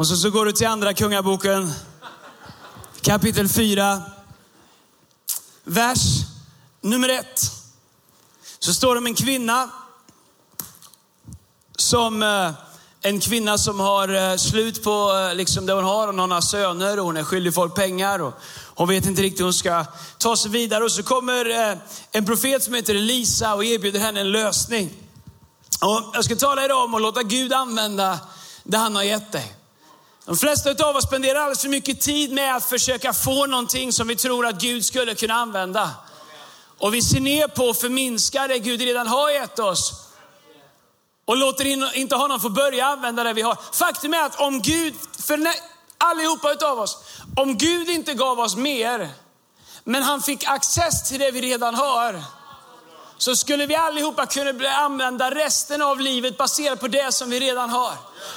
Och 0.00 0.06
så, 0.06 0.16
så 0.16 0.30
går 0.30 0.44
du 0.44 0.52
till 0.52 0.66
andra 0.66 0.94
kungaboken. 0.94 1.72
Kapitel 3.00 3.48
4. 3.48 4.02
Vers 5.64 5.98
nummer 6.80 7.08
1. 7.08 7.26
Så 8.58 8.74
står 8.74 8.94
det 8.94 8.98
om 8.98 9.06
en 9.06 9.14
kvinna 9.14 9.70
som 11.76 12.22
eh, 12.22 12.50
en 13.02 13.20
kvinna 13.20 13.58
som 13.58 13.80
har 13.80 14.08
eh, 14.08 14.36
slut 14.36 14.84
på 14.84 15.12
eh, 15.16 15.34
liksom 15.34 15.66
det 15.66 15.72
hon 15.72 15.84
har. 15.84 16.06
Hon 16.06 16.30
har 16.30 16.40
söner 16.40 16.98
och 16.98 17.04
hon 17.04 17.16
är 17.16 17.24
skyldig 17.24 17.54
folk 17.54 17.74
pengar. 17.74 18.22
Och 18.22 18.34
hon 18.66 18.88
vet 18.88 19.06
inte 19.06 19.22
riktigt 19.22 19.40
hur 19.40 19.44
hon 19.44 19.54
ska 19.54 19.84
ta 20.18 20.36
sig 20.36 20.50
vidare. 20.50 20.84
Och 20.84 20.92
så 20.92 21.02
kommer 21.02 21.78
en 22.12 22.26
profet 22.26 22.62
som 22.62 22.74
heter 22.74 22.94
Elisa 22.94 23.54
och 23.54 23.64
erbjuder 23.64 24.00
henne 24.00 24.20
en 24.20 24.32
lösning. 24.32 24.90
Och 25.80 26.10
jag 26.14 26.24
ska 26.24 26.36
tala 26.36 26.64
idag 26.64 26.84
om 26.84 26.94
att 26.94 27.02
låta 27.02 27.22
Gud 27.22 27.52
använda 27.52 28.18
det 28.64 28.76
han 28.76 28.96
har 28.96 29.02
gett 29.02 29.32
dig. 29.32 29.56
De 30.24 30.36
flesta 30.36 30.70
av 30.84 30.96
oss 30.96 31.04
spenderar 31.04 31.40
alldeles 31.40 31.60
för 31.62 31.68
mycket 31.68 32.00
tid 32.00 32.32
med 32.32 32.56
att 32.56 32.64
försöka 32.64 33.12
få 33.12 33.46
någonting 33.46 33.92
som 33.92 34.08
vi 34.08 34.16
tror 34.16 34.46
att 34.46 34.60
Gud 34.60 34.84
skulle 34.84 35.14
kunna 35.14 35.34
använda. 35.34 35.90
Och 36.78 36.94
vi 36.94 37.02
ser 37.02 37.20
ner 37.20 37.48
på 37.48 37.64
och 37.64 37.76
förminskar 37.76 38.48
det 38.48 38.58
Gud 38.58 38.80
redan 38.80 39.06
har 39.06 39.30
gett 39.30 39.58
oss. 39.58 39.92
Och 41.24 41.36
låter 41.36 41.96
inte 41.96 42.16
honom 42.16 42.40
få 42.40 42.48
börja 42.48 42.86
använda 42.86 43.24
det 43.24 43.32
vi 43.32 43.42
har. 43.42 43.58
Faktum 43.72 44.14
är 44.14 44.22
att 44.22 44.40
om 44.40 44.62
Gud, 44.62 44.94
för 45.18 45.38
allihopa 45.98 46.52
utav 46.52 46.80
oss, 46.80 46.98
om 47.36 47.56
Gud 47.56 47.88
inte 47.88 48.14
gav 48.14 48.40
oss 48.40 48.56
mer, 48.56 49.08
men 49.84 50.02
han 50.02 50.22
fick 50.22 50.44
access 50.48 51.08
till 51.08 51.18
det 51.18 51.30
vi 51.30 51.40
redan 51.40 51.74
har, 51.74 52.22
så 53.20 53.36
skulle 53.36 53.66
vi 53.66 53.74
allihopa 53.74 54.26
kunna 54.26 54.68
använda 54.70 55.30
resten 55.30 55.82
av 55.82 56.00
livet 56.00 56.36
baserat 56.36 56.80
på 56.80 56.88
det 56.88 57.12
som 57.14 57.30
vi 57.30 57.40
redan 57.40 57.70
har. 57.70 57.92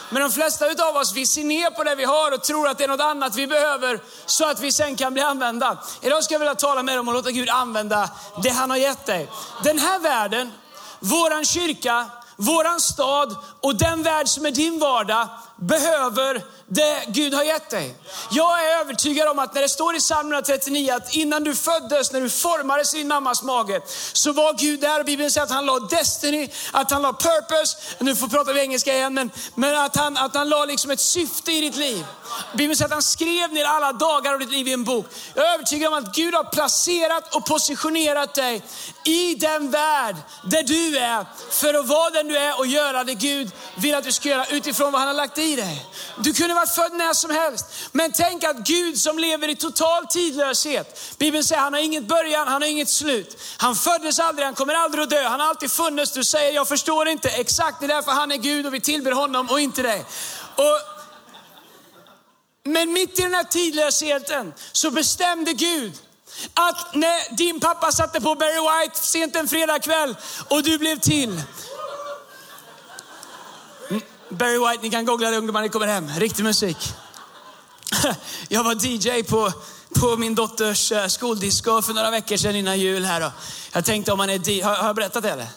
Men 0.10 0.22
de 0.22 0.32
flesta 0.32 0.66
av 0.66 0.96
oss, 0.96 1.14
vi 1.14 1.26
ser 1.26 1.44
ner 1.44 1.70
på 1.70 1.84
det 1.84 1.96
vi 1.96 2.04
har 2.04 2.34
och 2.34 2.44
tror 2.44 2.68
att 2.68 2.78
det 2.78 2.84
är 2.84 2.88
något 2.88 3.02
annat 3.02 3.36
vi 3.36 3.48
behöver 3.48 4.00
så 4.26 4.46
att 4.46 4.60
vi 4.60 4.72
sen 4.72 4.96
kan 4.96 5.14
bli 5.14 5.22
använda. 5.22 5.78
Idag 6.02 6.24
ska 6.24 6.34
jag 6.34 6.40
vilja 6.40 6.56
tala 6.56 6.84
med 6.84 6.94
dig 6.94 7.00
om 7.00 7.08
att 7.08 7.16
låta 7.16 7.32
Gud 7.32 7.50
använda 7.50 8.10
det 8.44 8.50
han 8.50 8.70
har 8.70 8.78
gett 8.78 9.06
dig. 9.06 9.30
Den 9.64 9.80
här 9.80 10.00
världen, 10.00 10.52
våran 11.00 11.46
kyrka, 11.46 12.06
våran 12.36 12.80
stad 12.80 13.36
och 13.62 13.76
den 13.76 14.04
värld 14.04 14.28
som 14.28 14.46
är 14.46 14.52
din 14.52 14.80
vardag 14.80 15.28
behöver 15.68 16.42
det 16.68 17.06
Gud 17.08 17.34
har 17.34 17.44
gett 17.44 17.70
dig. 17.70 17.96
Jag 18.32 18.64
är 18.64 18.80
övertygad 18.80 19.28
om 19.28 19.40
att 19.40 19.54
när 19.54 19.62
det 19.62 19.70
står 19.70 19.96
i 19.96 20.00
psalm 20.00 20.32
139 20.32 20.94
att 20.94 21.16
innan 21.16 21.44
du 21.44 21.56
föddes, 21.56 22.12
när 22.12 22.22
du 22.22 22.30
formades 22.30 22.94
i 22.94 22.98
din 22.98 23.08
mammas 23.08 23.44
mage, 23.44 23.82
så 24.14 24.32
var 24.32 24.54
Gud 24.54 24.80
där. 24.80 25.00
Och 25.00 25.06
Bibeln 25.06 25.32
säger 25.32 25.46
att 25.46 25.52
han 25.52 25.66
la 25.66 25.80
destiny, 25.80 26.50
att 26.72 26.92
han 26.92 27.02
la 27.02 27.14
purpose, 27.14 27.78
nu 28.00 28.16
får 28.16 28.28
prata 28.28 28.54
vi 28.54 28.60
engelska 28.60 28.94
igen, 28.94 29.14
men, 29.14 29.32
men 29.56 29.76
att, 29.76 29.96
han, 29.96 30.18
att 30.18 30.36
han 30.36 30.50
la 30.50 30.66
liksom 30.66 30.92
ett 30.92 31.00
syfte 31.00 31.52
i 31.52 31.62
ditt 31.62 31.76
liv. 31.76 32.06
Bibeln 32.54 32.76
säger 32.76 32.88
att 32.88 32.94
han 32.94 33.02
skrev 33.02 33.54
ner 33.54 33.66
alla 33.66 33.94
dagar 33.94 34.34
av 34.34 34.40
ditt 34.40 34.52
liv 34.52 34.68
i 34.68 34.74
en 34.74 34.84
bok. 34.84 35.06
Jag 35.34 35.50
är 35.50 35.54
övertygad 35.54 35.94
om 35.94 36.00
att 36.00 36.16
Gud 36.16 36.34
har 36.34 36.44
placerat 36.44 37.36
och 37.36 37.46
positionerat 37.46 38.34
dig 38.34 38.62
i 39.06 39.36
den 39.36 39.72
värld 39.72 40.16
där 40.44 40.64
du 40.64 40.98
är, 40.98 41.26
för 41.50 41.74
att 41.74 41.88
vara 41.88 42.10
den 42.10 42.28
du 42.28 42.38
är 42.38 42.60
och 42.60 42.68
göra 42.68 43.04
det 43.04 43.14
Gud 43.14 43.52
vill 43.76 43.96
att 43.96 44.04
du 44.04 44.12
ska 44.12 44.30
göra 44.30 44.46
utifrån 44.46 44.92
vad 44.92 45.02
han 45.02 45.08
har 45.08 45.16
lagt 45.16 45.38
i 45.38 45.53
dig. 45.56 45.86
Du 46.18 46.34
kunde 46.34 46.54
varit 46.54 46.76
född 46.76 46.94
när 46.94 47.14
som 47.14 47.32
helst. 47.32 47.66
Men 47.92 48.12
tänk 48.12 48.44
att 48.44 48.58
Gud 48.58 48.98
som 48.98 49.20
lever 49.20 49.48
i 49.48 49.56
total 49.56 50.08
tidlöshet. 50.08 51.18
Bibeln 51.18 51.44
säger 51.44 51.62
han 51.62 51.74
har 51.74 51.80
inget 51.80 52.08
början, 52.08 52.48
han 52.48 52.62
har 52.62 52.70
inget 52.70 52.90
slut. 52.90 53.38
Han 53.58 53.76
föddes 53.76 54.20
aldrig, 54.20 54.46
han 54.46 54.56
kommer 54.56 54.74
aldrig 54.74 55.04
att 55.04 55.10
dö. 55.10 55.24
Han 55.24 55.40
har 55.40 55.48
alltid 55.48 55.72
funnits. 55.72 56.12
Du 56.12 56.24
säger, 56.24 56.54
jag 56.54 56.68
förstår 56.68 57.08
inte 57.08 57.30
exakt, 57.30 57.80
det 57.80 57.86
är 57.86 57.88
därför 57.88 58.12
han 58.12 58.32
är 58.32 58.38
Gud 58.38 58.66
och 58.66 58.74
vi 58.74 58.82
tillber 58.82 59.12
honom 59.12 59.50
och 59.50 59.60
inte 59.60 59.82
dig. 59.82 60.06
Och, 60.56 60.80
men 62.64 62.94
mitt 62.94 63.20
i 63.20 63.22
den 63.22 63.34
här 63.34 63.44
tidlösheten 63.44 64.54
så 64.72 64.92
bestämde 64.92 65.54
Gud 65.54 65.94
att 66.54 66.96
när 66.96 67.36
din 67.36 67.60
pappa 67.60 67.92
satte 67.92 68.22
på 68.22 68.36
Barry 68.36 68.86
White 68.86 69.00
sent 69.00 69.36
en 69.36 69.48
fredagkväll 69.48 70.16
och 70.50 70.64
du 70.64 70.78
blev 70.78 71.00
till, 71.00 71.42
Mm, 73.94 74.02
Barry 74.30 74.58
White, 74.58 74.84
ni 74.84 74.90
kan 74.90 75.06
googla 75.06 75.32
det 75.32 75.38
ungdomar 75.38 75.62
ni 75.62 75.70
kommer 75.70 75.88
hem. 75.88 76.10
Riktig 76.18 76.44
musik. 76.44 76.78
Jag 78.48 78.64
var 78.64 78.76
DJ 78.86 79.24
på, 79.24 79.52
på 80.00 80.18
min 80.18 80.36
dotters 80.36 80.92
eh, 80.92 81.08
skoldisco 81.08 81.82
för 81.82 81.94
några 81.94 82.12
veckor 82.12 82.38
sedan 82.38 82.56
innan 82.56 82.80
jul 82.80 83.06
här. 83.06 83.32
Jag 83.72 83.86
tänkte 83.86 84.12
om 84.12 84.18
man 84.18 84.30
är 84.30 84.50
DJ... 84.50 84.62
har 84.62 84.88
jag 84.88 84.96
berättat 84.96 85.24
det 85.24 85.30
eller? 85.30 85.48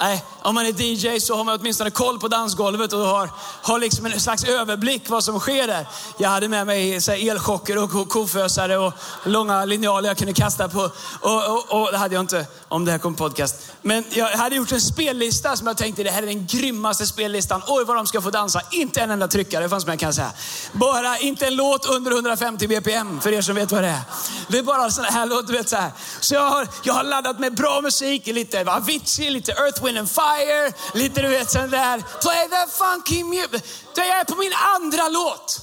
Nej, 0.00 0.24
om 0.42 0.54
man 0.54 0.66
är 0.66 0.82
DJ 0.82 1.20
så 1.20 1.36
har 1.36 1.44
man 1.44 1.58
åtminstone 1.60 1.90
koll 1.90 2.18
på 2.18 2.28
dansgolvet 2.28 2.92
och 2.92 3.00
har, 3.00 3.30
har 3.62 3.78
liksom 3.78 4.06
en 4.06 4.20
slags 4.20 4.44
överblick 4.44 5.08
vad 5.08 5.24
som 5.24 5.40
sker 5.40 5.66
där. 5.66 5.86
Jag 6.18 6.28
hade 6.28 6.48
med 6.48 6.66
mig 6.66 7.00
så 7.00 7.12
elchocker 7.12 7.78
och 7.78 8.08
kofösare 8.08 8.78
och 8.78 8.92
långa 9.24 9.64
linjaler 9.64 10.08
jag 10.08 10.18
kunde 10.18 10.32
kasta 10.32 10.68
på. 10.68 10.90
Och, 11.20 11.50
och, 11.50 11.80
och, 11.80 11.92
det 11.92 11.98
hade 11.98 12.14
jag 12.14 12.22
inte 12.22 12.46
om 12.68 12.84
det 12.84 12.90
här 12.90 12.98
kom 12.98 13.14
podcast. 13.14 13.56
Men 13.82 14.04
jag 14.10 14.28
hade 14.28 14.56
gjort 14.56 14.72
en 14.72 14.80
spellista 14.80 15.56
som 15.56 15.66
jag 15.66 15.76
tänkte, 15.76 16.02
det 16.02 16.10
här 16.10 16.22
är 16.22 16.26
den 16.26 16.46
grymmaste 16.46 17.06
spellistan. 17.06 17.62
Oj 17.68 17.84
vad 17.84 17.96
de 17.96 18.06
ska 18.06 18.20
få 18.20 18.30
dansa. 18.30 18.60
Inte 18.70 19.00
en 19.00 19.10
enda 19.10 19.28
tryckare 19.28 19.68
fanns 19.68 19.86
med 19.86 20.00
kan 20.00 20.06
jag 20.06 20.14
säga. 20.14 20.32
Bara 20.72 21.18
inte 21.18 21.46
en 21.46 21.56
låt 21.56 21.86
under 21.86 22.10
150 22.10 22.68
bpm 22.68 23.20
för 23.20 23.32
er 23.32 23.42
som 23.42 23.54
vet 23.54 23.72
vad 23.72 23.82
det 23.82 23.88
är. 23.88 24.00
Det 24.48 24.58
är 24.58 24.62
bara 24.62 24.90
sådana 24.90 25.12
här 25.12 25.26
låtar. 25.26 25.46
du 25.46 25.52
vet 25.52 25.68
så 25.68 25.76
här. 25.76 25.90
Så 26.20 26.34
jag 26.34 26.50
har, 26.50 26.68
jag 26.82 26.94
har 26.94 27.04
laddat 27.04 27.38
med 27.38 27.54
bra 27.54 27.80
musik, 27.80 28.26
lite 28.26 28.64
Avicii, 28.72 29.30
lite 29.30 29.52
Earth, 29.52 29.81
Wind 29.82 29.98
and 29.98 30.10
Fire, 30.10 30.72
lite 30.94 31.22
du 31.22 31.28
vet 31.28 31.50
sån 31.50 31.70
där. 31.70 32.02
Play 32.20 32.48
the 32.48 32.72
funky 32.72 33.24
music. 33.24 33.62
Jag 33.94 34.06
är 34.06 34.24
på 34.24 34.36
min 34.36 34.52
andra 34.52 35.08
låt. 35.08 35.60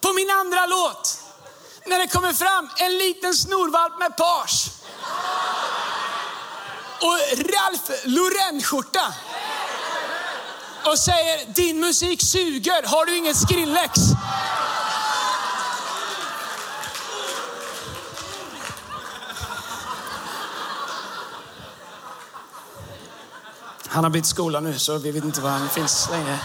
På 0.00 0.12
min 0.12 0.30
andra 0.30 0.66
låt. 0.66 1.18
När 1.86 1.98
det 1.98 2.08
kommer 2.08 2.32
fram 2.32 2.70
en 2.76 2.98
liten 2.98 3.34
snorvalp 3.34 3.98
med 3.98 4.16
page 4.16 4.70
och 7.00 7.18
Ralf 7.38 8.04
Lauren-skjorta. 8.04 9.14
Och 10.84 10.98
säger, 10.98 11.54
din 11.54 11.80
musik 11.80 12.22
suger, 12.22 12.82
har 12.82 13.06
du 13.06 13.16
inget 13.16 13.36
Skrillex? 13.36 13.92
Han 23.90 24.04
har 24.04 24.10
bytt 24.10 24.26
skola 24.26 24.60
nu 24.60 24.78
så 24.78 24.98
vi 24.98 25.10
vet 25.10 25.24
inte 25.24 25.40
var 25.40 25.50
han 25.50 25.68
finns 25.68 26.08
längre. 26.10 26.40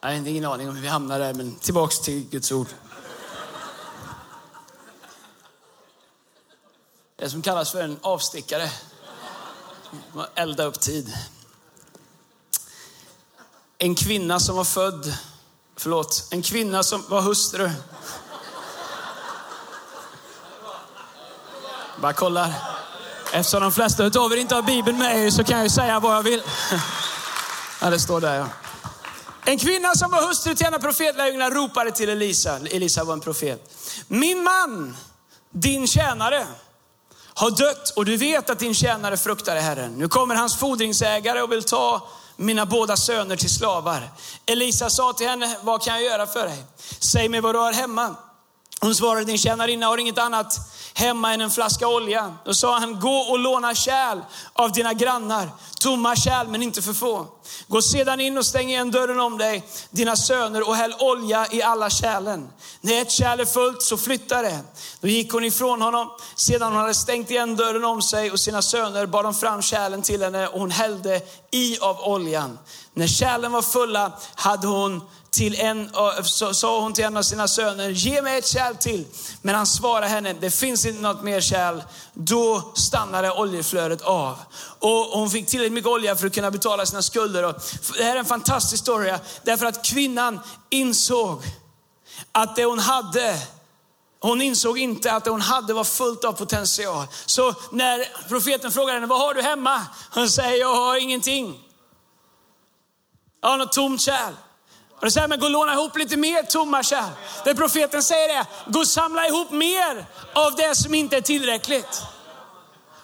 Jag 0.00 0.08
har 0.08 0.14
ingen 0.14 0.44
aning 0.44 0.68
om 0.68 0.74
hur 0.74 0.82
vi 0.82 0.88
hamnar 0.88 1.18
där, 1.18 1.34
men 1.34 1.54
tillbaks 1.54 2.00
till 2.00 2.28
Guds 2.28 2.52
ord. 2.52 2.66
Det 7.16 7.30
som 7.30 7.42
kallas 7.42 7.70
för 7.70 7.82
en 7.82 7.98
avstickare. 8.02 8.70
Man 10.12 10.26
eldar 10.34 10.66
upp 10.66 10.80
tid. 10.80 11.14
En 13.78 13.94
kvinna 13.94 14.40
som 14.40 14.56
var 14.56 14.64
född, 14.64 15.14
förlåt, 15.76 16.28
en 16.30 16.42
kvinna 16.42 16.82
som 16.82 17.04
var 17.08 17.22
hustru. 17.22 17.70
Bara 22.00 22.12
kollar. 22.12 22.73
Eftersom 23.34 23.62
de 23.62 23.72
flesta 23.72 24.04
av 24.20 24.32
er 24.32 24.36
inte 24.36 24.54
har 24.54 24.62
Bibeln 24.62 24.98
med 24.98 25.26
er 25.26 25.30
så 25.30 25.44
kan 25.44 25.56
jag 25.56 25.64
ju 25.64 25.70
säga 25.70 26.00
vad 26.00 26.16
jag 26.16 26.22
vill. 26.22 26.42
Ja, 27.80 27.90
det 27.90 28.00
står 28.00 28.20
där 28.20 28.34
ja. 28.34 28.46
En 29.44 29.58
kvinna 29.58 29.94
som 29.94 30.10
var 30.10 30.26
hustru 30.28 30.54
till 30.54 30.66
en 30.66 30.74
av 30.74 30.78
profetlärjungarna 30.78 31.50
ropade 31.50 31.90
till 31.90 32.08
Elisa. 32.08 32.58
Elisa 32.58 33.04
var 33.04 33.12
en 33.12 33.20
profet. 33.20 33.74
Min 34.08 34.42
man, 34.42 34.96
din 35.50 35.86
tjänare, 35.86 36.46
har 37.34 37.50
dött 37.50 37.90
och 37.96 38.04
du 38.04 38.16
vet 38.16 38.50
att 38.50 38.58
din 38.58 38.74
tjänare 38.74 39.16
fruktar 39.16 39.56
Herren. 39.56 39.92
Nu 39.92 40.08
kommer 40.08 40.34
hans 40.34 40.56
fordringsägare 40.56 41.42
och 41.42 41.52
vill 41.52 41.62
ta 41.62 42.08
mina 42.36 42.66
båda 42.66 42.96
söner 42.96 43.36
till 43.36 43.50
slavar. 43.50 44.10
Elisa 44.46 44.90
sa 44.90 45.12
till 45.12 45.28
henne, 45.28 45.56
vad 45.62 45.82
kan 45.82 45.94
jag 45.94 46.02
göra 46.02 46.26
för 46.26 46.46
dig? 46.46 46.64
Säg 46.98 47.28
mig 47.28 47.40
vad 47.40 47.54
du 47.54 47.58
har 47.58 47.72
hemma 47.72 48.16
hon 48.84 48.94
svarade, 48.94 49.24
din 49.24 49.38
tjänarinna 49.38 49.86
har 49.86 49.98
inget 49.98 50.18
annat 50.18 50.58
hemma 50.94 51.34
än 51.34 51.40
en 51.40 51.50
flaska 51.50 51.88
olja. 51.88 52.34
Då 52.44 52.54
sa 52.54 52.78
han, 52.78 53.00
gå 53.00 53.16
och 53.16 53.38
låna 53.38 53.74
kärl 53.74 54.18
av 54.52 54.72
dina 54.72 54.92
grannar. 54.92 55.50
Tomma 55.80 56.16
kärl 56.16 56.46
men 56.48 56.62
inte 56.62 56.82
för 56.82 56.92
få. 56.92 57.26
Gå 57.68 57.82
sedan 57.82 58.20
in 58.20 58.38
och 58.38 58.46
stäng 58.46 58.68
igen 58.68 58.90
dörren 58.90 59.20
om 59.20 59.38
dig, 59.38 59.64
dina 59.90 60.16
söner 60.16 60.68
och 60.68 60.76
häll 60.76 60.94
olja 60.98 61.46
i 61.50 61.62
alla 61.62 61.90
kärlen. 61.90 62.48
När 62.80 63.02
ett 63.02 63.10
kärl 63.10 63.40
är 63.40 63.44
fullt 63.44 63.82
så 63.82 63.96
flytta 63.96 64.42
det. 64.42 64.60
Då 65.00 65.08
gick 65.08 65.32
hon 65.32 65.44
ifrån 65.44 65.82
honom. 65.82 66.10
Sedan 66.34 66.72
hon 66.72 66.80
hade 66.80 66.94
stängt 66.94 67.30
igen 67.30 67.56
dörren 67.56 67.84
om 67.84 68.02
sig 68.02 68.30
och 68.30 68.40
sina 68.40 68.62
söner 68.62 69.06
bar 69.06 69.22
de 69.22 69.34
fram 69.34 69.62
kärlen 69.62 70.02
till 70.02 70.22
henne 70.22 70.48
och 70.48 70.60
hon 70.60 70.70
hällde 70.70 71.20
i 71.50 71.78
av 71.78 72.00
oljan. 72.00 72.58
När 72.94 73.06
kärlen 73.06 73.52
var 73.52 73.62
fulla 73.62 74.12
hade 74.34 74.66
hon 74.66 75.02
till 75.34 75.60
en, 75.60 75.90
så 76.24 76.54
sa 76.54 76.80
hon 76.80 76.92
till 76.92 77.04
en 77.04 77.16
av 77.16 77.22
sina 77.22 77.48
söner, 77.48 77.88
ge 77.88 78.22
mig 78.22 78.38
ett 78.38 78.46
kärl 78.46 78.74
till. 78.74 79.04
Men 79.42 79.54
han 79.54 79.66
svarade 79.66 80.06
henne, 80.06 80.32
det 80.32 80.50
finns 80.50 80.86
inte 80.86 81.02
något 81.02 81.22
mer 81.22 81.40
kärl. 81.40 81.80
Då 82.14 82.72
stannade 82.74 83.30
oljeflödet 83.30 84.02
av. 84.02 84.38
Och 84.78 84.90
hon 84.90 85.30
fick 85.30 85.46
tillräckligt 85.46 85.72
mycket 85.72 85.90
olja 85.90 86.16
för 86.16 86.26
att 86.26 86.34
kunna 86.34 86.50
betala 86.50 86.86
sina 86.86 87.02
skulder. 87.02 87.42
Och 87.42 87.54
det 87.96 88.04
här 88.04 88.14
är 88.14 88.18
en 88.18 88.24
fantastisk 88.24 88.72
historia, 88.72 89.20
därför 89.42 89.66
att 89.66 89.84
kvinnan 89.84 90.40
insåg 90.70 91.42
att 92.32 92.56
det 92.56 92.64
hon 92.64 92.78
hade 92.78 93.38
hon 94.20 94.42
insåg 94.42 94.78
inte 94.78 95.12
att 95.12 95.24
det 95.24 95.30
hon 95.30 95.40
hade 95.40 95.74
var 95.74 95.84
fullt 95.84 96.24
av 96.24 96.32
potential. 96.32 97.06
Så 97.26 97.54
när 97.72 98.28
profeten 98.28 98.72
frågade 98.72 98.92
henne, 98.92 99.06
vad 99.06 99.20
har 99.20 99.34
du 99.34 99.42
hemma? 99.42 99.86
Hon 100.10 100.30
säger, 100.30 100.60
jag 100.60 100.74
har 100.74 100.96
ingenting. 100.96 101.60
Jag 103.40 103.48
har 103.48 103.58
något 103.58 103.72
tomt 103.72 104.00
kärl. 104.00 104.34
Och 105.04 105.08
då 105.08 105.12
säger 105.12 105.28
men 105.28 105.40
gå 105.40 105.46
och 105.46 105.50
låna 105.50 105.72
ihop 105.72 105.98
lite 105.98 106.16
mer 106.16 106.42
tomma 106.42 106.82
kärl. 106.82 107.10
Det 107.44 107.54
profeten 107.54 108.02
säger 108.02 108.38
är, 108.38 108.46
gå 108.66 108.78
och 108.78 108.88
samla 108.88 109.26
ihop 109.26 109.50
mer 109.50 110.06
av 110.34 110.54
det 110.56 110.74
som 110.74 110.94
inte 110.94 111.16
är 111.16 111.20
tillräckligt. 111.20 112.02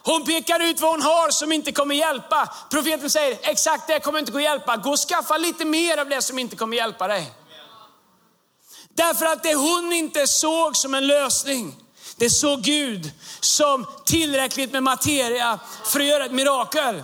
Hon 0.03 0.25
pekar 0.25 0.61
ut 0.61 0.81
vad 0.81 0.91
hon 0.91 1.03
har 1.03 1.31
som 1.31 1.53
inte 1.53 1.73
kommer 1.73 1.95
hjälpa. 1.95 2.55
Profeten 2.71 3.11
säger, 3.11 3.39
exakt 3.43 3.87
det 3.87 4.01
kommer 4.01 4.19
inte 4.19 4.33
gå 4.33 4.39
att 4.39 4.45
hjälpa. 4.45 4.77
Gå 4.77 4.91
och 4.91 4.99
skaffa 4.99 5.39
lite 5.39 5.65
mer 5.65 5.99
av 5.99 6.09
det 6.09 6.23
som 6.23 6.39
inte 6.39 6.57
kommer 6.57 6.77
hjälpa 6.77 7.09
dig. 7.09 7.33
Därför 8.89 9.27
att 9.27 9.43
det 9.43 9.55
hon 9.55 9.93
inte 9.93 10.27
såg 10.27 10.77
som 10.77 10.95
en 10.95 11.07
lösning, 11.07 11.77
det 12.17 12.31
såg 12.31 12.63
Gud 12.63 13.13
som 13.41 13.87
tillräckligt 14.05 14.73
med 14.73 14.83
materia 14.83 15.59
för 15.85 16.01
att 16.01 16.07
göra 16.07 16.25
ett 16.25 16.33
mirakel. 16.33 17.03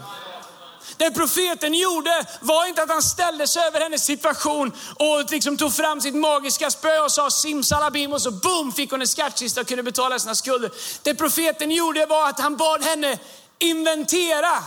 Det 0.97 1.11
profeten 1.11 1.75
gjorde 1.75 2.27
var 2.41 2.67
inte 2.67 2.83
att 2.83 2.89
han 2.89 3.03
ställde 3.03 3.47
sig 3.47 3.67
över 3.67 3.81
hennes 3.81 4.05
situation 4.05 4.73
och 4.95 5.31
liksom 5.31 5.57
tog 5.57 5.75
fram 5.75 6.01
sitt 6.01 6.15
magiska 6.15 6.71
spö 6.71 6.99
och 6.99 7.13
sa 7.13 7.31
simsalabim 7.31 8.13
och 8.13 8.23
så 8.23 8.31
boom 8.31 8.73
fick 8.73 8.91
hon 8.91 9.01
en 9.01 9.09
skattkista 9.09 9.61
och 9.61 9.69
kunde 9.69 9.83
betala 9.83 10.19
sina 10.19 10.35
skulder. 10.35 10.71
Det 11.03 11.15
profeten 11.15 11.71
gjorde 11.71 12.07
var 12.07 12.29
att 12.29 12.41
han 12.41 12.57
bad 12.57 12.85
henne 12.85 13.19
inventera. 13.59 14.65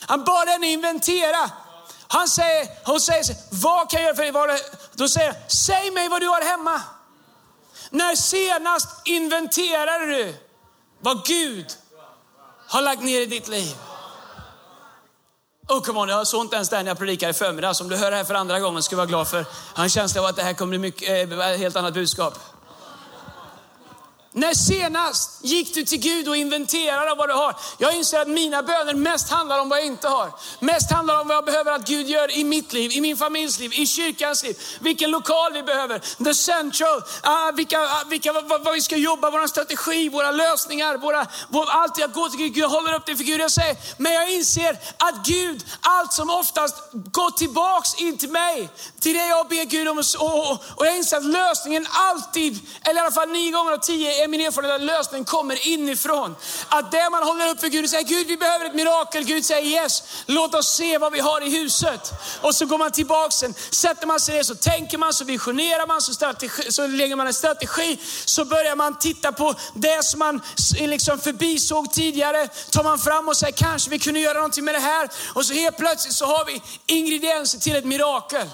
Han 0.00 0.24
bad 0.24 0.48
henne 0.48 0.66
inventera. 0.66 1.50
Han 2.08 2.28
säger, 2.28 2.68
hon 2.84 3.00
säger, 3.00 3.24
vad 3.50 3.90
kan 3.90 4.02
jag 4.02 4.16
göra 4.16 4.32
för 4.32 4.46
dig? 4.46 4.60
Då 4.92 5.08
säger 5.08 5.32
han, 5.32 5.40
säg 5.50 5.90
mig 5.90 6.08
vad 6.08 6.20
du 6.20 6.28
har 6.28 6.42
hemma. 6.42 6.82
När 7.90 8.14
senast 8.14 8.88
inventerade 9.04 10.06
du 10.06 10.34
vad 11.00 11.26
Gud 11.26 11.66
har 12.72 12.82
lagt 12.82 13.02
ner 13.02 13.20
i 13.20 13.26
ditt 13.26 13.48
liv. 13.48 13.74
Oh, 15.68 15.82
come 15.82 16.00
on, 16.00 16.08
jag 16.08 16.26
såg 16.26 16.44
inte 16.44 16.56
ens 16.56 16.68
det 16.68 16.82
när 16.82 16.90
jag 16.90 16.98
predikade 16.98 17.30
i 17.30 17.34
förmiddags. 17.34 17.80
Om 17.80 17.88
du 17.88 17.96
hör 17.96 18.10
det 18.10 18.16
här 18.16 18.24
för 18.24 18.34
andra 18.34 18.60
gången 18.60 18.82
ska 18.82 18.90
du 18.92 18.96
vara 18.96 19.06
glad 19.06 19.28
för. 19.28 19.38
Jag 19.38 19.46
har 19.74 19.84
en 19.84 19.90
känsla 19.90 20.20
av 20.20 20.26
att 20.26 20.36
det 20.36 20.42
här 20.42 20.54
kommer 20.54 20.70
bli 20.70 20.78
mycket, 20.78 21.08
eh, 21.08 21.50
ett 21.50 21.58
helt 21.58 21.76
annat 21.76 21.94
budskap. 21.94 22.34
När 24.34 24.54
senast 24.54 25.30
gick 25.42 25.74
du 25.74 25.84
till 25.84 25.98
Gud 25.98 26.28
och 26.28 26.36
inventerade 26.36 27.14
vad 27.14 27.28
du 27.28 27.32
har? 27.32 27.56
Jag 27.78 27.96
inser 27.96 28.20
att 28.20 28.28
mina 28.28 28.62
böner 28.62 28.94
mest 28.94 29.30
handlar 29.30 29.60
om 29.60 29.68
vad 29.68 29.78
jag 29.78 29.86
inte 29.86 30.08
har. 30.08 30.32
Mest 30.60 30.90
handlar 30.90 31.20
om 31.20 31.28
vad 31.28 31.36
jag 31.36 31.44
behöver 31.44 31.72
att 31.72 31.88
Gud 31.88 32.06
gör 32.06 32.38
i 32.38 32.44
mitt 32.44 32.72
liv, 32.72 32.92
i 32.92 33.00
min 33.00 33.16
familjs 33.16 33.58
liv, 33.58 33.72
i 33.74 33.86
kyrkans 33.86 34.42
liv. 34.42 34.60
Vilken 34.80 35.10
lokal 35.10 35.52
vi 35.52 35.62
behöver, 35.62 35.98
the 36.24 36.34
central, 36.34 36.96
uh, 36.98 37.56
vilka, 37.56 37.82
uh, 37.82 38.08
vilka, 38.08 38.32
vad, 38.32 38.64
vad, 38.64 38.74
vi 38.74 38.80
ska 38.80 38.96
jobba, 38.96 39.30
vår 39.30 39.46
strategi, 39.46 40.08
våra 40.08 40.30
lösningar, 40.30 40.96
våra, 40.96 41.26
vår, 41.48 41.70
allt 41.70 41.98
jag 41.98 42.12
går 42.12 42.28
till 42.28 42.38
Gud. 42.38 42.56
Jag 42.56 42.68
håller 42.68 42.94
upp 42.94 43.06
det 43.06 43.16
för 43.16 43.24
Gud. 43.24 43.40
Jag 43.40 43.50
säger, 43.50 43.76
men 43.96 44.12
jag 44.12 44.32
inser 44.32 44.78
att 44.96 45.26
Gud 45.26 45.64
allt 45.80 46.12
som 46.12 46.30
oftast 46.30 46.76
går 46.92 47.30
tillbaks 47.30 47.94
in 47.94 48.18
till 48.18 48.30
mig, 48.30 48.68
till 49.00 49.14
det 49.14 49.26
jag 49.26 49.48
ber 49.48 49.64
Gud 49.64 49.88
om. 49.88 49.98
Och, 49.98 50.50
och, 50.50 50.50
och 50.76 50.86
jag 50.86 50.96
inser 50.96 51.16
att 51.16 51.24
lösningen 51.24 51.86
alltid, 51.90 52.58
eller 52.82 53.00
i 53.00 53.04
alla 53.04 53.12
fall 53.12 53.28
nio 53.28 53.50
gånger 53.50 53.72
av 53.72 53.78
tio, 53.78 54.21
är 54.22 54.28
min 54.28 54.40
erfarenhet 54.40 54.74
att 54.74 54.82
lösningen 54.82 55.24
kommer 55.24 55.66
inifrån. 55.68 56.36
Att 56.68 56.90
det 56.90 57.10
man 57.10 57.22
håller 57.22 57.48
upp 57.48 57.60
för 57.60 57.68
Gud 57.68 57.84
och 57.84 57.90
säger, 57.90 58.04
Gud 58.04 58.26
vi 58.26 58.36
behöver 58.36 58.66
ett 58.66 58.74
mirakel. 58.74 59.24
Gud 59.24 59.44
säger 59.44 59.66
yes, 59.66 60.02
låt 60.26 60.54
oss 60.54 60.74
se 60.76 60.98
vad 60.98 61.12
vi 61.12 61.20
har 61.20 61.40
i 61.46 61.50
huset. 61.50 62.12
Och 62.40 62.54
så 62.54 62.66
går 62.66 62.78
man 62.78 62.92
tillbaka 62.92 63.30
sen, 63.30 63.54
sätter 63.70 64.06
man 64.06 64.20
sig 64.20 64.34
ner, 64.34 64.42
så 64.42 64.54
tänker 64.54 64.98
man, 64.98 65.12
så 65.12 65.24
visionerar 65.24 65.86
man, 65.86 66.00
så, 66.00 66.14
strategi, 66.14 66.72
så 66.72 66.86
lägger 66.86 67.16
man 67.16 67.26
en 67.26 67.34
strategi. 67.34 67.98
Så 68.24 68.44
börjar 68.44 68.76
man 68.76 68.98
titta 68.98 69.32
på 69.32 69.54
det 69.74 70.04
som 70.04 70.18
man 70.18 70.40
liksom 70.78 71.18
förbisåg 71.18 71.92
tidigare. 71.92 72.48
Tar 72.48 72.84
man 72.84 72.98
fram 72.98 73.28
och 73.28 73.36
säger, 73.36 73.52
kanske 73.52 73.90
vi 73.90 73.98
kunde 73.98 74.20
göra 74.20 74.34
någonting 74.34 74.64
med 74.64 74.74
det 74.74 74.80
här. 74.80 75.08
Och 75.34 75.46
så 75.46 75.54
helt 75.54 75.76
plötsligt 75.76 76.14
så 76.14 76.26
har 76.26 76.44
vi 76.44 76.62
ingredienser 76.86 77.58
till 77.58 77.76
ett 77.76 77.84
mirakel. 77.84 78.48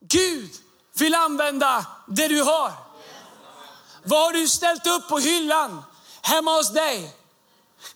Gud 0.00 0.50
vill 0.98 1.14
använda 1.14 1.86
det 2.06 2.28
du 2.28 2.42
har. 2.42 2.83
Vad 4.04 4.20
har 4.20 4.32
du 4.32 4.48
ställt 4.48 4.86
upp 4.86 5.08
på 5.08 5.18
hyllan 5.18 5.82
hemma 6.22 6.56
hos 6.56 6.72
dig? 6.72 7.16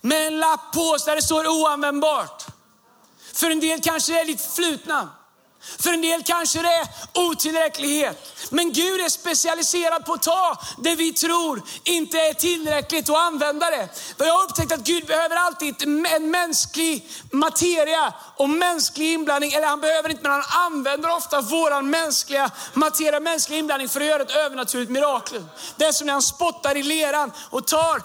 Med 0.01 0.27
en 0.27 0.39
lapp 0.39 0.73
på 0.73 0.97
där 1.07 1.17
det 1.17 1.23
står 1.23 1.47
oanvändbart. 1.47 2.47
För 3.35 3.51
en 3.51 3.61
del 3.61 3.81
kanske 3.81 4.13
det 4.13 4.21
är 4.21 4.25
lite 4.25 4.49
flutna. 4.49 5.09
För 5.79 5.93
en 5.93 6.03
del 6.03 6.23
kanske 6.23 6.63
det 6.63 6.69
är 6.69 6.87
otillräcklighet. 7.15 8.33
Men 8.51 8.73
Gud 8.73 9.01
är 9.01 9.09
specialiserad 9.09 10.05
på 10.05 10.13
att 10.13 10.23
ta 10.23 10.57
det 10.79 10.95
vi 10.95 11.13
tror 11.13 11.63
inte 11.85 12.19
är 12.19 12.35
tillräckligt 12.35 13.09
och 13.09 13.21
använda 13.21 13.71
det. 13.71 13.89
För 14.19 14.25
jag 14.25 14.35
har 14.35 14.45
upptäckt 14.45 14.73
att 14.73 14.81
Gud 14.81 15.07
behöver 15.07 15.37
alltid 15.37 15.75
en 15.83 16.31
mänsklig 16.31 17.09
materia 17.31 18.13
och 18.37 18.51
mänsklig 18.51 19.13
inblandning. 19.13 19.53
Eller 19.53 19.67
han 19.67 19.81
behöver 19.81 20.09
inte, 20.09 20.23
men 20.23 20.33
han 20.33 20.67
använder 20.67 21.17
ofta 21.17 21.41
våran 21.41 21.91
mänskliga 21.91 22.51
materia, 22.75 23.21
mänsklig 23.21 23.59
inblandning 23.59 23.89
för 23.89 24.01
att 24.01 24.07
göra 24.07 24.23
ett 24.23 24.31
övernaturligt 24.31 24.91
mirakel. 24.91 25.45
Det 25.77 25.85
är 25.85 25.93
som 25.93 26.07
när 26.07 26.13
han 26.13 26.23
spottar 26.23 26.77
i 26.77 26.83
leran 26.83 27.33
och 27.51 27.67
tar 27.67 28.03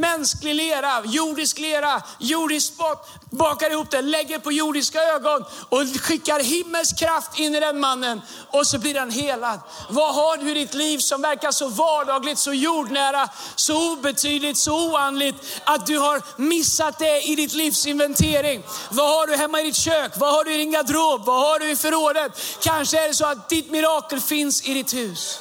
mänsklig 0.00 0.54
lera, 0.54 1.04
jordisk 1.04 1.58
lera, 1.58 2.02
jordisk 2.18 2.74
spott, 2.74 3.08
bakar 3.30 3.70
ihop 3.70 3.90
det, 3.90 4.02
lägger 4.02 4.38
på 4.38 4.52
jordiska 4.52 5.02
ögon 5.02 5.44
och 5.68 5.82
skickar 6.00 6.40
himmelsk 6.40 6.98
kraft 7.06 7.38
in 7.38 7.54
i 7.54 7.60
den 7.60 7.80
mannen 7.80 8.22
och 8.50 8.66
så 8.66 8.78
blir 8.78 8.94
den 8.94 9.10
helad. 9.10 9.60
Vad 9.90 10.14
har 10.14 10.36
du 10.36 10.50
i 10.50 10.54
ditt 10.54 10.74
liv 10.74 10.98
som 10.98 11.22
verkar 11.22 11.50
så 11.50 11.68
vardagligt, 11.68 12.38
så 12.38 12.52
jordnära, 12.52 13.28
så 13.56 13.92
obetydligt, 13.92 14.58
så 14.58 14.90
oandligt 14.90 15.36
att 15.64 15.86
du 15.86 15.98
har 15.98 16.22
missat 16.36 16.98
det 16.98 17.20
i 17.20 17.34
ditt 17.34 17.54
livs 17.54 17.86
inventering? 17.86 18.62
Vad 18.90 19.08
har 19.08 19.26
du 19.26 19.36
hemma 19.36 19.60
i 19.60 19.64
ditt 19.64 19.76
kök? 19.76 20.12
Vad 20.16 20.32
har 20.32 20.44
du 20.44 20.54
i 20.54 20.56
din 20.56 20.70
garderob? 20.70 21.24
Vad 21.24 21.40
har 21.40 21.58
du 21.58 21.70
i 21.70 21.76
förrådet? 21.76 22.32
Kanske 22.60 23.04
är 23.04 23.08
det 23.08 23.14
så 23.14 23.26
att 23.26 23.48
ditt 23.48 23.70
mirakel 23.70 24.20
finns 24.20 24.68
i 24.68 24.74
ditt 24.74 24.94
hus. 24.94 25.40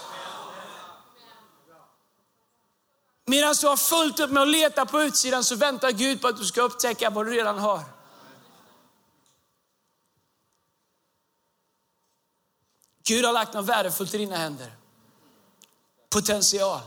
Medan 3.27 3.55
du 3.62 3.67
har 3.67 3.77
fullt 3.77 4.19
upp 4.19 4.31
med 4.31 4.43
att 4.43 4.50
leta 4.50 4.86
på 4.86 5.01
utsidan 5.01 5.43
så 5.43 5.55
väntar 5.55 5.91
Gud 5.91 6.22
på 6.22 6.27
att 6.27 6.38
du 6.38 6.45
ska 6.45 6.62
upptäcka 6.62 7.10
vad 7.10 7.25
du 7.25 7.31
redan 7.31 7.60
har. 7.60 7.95
Gud 13.07 13.25
har 13.25 13.33
lagt 13.33 13.53
något 13.53 13.65
värdefullt 13.65 14.13
i 14.13 14.17
dina 14.17 14.38
händer. 14.38 14.75
Potential. 16.09 16.81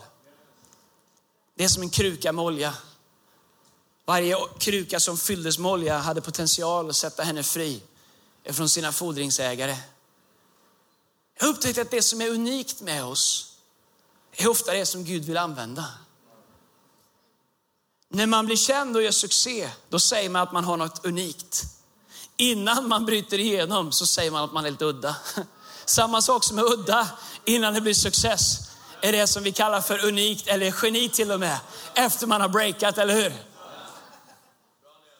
Det 1.54 1.64
är 1.64 1.68
som 1.68 1.82
en 1.82 1.90
kruka 1.90 2.32
med 2.32 2.44
olja. 2.44 2.75
Varje 4.04 4.37
kruka 4.58 5.00
som 5.00 5.18
fylldes 5.18 5.58
med 5.58 5.70
olja 5.70 5.98
hade 5.98 6.20
potential 6.20 6.90
att 6.90 6.96
sätta 6.96 7.22
henne 7.22 7.42
fri 7.42 7.82
från 8.44 8.68
sina 8.68 8.92
fordringsägare. 8.92 9.76
Jag 11.38 11.46
har 11.46 11.52
upptäckt 11.52 11.78
att 11.78 11.90
det 11.90 12.02
som 12.02 12.20
är 12.20 12.28
unikt 12.28 12.80
med 12.80 13.04
oss 13.04 13.56
är 14.32 14.48
ofta 14.48 14.72
det 14.72 14.87
som 14.87 15.04
Gud 15.04 15.25
vill 15.25 15.37
använda. 15.37 15.84
När 18.08 18.26
man 18.26 18.46
blir 18.46 18.56
känd 18.56 18.96
och 18.96 19.02
gör 19.02 19.10
succé, 19.10 19.70
då 19.88 20.00
säger 20.00 20.30
man 20.30 20.42
att 20.42 20.52
man 20.52 20.64
har 20.64 20.76
något 20.76 21.04
unikt. 21.04 21.64
Innan 22.37 22.88
man 22.88 23.06
bryter 23.06 23.38
igenom 23.38 23.92
så 23.92 24.06
säger 24.06 24.30
man 24.30 24.44
att 24.44 24.52
man 24.52 24.66
är 24.66 24.70
lite 24.70 24.84
udda. 24.84 25.16
Samma 25.88 26.23
sak 26.23 26.45
som 26.45 26.59
är 26.59 26.73
udda 26.73 27.09
innan 27.45 27.75
det 27.75 27.80
blir 27.80 27.95
success 27.95 28.59
är 29.00 29.12
det 29.12 29.26
som 29.26 29.42
vi 29.42 29.52
kallar 29.52 29.80
för 29.80 30.04
unikt 30.04 30.47
eller 30.47 30.75
geni 30.83 31.09
till 31.09 31.33
och 31.33 31.40
med. 31.40 31.59
Efter 31.95 32.26
man 32.26 32.40
har 32.40 32.49
breakat, 32.49 32.99
eller 32.99 33.14
hur? 33.14 33.33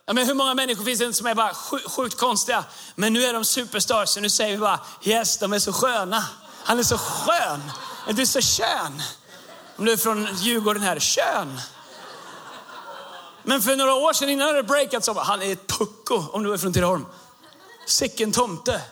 Ja, 0.06 0.12
men 0.12 0.26
hur 0.26 0.34
många 0.34 0.54
människor 0.54 0.84
finns 0.84 0.98
det 0.98 1.04
inte 1.04 1.18
som 1.18 1.26
är 1.26 1.34
bara 1.34 1.54
sjukt, 1.54 1.90
sjukt 1.90 2.18
konstiga? 2.18 2.64
Men 2.94 3.12
nu 3.12 3.25
är 3.25 3.32
de 3.32 3.44
superstars, 3.44 4.08
så 4.08 4.20
nu 4.20 4.30
säger 4.30 4.52
vi 4.52 4.58
bara 4.58 4.80
yes, 5.02 5.38
de 5.38 5.52
är 5.52 5.58
så 5.58 5.72
sköna. 5.72 6.25
Han 6.64 6.78
är 6.78 6.82
så 6.82 6.98
skön. 6.98 7.60
Du 8.10 8.22
är 8.22 8.26
så 8.26 8.40
kön. 8.40 9.02
Om 9.76 9.84
du 9.84 9.92
är 9.92 9.96
från 9.96 10.28
Djurgården 10.37 10.82
här, 10.82 10.98
kön. 10.98 11.60
Men 13.42 13.62
för 13.62 13.76
några 13.76 13.94
år 13.94 14.12
sedan 14.12 14.28
innan 14.28 14.54
det 14.54 14.62
breakat 14.62 15.04
så 15.04 15.14
bara, 15.14 15.25
han 15.25 15.42
är 15.42 15.52
ett 15.52 15.66
pucko 15.66 16.25
om 16.32 16.42
du 16.42 16.52
är 16.52 16.58
från 16.58 16.72
Tidaholm. 16.72 17.06
Sicken 17.87 18.32
tomte. 18.32 18.82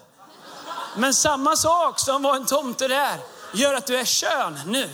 Men 0.96 1.14
samma 1.14 1.56
sak 1.56 2.00
som 2.00 2.22
var 2.22 2.36
en 2.36 2.46
tomte 2.46 2.88
där 2.88 3.20
gör 3.54 3.74
att 3.74 3.86
du 3.86 3.96
är 3.96 4.04
kön 4.04 4.58
nu. 4.66 4.90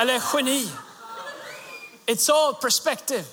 Eller 0.00 0.22
geni. 0.34 0.70
It's 2.06 2.32
all 2.32 2.54
perspective. 2.54 3.24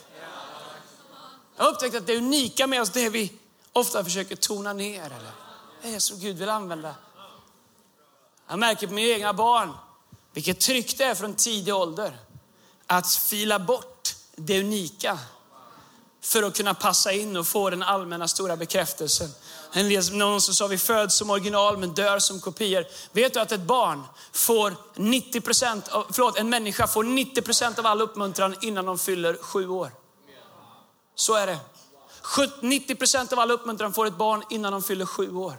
Jag 1.56 1.63
har 1.63 1.72
upptäckt 1.72 1.96
att 1.96 2.08
det 2.08 2.17
unika 2.17 2.67
med 2.67 2.82
oss, 2.82 2.89
det 2.89 3.10
vi 3.10 3.34
ofta 3.74 4.03
försöker 4.03 4.36
tona 4.36 4.74
ner. 4.74 5.06
Eller 5.06 5.32
det 5.82 5.96
är 5.96 6.00
som 6.00 6.20
Gud 6.20 6.38
vill 6.38 6.50
använda. 6.50 6.96
Jag 8.48 8.60
märker 8.60 8.88
på 8.88 8.94
mina 8.94 9.13
egna 9.13 9.34
barn 9.34 9.74
vilket 10.34 10.60
tryck 10.60 10.98
det 10.98 11.03
är 11.03 11.15
från 11.15 11.34
tidig 11.34 11.75
ålder 11.75 12.17
att 12.88 13.13
fila 13.13 13.60
bort 13.60 14.15
det 14.36 14.60
unika 14.60 15.20
för 16.22 16.44
att 16.44 16.58
kunna 16.58 16.74
passa 16.74 17.12
in 17.12 17.38
och 17.38 17.48
få 17.48 17.70
den 17.70 17.84
allmänna 17.84 18.27
stora 18.27 18.58
bekräftelsen. 18.58 19.29
Någon 20.12 20.41
som 20.41 20.53
sa 20.53 20.67
vi 20.67 20.77
föds 20.77 21.17
som 21.17 21.29
original 21.29 21.77
men 21.77 21.93
dör 21.93 22.19
som 22.19 22.39
kopior. 22.39 22.86
Vet 23.12 23.33
du 23.33 23.39
att 23.39 23.51
ett 23.51 23.62
barn 23.62 24.03
får 24.31 24.75
90 24.95 25.41
procent, 25.41 25.89
förlåt 26.12 26.38
en 26.38 26.50
människa 26.50 26.88
får 26.88 27.03
90 27.03 27.41
procent 27.41 27.79
av 27.79 27.86
all 27.86 28.01
uppmuntran 28.01 28.55
innan 28.62 28.86
de 28.86 28.97
fyller 28.97 29.38
sju 29.41 29.69
år. 29.69 29.91
Så 31.15 31.36
är 31.36 31.47
det. 31.47 31.59
90 32.62 32.95
procent 32.95 33.33
av 33.33 33.39
all 33.39 33.51
uppmuntran 33.51 33.93
får 33.93 34.05
ett 34.05 34.17
barn 34.17 34.43
innan 34.50 34.71
de 34.71 34.83
fyller 34.83 35.05
sju 35.05 35.36
år. 35.36 35.53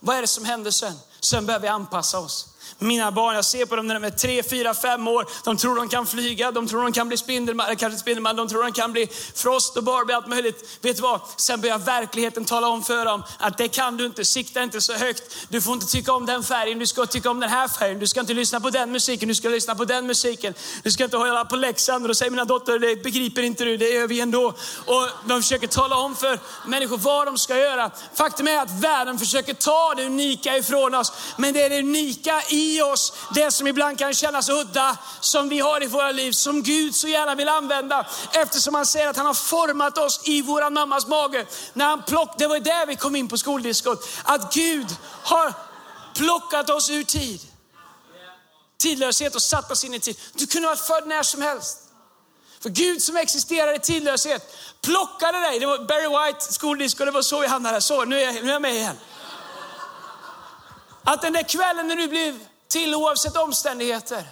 Vad 0.00 0.16
är 0.16 0.20
det 0.20 0.26
som 0.26 0.44
händer 0.44 0.70
sen? 0.70 0.94
Sen 1.20 1.46
börjar 1.46 1.60
vi 1.60 1.68
anpassa 1.68 2.18
oss. 2.18 2.48
Mina 2.82 3.10
barn, 3.12 3.34
jag 3.34 3.44
ser 3.44 3.66
på 3.66 3.76
dem 3.76 3.86
när 3.86 3.94
de 3.94 4.04
är 4.04 4.10
tre, 4.10 4.42
fyra, 4.42 4.74
fem 4.74 5.08
år. 5.08 5.26
De 5.44 5.56
tror 5.56 5.76
de 5.76 5.88
kan 5.88 6.06
flyga, 6.06 6.50
de 6.50 6.68
tror 6.68 6.82
de 6.82 6.92
kan 6.92 7.08
bli 7.08 7.16
Spindelman, 7.16 7.76
kanske 7.76 7.98
Spindelman, 7.98 8.36
de 8.36 8.48
tror 8.48 8.62
de 8.62 8.72
kan 8.72 8.92
bli 8.92 9.08
Frost 9.34 9.76
och 9.76 9.84
Barbie, 9.84 10.14
allt 10.14 10.26
möjligt. 10.26 10.78
Vet 10.82 10.96
du 10.96 11.02
vad? 11.02 11.20
Sen 11.36 11.60
börjar 11.60 11.78
verkligheten 11.78 12.44
tala 12.44 12.68
om 12.68 12.82
för 12.82 13.04
dem 13.04 13.22
att 13.38 13.58
det 13.58 13.68
kan 13.68 13.96
du 13.96 14.06
inte, 14.06 14.24
sikta 14.24 14.62
inte 14.62 14.80
så 14.80 14.92
högt. 14.92 15.22
Du 15.48 15.60
får 15.60 15.74
inte 15.74 15.86
tycka 15.86 16.12
om 16.12 16.26
den 16.26 16.42
färgen, 16.42 16.78
du 16.78 16.86
ska 16.86 17.06
tycka 17.06 17.30
om 17.30 17.40
den 17.40 17.50
här 17.50 17.68
färgen. 17.68 17.98
Du 17.98 18.06
ska 18.06 18.20
inte 18.20 18.34
lyssna 18.34 18.60
på 18.60 18.70
den 18.70 18.92
musiken, 18.92 19.28
du 19.28 19.34
ska 19.34 19.48
lyssna 19.48 19.74
på 19.74 19.84
den 19.84 20.06
musiken. 20.06 20.54
Du 20.82 20.90
ska 20.90 21.04
inte 21.04 21.16
hålla 21.16 21.44
på 21.44 21.56
läxan. 21.56 22.02
Och 22.02 22.08
då 22.08 22.14
säger 22.14 22.30
mina 22.30 22.44
dotter, 22.44 22.78
det 22.78 23.02
begriper 23.02 23.42
inte 23.42 23.64
du, 23.64 23.76
det 23.76 23.88
gör 23.88 24.06
vi 24.06 24.20
ändå. 24.20 24.54
Och 24.86 25.08
de 25.24 25.42
försöker 25.42 25.66
tala 25.66 25.96
om 25.96 26.16
för 26.16 26.38
människor 26.66 26.98
vad 26.98 27.26
de 27.26 27.38
ska 27.38 27.56
göra. 27.58 27.90
Faktum 28.14 28.48
är 28.48 28.58
att 28.58 28.80
världen 28.80 29.18
försöker 29.18 29.54
ta 29.54 29.94
det 29.96 30.06
unika 30.06 30.56
ifrån 30.56 30.94
oss, 30.94 31.12
men 31.36 31.54
det 31.54 31.62
är 31.62 31.70
det 31.70 31.78
unika 31.78 32.42
i 32.48 32.69
i 32.76 32.82
oss, 32.82 33.12
det 33.34 33.50
som 33.50 33.66
ibland 33.66 33.98
kan 33.98 34.14
kännas 34.14 34.48
udda, 34.48 34.96
som 35.20 35.48
vi 35.48 35.58
har 35.58 35.82
i 35.82 35.86
våra 35.86 36.12
liv, 36.12 36.32
som 36.32 36.62
Gud 36.62 36.94
så 36.94 37.08
gärna 37.08 37.34
vill 37.34 37.48
använda. 37.48 38.06
Eftersom 38.32 38.74
han 38.74 38.86
säger 38.86 39.08
att 39.08 39.16
han 39.16 39.26
har 39.26 39.34
format 39.34 39.98
oss 39.98 40.20
i 40.24 40.42
våran 40.42 40.72
mammas 40.72 41.06
mage. 41.06 41.46
När 41.72 41.84
han 41.84 42.02
plock, 42.02 42.38
det 42.38 42.46
var 42.46 42.58
där 42.58 42.86
vi 42.86 42.96
kom 42.96 43.16
in 43.16 43.28
på 43.28 43.38
skoldiskot. 43.38 44.08
Att 44.22 44.54
Gud 44.54 44.86
har 45.22 45.54
plockat 46.14 46.70
oss 46.70 46.90
ur 46.90 47.04
tid. 47.04 47.40
Tidlöshet 48.78 49.34
och 49.34 49.42
satt 49.42 49.70
oss 49.70 49.84
in 49.84 49.94
i 49.94 50.00
tid. 50.00 50.20
Du 50.34 50.46
kunde 50.46 50.68
ha 50.68 50.74
varit 50.74 50.86
född 50.86 51.06
när 51.06 51.22
som 51.22 51.42
helst. 51.42 51.78
För 52.62 52.70
Gud 52.70 53.02
som 53.02 53.16
existerar 53.16 53.74
i 53.74 53.78
tidlöshet 53.78 54.56
plockade 54.82 55.38
dig. 55.38 55.58
Det 55.58 55.66
var 55.66 55.78
Barry 55.78 56.32
White 56.32 56.52
skoldisco, 56.52 57.04
det 57.04 57.10
var 57.10 57.22
så 57.22 57.40
vi 57.40 57.46
hamnade. 57.46 57.80
Så, 57.80 58.04
nu 58.04 58.20
är 58.20 58.24
jag, 58.24 58.34
nu 58.34 58.48
är 58.48 58.52
jag 58.52 58.62
med 58.62 58.74
igen. 58.74 58.96
Att 61.04 61.22
den 61.22 61.32
där 61.32 61.42
kvällen 61.42 61.88
när 61.88 61.96
du 61.96 62.08
blev 62.08 62.46
till 62.70 62.94
oavsett 62.94 63.36
omständigheter. 63.36 64.28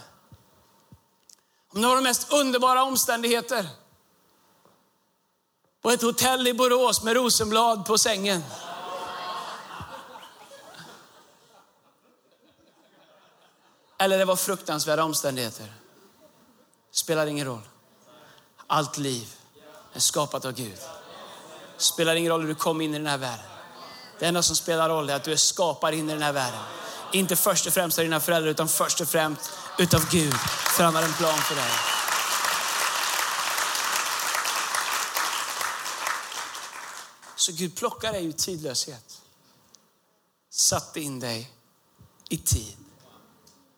Om 1.72 1.82
du 1.82 1.88
har 1.88 1.94
de 1.94 2.04
mest 2.04 2.32
underbara 2.32 2.82
omständigheter. 2.82 3.68
På 5.82 5.90
ett 5.90 6.02
hotell 6.02 6.46
i 6.46 6.54
Borås 6.54 7.02
med 7.02 7.14
rosenblad 7.14 7.86
på 7.86 7.98
sängen. 7.98 8.42
Eller 13.98 14.18
det 14.18 14.24
var 14.24 14.36
fruktansvärda 14.36 15.04
omständigheter. 15.04 15.72
Spelar 16.90 17.26
ingen 17.26 17.46
roll. 17.46 17.68
Allt 18.66 18.98
liv 18.98 19.34
är 19.92 20.00
skapat 20.00 20.44
av 20.44 20.52
Gud. 20.52 20.78
Spelar 21.76 22.14
ingen 22.14 22.32
roll 22.32 22.40
hur 22.40 22.48
du 22.48 22.54
kom 22.54 22.80
in 22.80 22.94
i 22.94 22.98
den 22.98 23.06
här 23.06 23.18
världen. 23.18 23.46
Det 24.18 24.26
enda 24.26 24.42
som 24.42 24.56
spelar 24.56 24.88
roll 24.88 25.10
är 25.10 25.14
att 25.14 25.24
du 25.24 25.32
är 25.32 25.36
skapad 25.36 25.94
in 25.94 26.10
i 26.10 26.12
den 26.12 26.22
här 26.22 26.32
världen. 26.32 26.60
Inte 27.12 27.36
först 27.36 27.66
och 27.66 27.72
främst 27.72 27.98
av 27.98 28.04
dina 28.04 28.20
föräldrar, 28.20 28.50
utan 28.50 28.68
först 28.68 29.00
och 29.00 29.08
främst 29.08 29.50
utav 29.78 30.10
Gud. 30.10 30.34
För 30.76 30.84
han 30.84 30.94
har 30.94 31.02
en 31.02 31.12
plan 31.12 31.38
för 31.38 31.54
dig. 31.54 31.70
Så 37.36 37.52
Gud 37.52 37.76
plockar 37.76 38.12
dig 38.12 38.26
ur 38.26 38.32
tidlöshet. 38.32 39.22
Satte 40.50 41.00
in 41.00 41.20
dig 41.20 41.52
i 42.28 42.36
tid. 42.36 42.76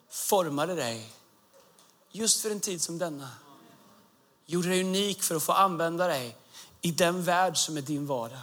Formade 0.09 0.75
dig 0.75 1.13
just 2.11 2.41
för 2.41 2.49
en 2.49 2.59
tid 2.59 2.81
som 2.81 2.97
denna. 2.97 3.29
Gjorde 4.45 4.69
dig 4.69 4.81
unik 4.81 5.23
för 5.23 5.35
att 5.35 5.43
få 5.43 5.51
använda 5.51 6.07
dig 6.07 6.37
i 6.81 6.91
den 6.91 7.23
värld 7.23 7.57
som 7.57 7.77
är 7.77 7.81
din 7.81 8.07
vardag. 8.07 8.39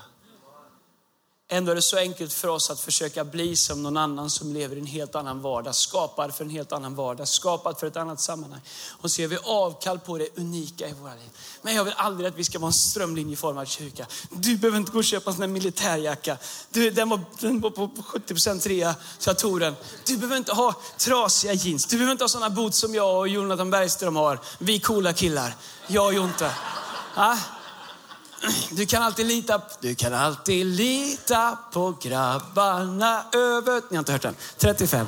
Ändå 1.51 1.71
är 1.71 1.75
det 1.75 1.83
så 1.83 1.97
enkelt 1.97 2.33
för 2.33 2.49
oss 2.49 2.71
att 2.71 2.81
försöka 2.81 3.25
bli 3.25 3.57
som 3.57 3.83
någon 3.83 3.97
annan 3.97 4.31
som 4.31 4.53
lever 4.53 4.77
i 4.77 4.79
en 4.79 4.87
helt 4.87 5.15
annan 5.15 5.41
vardag, 5.41 5.75
skapad 5.75 6.35
för 6.35 6.45
en 6.45 6.51
helt 6.51 6.73
annan 6.73 6.95
vardag, 6.95 7.29
skapad 7.29 7.79
för 7.79 7.87
ett 7.87 7.97
annat 7.97 8.21
sammanhang. 8.21 8.61
Och 9.01 9.11
så 9.11 9.23
gör 9.23 9.29
vi 9.29 9.39
avkall 9.45 9.99
på 9.99 10.19
det 10.19 10.29
unika 10.39 10.89
i 10.89 10.93
våra 10.93 11.15
liv. 11.15 11.31
Men 11.63 11.75
jag 11.75 11.85
vill 11.85 11.95
aldrig 11.97 12.29
att 12.29 12.37
vi 12.37 12.45
ska 12.45 12.59
vara 12.59 12.69
en 12.69 12.73
strömlinjeformad 12.73 13.69
kyrka. 13.69 14.07
Du 14.31 14.57
behöver 14.57 14.79
inte 14.79 14.93
gå 14.93 14.99
och 14.99 15.05
köpa 15.05 15.31
en 15.31 15.35
sån 15.35 15.41
där 15.41 15.49
militärjacka. 15.49 16.37
Du, 16.71 16.91
den, 16.91 17.09
var, 17.09 17.21
den 17.41 17.61
var 17.61 17.71
på 17.71 17.87
70% 17.87 18.69
rea, 18.69 18.95
så 19.19 19.31
jag 19.31 19.39
tog 19.39 19.61
den. 19.61 19.77
Du 20.07 20.17
behöver 20.17 20.37
inte 20.37 20.53
ha 20.53 20.75
trasiga 20.97 21.53
jeans. 21.53 21.87
Du 21.87 21.97
behöver 21.97 22.13
inte 22.13 22.25
ha 22.25 22.29
sådana 22.29 22.51
boots 22.51 22.79
som 22.79 22.95
jag 22.95 23.19
och 23.19 23.29
Jonathan 23.29 23.71
Bergström 23.71 24.17
har. 24.17 24.41
Vi 24.59 24.81
coola 24.81 25.13
killar. 25.13 25.57
Jag 25.87 26.07
och 26.07 26.15
Jonte. 26.15 26.51
Ja? 27.17 27.39
Du 28.71 28.87
kan 28.87 29.03
alltid 29.03 29.27
lita, 29.27 29.63
du 29.81 29.95
kan 29.95 30.15
alltid 30.15 30.67
lita 30.67 31.59
på 31.73 31.97
grabbarna 32.03 33.25
över... 33.33 33.83
Ni 33.91 33.97
har 33.97 33.99
inte 33.99 34.13
hört 34.13 34.23
den? 34.23 34.37
35. 34.59 35.07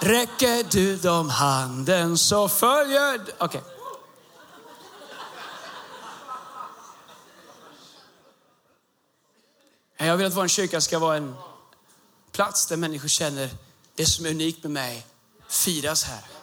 Räcker 0.00 0.64
du 0.70 0.96
dem 0.96 1.30
handen 1.30 2.18
så 2.18 2.48
följer... 2.48 3.20
Okej. 3.38 3.60
Okay. 3.60 3.60
Jag 10.06 10.16
vill 10.16 10.26
att 10.26 10.34
vår 10.34 10.48
kyrka 10.48 10.80
ska 10.80 10.98
vara 10.98 11.16
en 11.16 11.34
plats 12.32 12.66
där 12.66 12.76
människor 12.76 13.08
känner 13.08 13.50
det 13.94 14.06
som 14.06 14.26
är 14.26 14.30
unikt 14.30 14.62
med 14.62 14.72
mig 14.72 15.06
firas 15.48 16.04
här. 16.04 16.41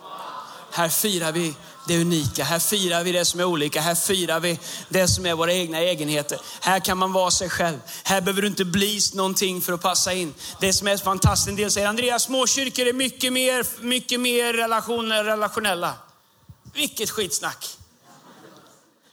Här 0.72 0.90
firar 0.90 1.32
vi 1.32 1.56
det 1.88 2.02
unika. 2.02 2.44
Här 2.44 2.60
firar 2.60 3.04
vi 3.04 3.12
det 3.12 3.26
som 3.26 3.40
är 3.40 3.44
olika. 3.44 3.82
Här 3.82 3.96
firar 3.96 4.40
vi 4.40 4.60
det 4.90 5.08
som 5.08 5.26
är 5.26 5.34
våra 5.34 5.54
egna 5.54 5.80
egenheter. 5.80 6.40
Här 6.62 6.80
kan 6.80 6.98
man 6.98 7.14
vara 7.14 7.32
sig 7.32 7.50
själv. 7.50 7.78
Här 8.04 8.22
behöver 8.22 8.42
du 8.42 8.48
inte 8.48 8.66
bli 8.66 9.00
någonting 9.14 9.62
för 9.62 9.74
att 9.74 9.82
passa 9.82 10.14
in. 10.14 10.34
Det 10.60 10.74
som 10.74 10.88
är 10.88 10.98
fantastiskt, 10.98 11.50
en 11.50 11.56
del 11.56 11.72
säger 11.72 11.88
Andreas, 11.88 12.24
småkyrkor 12.24 12.88
är 12.88 12.94
mycket 12.94 13.34
mer, 13.34 13.66
mycket 13.82 14.20
mer 14.20 14.54
relationer, 14.54 15.24
relationella. 15.24 15.94
Vilket 16.74 17.10
skitsnack. 17.10 17.66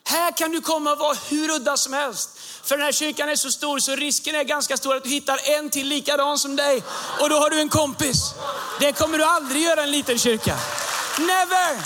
Här 0.04 0.36
kan 0.36 0.50
du 0.50 0.60
komma 0.60 0.92
och 0.92 0.98
vara 0.98 1.16
hur 1.28 1.50
udda 1.50 1.76
som 1.76 1.92
helst. 1.92 2.30
För 2.62 2.76
den 2.76 2.84
här 2.84 2.92
kyrkan 2.92 3.28
är 3.28 3.36
så 3.36 3.50
stor 3.50 3.78
så 3.78 3.96
risken 3.96 4.34
är 4.34 4.44
ganska 4.44 4.76
stor 4.76 4.96
att 4.96 5.04
du 5.04 5.10
hittar 5.10 5.38
en 5.58 5.70
till 5.70 5.88
likadan 5.88 6.38
som 6.38 6.56
dig. 6.56 6.82
Och 7.20 7.30
då 7.30 7.36
har 7.36 7.50
du 7.50 7.60
en 7.60 7.68
kompis. 7.68 8.34
Det 8.80 8.92
kommer 8.92 9.18
du 9.18 9.24
aldrig 9.24 9.62
göra 9.62 9.80
i 9.80 9.84
en 9.84 9.90
liten 9.90 10.18
kyrka. 10.18 10.56
Never! 11.18 11.76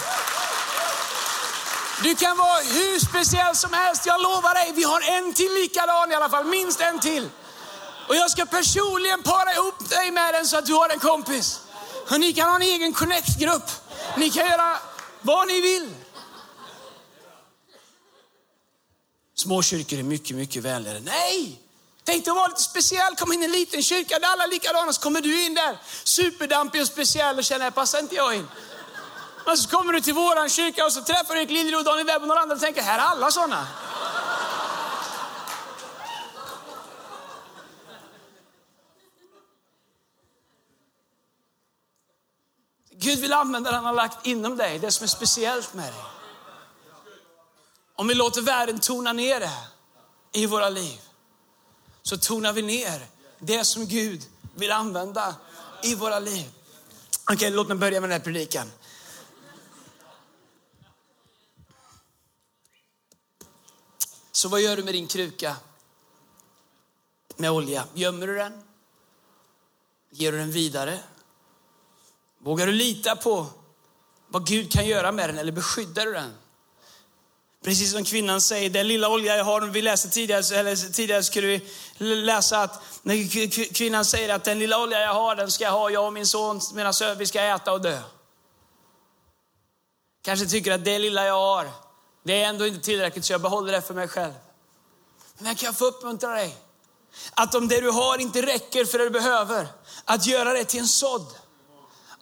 Du 2.03 2.15
kan 2.15 2.37
vara 2.37 2.61
hur 2.61 2.99
speciell 2.99 3.57
som 3.57 3.73
helst. 3.73 4.07
Jag 4.07 4.23
lovar 4.23 4.55
dig, 4.55 4.73
vi 4.75 4.83
har 4.83 5.01
en 5.01 5.35
till 5.35 5.53
likadan 5.55 6.13
i 6.13 6.15
alla 6.15 6.29
fall. 6.29 6.45
Minst 6.45 6.81
en 6.81 7.01
till. 7.01 7.29
Och 8.09 8.17
jag 8.17 8.31
ska 8.31 8.47
personligen 8.47 9.23
para 9.23 9.55
ihop 9.55 9.89
dig 9.89 10.11
med 10.11 10.35
den 10.35 10.47
så 10.47 10.57
att 10.57 10.67
du 10.67 10.75
har 10.75 10.89
en 10.89 10.99
kompis. 10.99 11.61
Och 12.11 12.21
ni 12.21 12.33
kan 12.33 12.49
ha 12.49 12.57
en 12.57 12.63
egen 12.63 12.93
connect-grupp. 12.93 13.71
Ni 14.17 14.31
kan 14.31 14.47
göra 14.47 14.79
vad 15.23 15.49
ni 15.49 15.61
vill. 15.61 15.95
Små 19.35 19.63
kyrkor 19.63 19.99
är 19.99 20.03
mycket, 20.03 20.37
mycket 20.37 20.63
vänligare. 20.63 21.01
Nej! 21.01 21.61
Tänk 22.05 22.25
dig 22.25 22.31
att 22.31 22.37
vara 22.37 22.49
lite 22.49 22.63
speciell, 22.63 23.17
kom 23.17 23.33
in 23.33 23.43
i 23.43 23.45
en 23.45 23.53
liten 23.53 23.83
kyrka 23.83 24.19
där 24.19 24.29
alla 24.29 24.45
är 24.45 24.49
likadana, 24.49 24.93
så 24.93 25.01
kommer 25.01 25.21
du 25.21 25.45
in 25.45 25.55
där 25.55 25.79
superdampig 26.05 26.81
och 26.81 26.87
speciell 26.87 27.39
och 27.39 27.45
känner, 27.45 27.65
här 27.65 27.71
passar 27.71 27.99
inte 27.99 28.15
jag 28.15 28.35
in. 28.35 28.49
Men 29.47 29.57
så 29.57 29.69
kommer 29.69 29.93
du 29.93 30.01
till 30.01 30.15
våran 30.15 30.49
kyrka 30.49 30.85
och 30.85 30.93
så 30.93 31.03
träffar 31.03 31.35
du 31.35 31.41
Erik 31.41 31.51
Liljeroth, 31.51 31.85
Daniel 31.85 32.07
Webb 32.07 32.23
och 32.23 32.29
några 32.29 32.41
andra 32.41 32.55
och 32.55 32.61
tänker, 32.61 32.83
här 32.83 32.99
är 32.99 33.03
alla 33.03 33.31
sådana. 33.31 33.67
Gud 43.03 43.19
vill 43.19 43.33
använda 43.33 43.71
det 43.71 43.77
han 43.77 43.85
har 43.85 43.93
lagt 43.93 44.27
inom 44.27 44.57
dig, 44.57 44.79
det 44.79 44.91
som 44.91 45.05
är 45.05 45.09
speciellt 45.09 45.75
med 45.75 45.93
dig. 45.93 46.03
Om 47.97 48.09
vi 48.09 48.15
låter 48.15 48.43
världen 48.43 48.81
tona 48.81 49.13
ner 49.13 49.41
det 49.41 49.59
i 50.33 50.47
våra 50.47 50.69
liv, 50.69 51.01
så 52.03 52.17
tonar 52.19 52.53
vi 52.53 52.63
ner 52.63 53.07
det 53.39 53.65
som 53.65 53.87
Gud 53.87 54.23
vill 54.55 54.73
använda 54.73 55.35
i 55.83 55.95
våra 55.95 56.19
liv. 56.19 56.51
Okej, 57.23 57.35
okay, 57.35 57.51
låt 57.51 57.69
mig 57.69 57.77
börja 57.77 58.01
med 58.01 58.11
den 58.11 58.19
här 58.19 58.25
predikan. 58.25 58.73
Så 64.41 64.49
vad 64.49 64.61
gör 64.61 64.77
du 64.77 64.83
med 64.83 64.95
din 64.95 65.07
kruka 65.07 65.57
med 67.37 67.51
olja? 67.51 67.85
Gömmer 67.95 68.27
du 68.27 68.37
den? 68.37 68.63
Ger 70.11 70.33
du 70.33 70.39
den 70.39 70.51
vidare? 70.51 70.99
Vågar 72.39 72.67
du 72.67 72.73
lita 72.73 73.17
på 73.17 73.47
vad 74.29 74.47
Gud 74.47 74.73
kan 74.73 74.87
göra 74.87 75.13
med 75.13 75.29
den 75.29 75.39
eller 75.39 75.53
beskyddar 75.53 76.07
du 76.07 76.13
den? 76.13 76.35
Precis 77.65 77.93
som 77.93 78.05
kvinnan 78.05 78.41
säger, 78.41 78.71
den 78.71 78.89
lilla 78.89 79.09
olja 79.09 79.37
jag 79.37 79.45
har, 79.45 79.61
vi 79.61 79.83
läste 79.83 80.09
tidigare, 80.09 80.59
eller 80.59 80.93
tidigare 80.93 81.23
skulle 81.23 81.47
vi 81.47 82.15
läsa 82.15 82.63
att 82.63 82.83
när 83.03 83.73
kvinnan 83.75 84.05
säger 84.05 84.35
att 84.35 84.45
den 84.45 84.59
lilla 84.59 84.83
olja 84.83 85.01
jag 85.01 85.15
har, 85.15 85.37
den 85.37 85.51
ska 85.51 85.65
jag 85.65 85.73
ha, 85.73 85.91
jag 85.91 86.07
och 86.07 86.13
min 86.13 86.27
son, 86.27 86.61
mina 86.75 86.93
söner, 86.93 87.15
vi 87.15 87.27
ska 87.27 87.43
äta 87.43 87.73
och 87.73 87.81
dö. 87.81 88.03
Kanske 90.23 90.47
tycker 90.47 90.73
att 90.73 90.85
det 90.85 90.99
lilla 90.99 91.27
jag 91.27 91.35
har, 91.35 91.71
det 92.23 92.43
är 92.43 92.49
ändå 92.49 92.67
inte 92.67 92.81
tillräckligt 92.81 93.25
så 93.25 93.33
jag 93.33 93.41
behåller 93.41 93.73
det 93.73 93.83
för 93.83 93.95
mig 93.95 94.09
själv. 94.09 94.33
Men 95.39 95.47
jag 95.47 95.59
kan 95.59 95.75
få 95.75 95.85
uppmuntra 95.85 96.35
dig, 96.35 96.57
att 97.35 97.55
om 97.55 97.69
det 97.69 97.81
du 97.81 97.91
har 97.91 98.19
inte 98.19 98.43
räcker 98.43 98.85
för 98.85 98.99
det 98.99 99.05
du 99.05 99.11
behöver, 99.11 99.69
att 100.05 100.27
göra 100.27 100.53
det 100.53 100.65
till 100.65 100.81
en 100.81 100.89
sådd. 100.89 101.27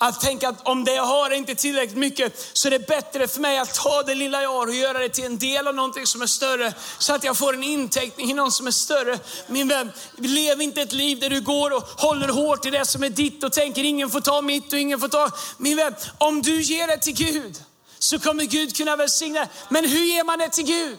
Att 0.01 0.21
tänka 0.21 0.49
att 0.49 0.69
om 0.69 0.85
det 0.85 0.95
jag 0.95 1.07
har 1.07 1.31
är 1.31 1.35
inte 1.35 1.55
tillräckligt 1.55 1.99
mycket, 1.99 2.51
så 2.53 2.69
är 2.69 2.71
det 2.71 2.87
bättre 2.87 3.29
för 3.29 3.41
mig 3.41 3.59
att 3.59 3.75
ta 3.75 4.03
det 4.03 4.15
lilla 4.15 4.43
jag 4.43 4.53
har 4.53 4.67
och 4.67 4.75
göra 4.75 4.99
det 4.99 5.09
till 5.09 5.25
en 5.25 5.39
del 5.39 5.69
av 5.69 5.75
någonting 5.75 6.07
som 6.07 6.23
är 6.23 6.27
större. 6.27 6.75
Så 6.99 7.15
att 7.15 7.25
jag 7.25 7.37
får 7.37 7.55
en 7.55 7.63
inteckning 7.63 8.31
i 8.31 8.35
något 8.35 8.53
som 8.53 8.67
är 8.67 8.71
större. 8.71 9.19
Min 9.47 9.69
vän, 9.69 9.93
lev 10.17 10.63
inte 10.63 10.83
ett 10.83 10.93
liv 10.93 11.21
där 11.21 11.31
du 11.31 11.41
går 11.41 11.77
och 11.77 11.83
håller 11.83 12.29
hårt 12.29 12.67
i 12.67 12.71
det 12.71 12.85
som 12.85 13.03
är 13.03 13.11
ditt 13.11 13.45
och 13.45 13.53
tänker 13.53 13.85
ingen 13.85 14.11
får 14.11 14.21
ta 14.21 14.43
mitt 14.43 14.73
och 14.73 14.79
ingen 14.79 15.01
får 15.01 15.09
ta. 15.09 15.31
Min 15.57 15.77
vän, 15.77 15.95
om 16.19 16.43
du 16.43 16.63
ger 16.63 16.87
det 16.87 16.99
till 16.99 17.15
Gud, 17.15 17.63
så 17.99 18.19
kommer 18.19 18.45
Gud 18.45 18.77
kunna 18.77 18.97
välsigna. 18.97 19.49
Men 19.69 19.85
hur 19.85 20.05
ger 20.05 20.25
man 20.25 20.39
det 20.39 20.49
till 20.49 20.65
Gud? 20.65 20.99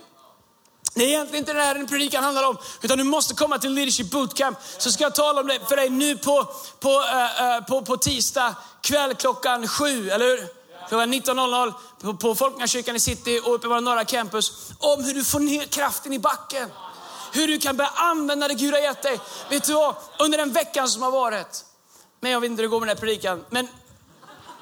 Det 0.93 1.03
är 1.03 1.07
egentligen 1.07 1.41
inte 1.41 1.53
det 1.53 1.61
här 1.61 1.75
en 1.75 1.87
predikan 1.87 2.23
handlar 2.23 2.43
om, 2.43 2.57
utan 2.81 2.97
du 2.97 3.03
måste 3.03 3.33
komma 3.33 3.59
till 3.59 3.73
Leadership 3.73 4.11
Bootcamp. 4.11 4.57
Så 4.77 4.91
ska 4.91 5.03
jag 5.03 5.15
tala 5.15 5.41
om 5.41 5.47
det 5.47 5.59
för 5.69 5.75
dig 5.75 5.89
nu 5.89 6.17
på, 6.17 6.47
på, 6.79 6.89
uh, 6.89 7.65
på, 7.67 7.81
på 7.81 7.97
tisdag 7.97 8.55
kväll 8.81 9.15
klockan 9.15 9.67
sju, 9.67 10.09
eller 10.09 10.25
hur? 10.25 10.47
Klockan 10.89 11.13
19.00 11.13 11.73
på, 12.01 12.13
på 12.13 12.35
Folkungakyrkan 12.35 12.95
i 12.95 12.99
city 12.99 13.41
och 13.45 13.53
uppe 13.53 13.63
på 13.63 13.69
våra 13.69 13.79
norra 13.79 14.05
campus. 14.05 14.71
Om 14.79 15.03
hur 15.03 15.13
du 15.13 15.23
får 15.23 15.39
ner 15.39 15.65
kraften 15.65 16.13
i 16.13 16.19
backen. 16.19 16.69
Hur 17.33 17.47
du 17.47 17.59
kan 17.59 17.77
börja 17.77 17.89
använda 17.95 18.47
det 18.47 18.53
Gud 18.53 18.73
har 18.73 18.81
gett 18.81 19.01
dig. 19.01 19.19
Vet 19.49 19.63
du 19.63 19.73
vad? 19.73 19.95
Under 20.19 20.37
den 20.37 20.51
veckan 20.51 20.89
som 20.89 21.01
har 21.01 21.11
varit, 21.11 21.65
men 22.19 22.31
jag 22.31 22.41
vet 22.41 22.51
inte 22.51 22.61
hur 22.61 22.67
det 22.67 22.71
går 22.71 22.79
med 22.79 22.87
den 22.87 22.97
här 22.97 23.01
predikan, 23.01 23.45
men 23.49 23.67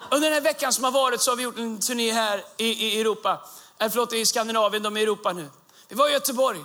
under 0.10 0.30
den 0.30 0.34
här 0.34 0.42
veckan 0.42 0.74
som 0.74 0.84
har 0.84 0.92
varit 0.92 1.22
så 1.22 1.32
har 1.32 1.36
vi 1.36 1.44
gjort 1.44 1.58
en 1.58 1.80
turné 1.80 2.12
här 2.12 2.44
i, 2.58 2.66
i 2.66 3.02
Europa. 3.02 3.42
Eller 3.80 3.90
förlåt, 3.90 4.14
i 4.14 4.26
Skandinavien, 4.26 4.84
de 4.84 4.98
är 4.98 5.02
i 5.02 5.04
Europa 5.04 5.34
nu. 5.34 5.50
Vi 5.88 5.96
var 5.96 6.10
i 6.10 6.12
Göteborg 6.12 6.60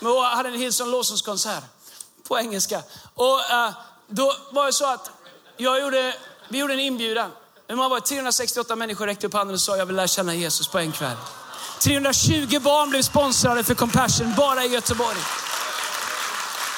och 0.00 0.24
hade 0.24 0.48
en 0.48 0.54
Hillsong 0.54 0.90
Lawsons-konsert 0.90 1.64
på 2.28 2.38
engelska. 2.38 2.82
Och 3.14 3.36
uh, 3.36 3.70
då 4.06 4.34
var 4.50 4.66
det 4.66 4.72
så 4.72 4.86
att 4.86 5.10
jag 5.56 5.80
gjorde, 5.80 6.14
vi 6.48 6.58
gjorde 6.58 6.72
en 6.72 6.80
inbjudan. 6.80 7.30
Det 7.66 7.74
var 7.74 8.00
368 8.00 8.76
människor 8.76 9.06
räckte 9.06 9.26
upp 9.26 9.34
handen 9.34 9.54
och 9.54 9.60
sa 9.60 9.76
jag 9.76 9.86
vill 9.86 9.96
lära 9.96 10.06
känna 10.06 10.34
Jesus 10.34 10.68
på 10.68 10.78
en 10.78 10.92
kväll. 10.92 11.16
320 11.80 12.60
barn 12.60 12.90
blev 12.90 13.02
sponsrade 13.02 13.64
för 13.64 13.74
Compassion 13.74 14.34
bara 14.36 14.64
i 14.64 14.68
Göteborg. 14.68 15.18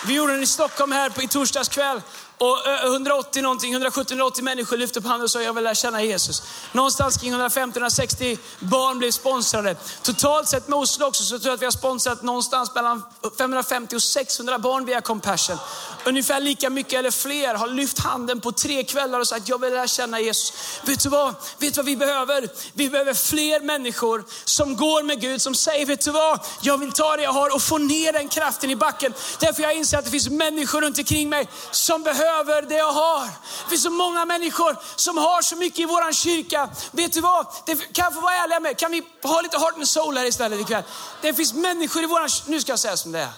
Vi 0.06 0.14
gjorde 0.14 0.32
den 0.32 0.42
i 0.42 0.46
Stockholm 0.46 0.92
här 0.92 1.10
på, 1.10 1.22
i 1.22 1.28
torsdags 1.28 1.68
kväll 1.68 2.02
och 2.40 2.66
eh, 2.66 2.84
180 2.84 3.42
någonting, 3.42 3.76
170-180 3.76 4.42
människor 4.42 4.76
lyfte 4.76 5.00
på 5.00 5.08
handen 5.08 5.24
och 5.24 5.30
sa 5.30 5.42
jag 5.42 5.52
vill 5.52 5.64
lära 5.64 5.74
känna 5.74 6.02
Jesus. 6.02 6.42
Någonstans 6.72 7.16
kring 7.16 7.34
150-160 7.34 8.38
barn 8.58 8.98
blev 8.98 9.10
sponsrade. 9.10 9.76
Totalt 10.02 10.48
sett 10.48 10.68
med 10.68 10.78
Oslo 10.78 11.06
också 11.06 11.22
så 11.22 11.38
tror 11.38 11.48
jag 11.48 11.54
att 11.54 11.60
vi 11.60 11.64
har 11.64 11.72
sponsrat 11.72 12.22
någonstans 12.22 12.74
mellan 12.74 13.02
550 13.38 13.96
och 13.96 14.02
600 14.02 14.58
barn 14.58 14.84
via 14.84 15.00
Compassion. 15.00 15.56
Ungefär 16.04 16.40
lika 16.40 16.70
mycket 16.70 16.92
eller 16.92 17.10
fler 17.10 17.54
har 17.54 17.68
lyft 17.68 17.98
handen 17.98 18.40
på 18.40 18.52
tre 18.52 18.84
kvällar 18.84 19.20
och 19.20 19.28
sagt 19.28 19.48
jag 19.48 19.60
vill 19.60 19.72
lära 19.72 19.86
känna 19.86 20.20
Jesus. 20.20 20.80
Vet 20.84 21.02
du 21.02 21.08
vad? 21.08 21.34
Vet 21.58 21.74
du 21.74 21.78
vad 21.78 21.86
vi 21.86 21.96
behöver? 21.96 22.48
Vi 22.72 22.90
behöver 22.90 23.14
fler 23.14 23.60
människor 23.60 24.24
som 24.44 24.76
går 24.76 25.02
med 25.02 25.20
Gud, 25.20 25.42
som 25.42 25.54
säger 25.54 25.86
vet 25.86 26.04
du 26.04 26.10
vad? 26.10 26.40
Jag 26.60 26.78
vill 26.78 26.92
ta 26.92 27.16
det 27.16 27.22
jag 27.22 27.32
har 27.32 27.54
och 27.54 27.62
få 27.62 27.78
ner 27.78 28.12
den 28.12 28.28
kraften 28.28 28.70
i 28.70 28.76
backen. 28.76 29.14
Därför 29.38 29.62
jag 29.62 29.74
inser 29.74 29.98
att 29.98 30.04
det 30.04 30.10
finns 30.10 30.30
människor 30.30 30.80
runt 30.80 30.98
omkring 30.98 31.28
mig 31.28 31.48
som 31.70 32.02
behöver 32.02 32.29
behöver 32.30 32.62
det 32.62 32.74
jag 32.74 32.92
har. 32.92 33.24
Det 33.24 33.70
finns 33.70 33.82
så 33.82 33.90
många 33.90 34.24
människor 34.24 34.76
som 34.96 35.18
har 35.18 35.42
så 35.42 35.56
mycket 35.56 35.78
i 35.78 35.84
våran 35.84 36.12
kyrka. 36.12 36.68
Vet 36.90 37.12
du 37.12 37.20
vad? 37.20 37.46
Det 37.66 37.74
kan 37.76 38.04
jag 38.04 38.14
få 38.14 38.20
vara 38.20 38.34
ärlig 38.34 38.62
med? 38.62 38.78
Kan 38.78 38.92
vi 38.92 39.02
ha 39.22 39.40
lite 39.40 39.58
heart 39.58 39.74
and 39.74 39.88
soul 39.88 40.16
här 40.16 40.24
istället 40.24 40.60
ikväll? 40.60 40.82
Det 41.20 41.34
finns 41.34 41.54
människor 41.54 42.02
i 42.02 42.06
våran 42.06 42.28
Nu 42.46 42.60
ska 42.60 42.72
jag 42.72 42.78
säga 42.78 42.96
som 42.96 43.12
det 43.12 43.20
är. 43.20 43.32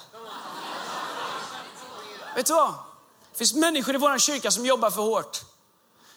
Vet 2.37 2.47
du 2.47 2.53
vad? 2.53 2.75
Det 3.33 3.39
finns 3.39 3.55
människor 3.55 3.95
i 3.95 3.99
våran 3.99 4.19
kyrka 4.19 4.51
som 4.51 4.67
jobbar 4.67 4.91
för 4.91 5.03
hårt. 5.03 5.41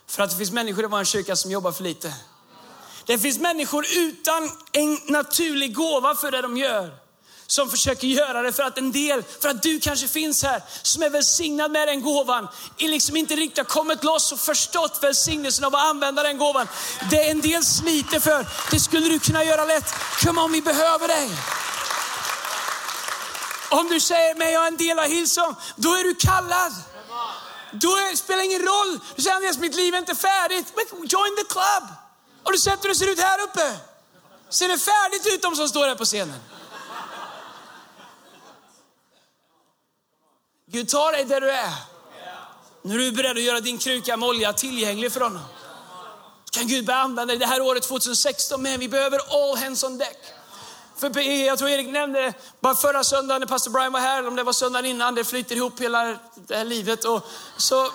För 0.08 0.24
att 0.24 0.30
det 0.30 0.36
finns 0.36 0.52
människor 0.52 0.84
i 0.84 0.88
våran 0.88 1.06
kyrka 1.06 1.36
som 1.36 1.52
jobbar 1.52 1.72
för 1.72 1.84
lite. 1.84 2.14
Det 3.06 3.20
finns 3.20 3.40
människor 3.40 3.86
utan 3.96 4.52
en 4.72 5.00
naturlig 5.08 5.76
gåva 5.76 6.16
för 6.16 6.32
det 6.32 6.42
de 6.42 6.58
gör 6.58 7.05
som 7.48 7.70
försöker 7.70 8.08
göra 8.08 8.42
det 8.42 8.54
för 8.54 8.64
att 8.64 8.78
en 8.78 8.92
del, 8.92 9.24
för 9.42 9.50
att 9.50 9.64
du 9.64 9.80
kanske 9.80 10.08
finns 10.08 10.44
här 10.44 10.62
som 10.82 11.04
är 11.04 11.10
välsignad 11.10 11.72
med 11.72 11.88
den 11.88 12.02
gåvan, 12.02 12.48
är 12.78 12.88
liksom 12.88 13.16
inte 13.16 13.36
riktigt 13.36 13.58
har 13.58 13.66
kommit 13.66 14.04
loss 14.04 14.32
och 14.32 14.40
förstått 14.40 15.00
välsignelsen 15.02 15.66
av 15.66 15.76
att 15.76 15.82
använda 15.82 16.24
den 16.24 16.38
gåvan. 16.38 16.68
Det 17.12 17.30
en 17.30 17.42
del 17.42 17.66
sliter 17.66 18.20
för, 18.20 18.46
det 18.72 18.80
skulle 18.80 19.10
du 19.10 19.20
kunna 19.20 19.44
göra 19.44 19.66
lätt. 19.66 19.94
Kom 20.24 20.38
om 20.38 20.52
vi 20.52 20.62
behöver 20.62 21.08
dig. 21.08 21.30
Om 23.70 23.88
du 23.88 24.00
säger, 24.00 24.36
men 24.36 24.52
jag 24.52 24.64
är 24.64 24.68
en 24.68 24.78
del 24.78 25.00
av 25.00 25.06
Hillsong, 25.06 25.56
då 25.76 25.94
är 25.94 26.04
du 26.04 26.16
kallad. 26.16 26.74
Då 27.72 27.88
är, 27.88 28.16
spelar 28.16 28.44
ingen 28.44 28.62
roll. 28.62 29.00
Du 29.16 29.22
säger, 29.22 29.36
Andreas 29.36 29.58
mitt 29.58 29.76
liv 29.76 29.94
är 29.94 29.98
inte 29.98 30.16
färdigt. 30.16 30.74
Men 30.76 30.86
join 31.08 31.36
the 31.38 31.54
club. 31.54 31.84
Och 32.44 32.52
du 32.52 32.58
sätter 32.58 32.84
hur 32.84 32.90
det 32.90 32.96
ser 32.96 33.12
ut 33.12 33.20
här 33.20 33.42
uppe. 33.44 33.78
Ser 34.50 34.68
det 34.68 34.78
färdigt 34.78 35.34
ut 35.34 35.42
de 35.42 35.56
som 35.56 35.68
står 35.68 35.88
här 35.88 35.96
på 35.96 36.06
scenen? 36.06 36.40
Gud 40.76 40.90
tar 40.90 41.12
dig 41.12 41.26
där 41.26 41.42
du 41.42 41.52
är. 41.52 41.74
Nu 42.82 42.96
är 42.96 43.00
du 43.00 43.12
beredd 43.12 43.38
att 43.38 43.44
göra 43.44 43.60
din 43.60 43.78
kruka 43.78 44.18
med 44.18 44.30
olja 44.30 44.54
tillgänglig 44.54 45.12
för 45.12 45.22
honom. 45.22 45.42
Kan 46.52 46.68
Gud 46.68 46.86
börja 46.86 47.00
använda 47.00 47.26
dig 47.26 47.38
det 47.38 47.46
här 47.46 47.62
året 47.62 47.84
2016, 47.84 48.62
men 48.62 48.80
vi 48.80 48.90
behöver 48.90 49.20
all 49.30 49.58
hands 49.58 49.84
on 49.84 49.98
deck. 49.98 50.18
För 50.98 51.20
jag 51.20 51.58
tror 51.58 51.70
Erik 51.70 51.88
nämnde 51.88 52.34
bara 52.60 52.76
förra 52.76 53.04
söndagen 53.04 53.40
när 53.40 53.48
pastor 53.48 53.72
Brian 53.72 53.92
var 53.94 54.00
här, 54.00 54.20
eller 54.20 54.28
om 54.28 54.36
det 54.36 54.44
var 54.44 54.54
söndagen 54.54 54.86
innan, 54.86 55.16
det 55.16 55.24
flyter 55.24 55.56
ihop 55.56 55.82
hela 55.82 56.18
det 56.36 56.56
här 56.56 56.66
livet. 56.66 57.06
Och 57.06 57.28
så, 57.58 57.92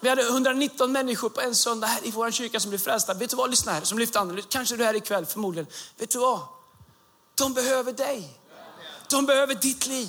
vi 0.00 0.08
hade 0.08 0.22
119 0.22 0.92
människor 0.92 1.28
på 1.28 1.40
en 1.40 1.54
söndag 1.54 1.86
här 1.86 2.06
i 2.06 2.10
vår 2.10 2.30
kyrka 2.30 2.60
som 2.60 2.70
blev 2.70 2.78
frälsta. 2.78 3.14
Vet 3.14 3.30
du 3.30 3.36
vad, 3.36 3.50
lyssna 3.50 3.72
här, 3.72 3.80
som 3.80 3.98
lyfte 3.98 4.20
anden. 4.20 4.42
Kanske 4.48 4.76
du 4.76 4.82
är 4.82 4.86
här 4.86 4.94
ikväll, 4.94 5.26
förmodligen. 5.26 5.66
Vet 5.96 6.10
du 6.10 6.18
vad? 6.18 6.40
De 7.34 7.54
behöver 7.54 7.92
dig. 7.92 8.38
De 9.10 9.26
behöver 9.26 9.54
ditt 9.54 9.86
liv. 9.86 10.08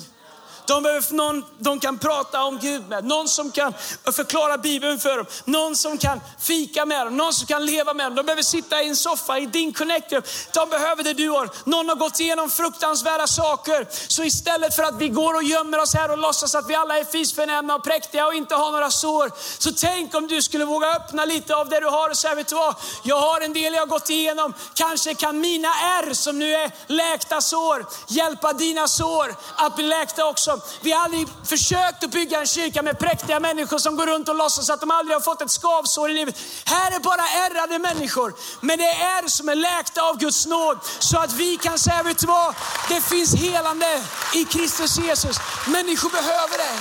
De 0.68 0.82
behöver 0.82 1.14
någon 1.14 1.44
de 1.58 1.80
kan 1.80 1.98
prata 1.98 2.42
om 2.42 2.58
Gud 2.58 2.88
med, 2.88 3.04
någon 3.04 3.28
som 3.28 3.50
kan 3.50 3.74
förklara 4.12 4.58
Bibeln 4.58 4.98
för 4.98 5.16
dem, 5.16 5.26
någon 5.44 5.76
som 5.76 5.98
kan 5.98 6.20
fika 6.38 6.84
med 6.84 7.06
dem, 7.06 7.16
någon 7.16 7.32
som 7.32 7.46
kan 7.46 7.66
leva 7.66 7.94
med 7.94 8.06
dem. 8.06 8.14
De 8.14 8.26
behöver 8.26 8.42
sitta 8.42 8.82
i 8.82 8.88
en 8.88 8.96
soffa 8.96 9.38
i 9.38 9.46
din 9.46 9.72
connector. 9.72 10.22
De 10.52 10.68
behöver 10.68 11.02
det 11.04 11.12
du 11.12 11.30
har. 11.30 11.50
Någon 11.64 11.88
har 11.88 11.96
gått 11.96 12.20
igenom 12.20 12.50
fruktansvärda 12.50 13.26
saker. 13.26 13.86
Så 14.08 14.24
istället 14.24 14.76
för 14.76 14.82
att 14.82 14.94
vi 14.98 15.08
går 15.08 15.34
och 15.34 15.42
gömmer 15.42 15.78
oss 15.78 15.94
här 15.94 16.10
och 16.10 16.18
låtsas 16.18 16.54
att 16.54 16.70
vi 16.70 16.74
alla 16.74 16.98
är 16.98 17.04
fisförnämna 17.04 17.74
och 17.74 17.84
präktiga 17.84 18.26
och 18.26 18.34
inte 18.34 18.54
har 18.54 18.70
några 18.72 18.90
sår. 18.90 19.30
Så 19.58 19.72
tänk 19.72 20.14
om 20.14 20.26
du 20.26 20.42
skulle 20.42 20.64
våga 20.64 20.96
öppna 20.96 21.24
lite 21.24 21.56
av 21.56 21.68
det 21.68 21.80
du 21.80 21.86
har 21.86 22.10
och 22.10 22.16
säga, 22.16 22.34
vet 22.34 22.48
du 22.48 22.54
vad? 22.54 22.74
Jag 23.02 23.20
har 23.20 23.40
en 23.40 23.52
del 23.52 23.74
jag 23.74 23.80
har 23.80 23.86
gått 23.86 24.10
igenom. 24.10 24.54
Kanske 24.74 25.14
kan 25.14 25.40
mina 25.40 25.68
ärr 25.68 26.14
som 26.14 26.38
nu 26.38 26.54
är 26.54 26.70
läkta 26.86 27.40
sår 27.40 27.86
hjälpa 28.08 28.52
dina 28.52 28.88
sår 28.88 29.34
att 29.56 29.76
bli 29.76 29.84
läkta 29.84 30.26
också. 30.26 30.57
Vi 30.80 30.92
har 30.92 31.04
aldrig 31.04 31.28
försökt 31.44 32.04
att 32.04 32.10
bygga 32.10 32.40
en 32.40 32.46
kyrka 32.46 32.82
med 32.82 32.98
präktiga 32.98 33.40
människor 33.40 33.78
som 33.78 33.96
går 33.96 34.06
runt 34.06 34.28
och 34.28 34.34
låtsas 34.34 34.70
att 34.70 34.80
de 34.80 34.90
aldrig 34.90 35.16
har 35.16 35.20
fått 35.20 35.42
ett 35.42 35.50
skavsår 35.50 36.10
i 36.10 36.14
livet. 36.14 36.36
Här 36.64 36.96
är 36.96 37.00
bara 37.00 37.22
ärrade 37.22 37.78
människor, 37.78 38.34
men 38.60 38.78
det 38.78 38.84
är 38.84 39.18
ärr 39.18 39.28
som 39.28 39.48
är 39.48 39.54
läkta 39.54 40.02
av 40.02 40.18
Guds 40.18 40.46
nåd. 40.46 40.78
Så 40.98 41.18
att 41.18 41.32
vi 41.32 41.56
kan 41.56 41.78
säga, 41.78 42.02
vet 42.02 42.18
du 42.18 42.26
vad? 42.26 42.54
Det 42.88 43.00
finns 43.00 43.34
helande 43.34 44.02
i 44.34 44.44
Kristus 44.44 44.98
Jesus. 44.98 45.36
Människor 45.66 46.10
behöver 46.10 46.58
dig. 46.58 46.78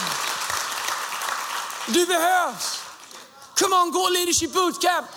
Du 1.88 2.06
behövs. 2.06 2.80
Come 3.60 3.76
on, 3.76 3.92
gå 3.92 4.10
leadership 4.10 4.54
bootcamp. 4.54 5.08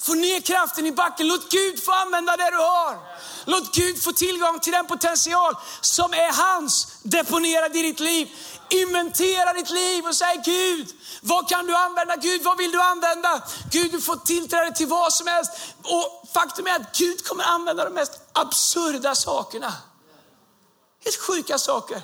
Få 0.00 0.14
ner 0.14 0.40
kraften 0.40 0.86
i 0.86 0.92
backen. 0.92 1.28
Låt 1.28 1.50
Gud 1.50 1.84
få 1.84 1.92
använda 1.92 2.36
det 2.36 2.50
du 2.50 2.56
har. 2.56 2.98
Låt 3.44 3.74
Gud 3.74 4.02
få 4.02 4.12
tillgång 4.12 4.60
till 4.60 4.72
den 4.72 4.86
potential 4.86 5.54
som 5.80 6.12
är 6.12 6.32
hans 6.32 6.98
deponerad 7.02 7.76
i 7.76 7.82
ditt 7.82 8.00
liv. 8.00 8.28
Inventera 8.70 9.52
ditt 9.52 9.70
liv 9.70 10.06
och 10.06 10.14
säg 10.14 10.42
Gud, 10.44 10.88
vad 11.22 11.48
kan 11.48 11.66
du 11.66 11.76
använda? 11.76 12.16
Gud, 12.16 12.42
vad 12.42 12.58
vill 12.58 12.70
du 12.70 12.82
använda? 12.82 13.42
Gud, 13.70 13.92
du 13.92 14.00
får 14.00 14.16
tillträde 14.16 14.72
till 14.76 14.86
vad 14.86 15.12
som 15.12 15.26
helst. 15.26 15.52
Och 15.82 16.28
faktum 16.34 16.66
är 16.66 16.76
att 16.76 16.96
Gud 16.96 17.26
kommer 17.26 17.44
använda 17.44 17.84
de 17.84 17.94
mest 17.94 18.20
absurda 18.32 19.14
sakerna. 19.14 19.74
Helt 21.04 21.16
sjuka 21.16 21.58
saker 21.58 22.02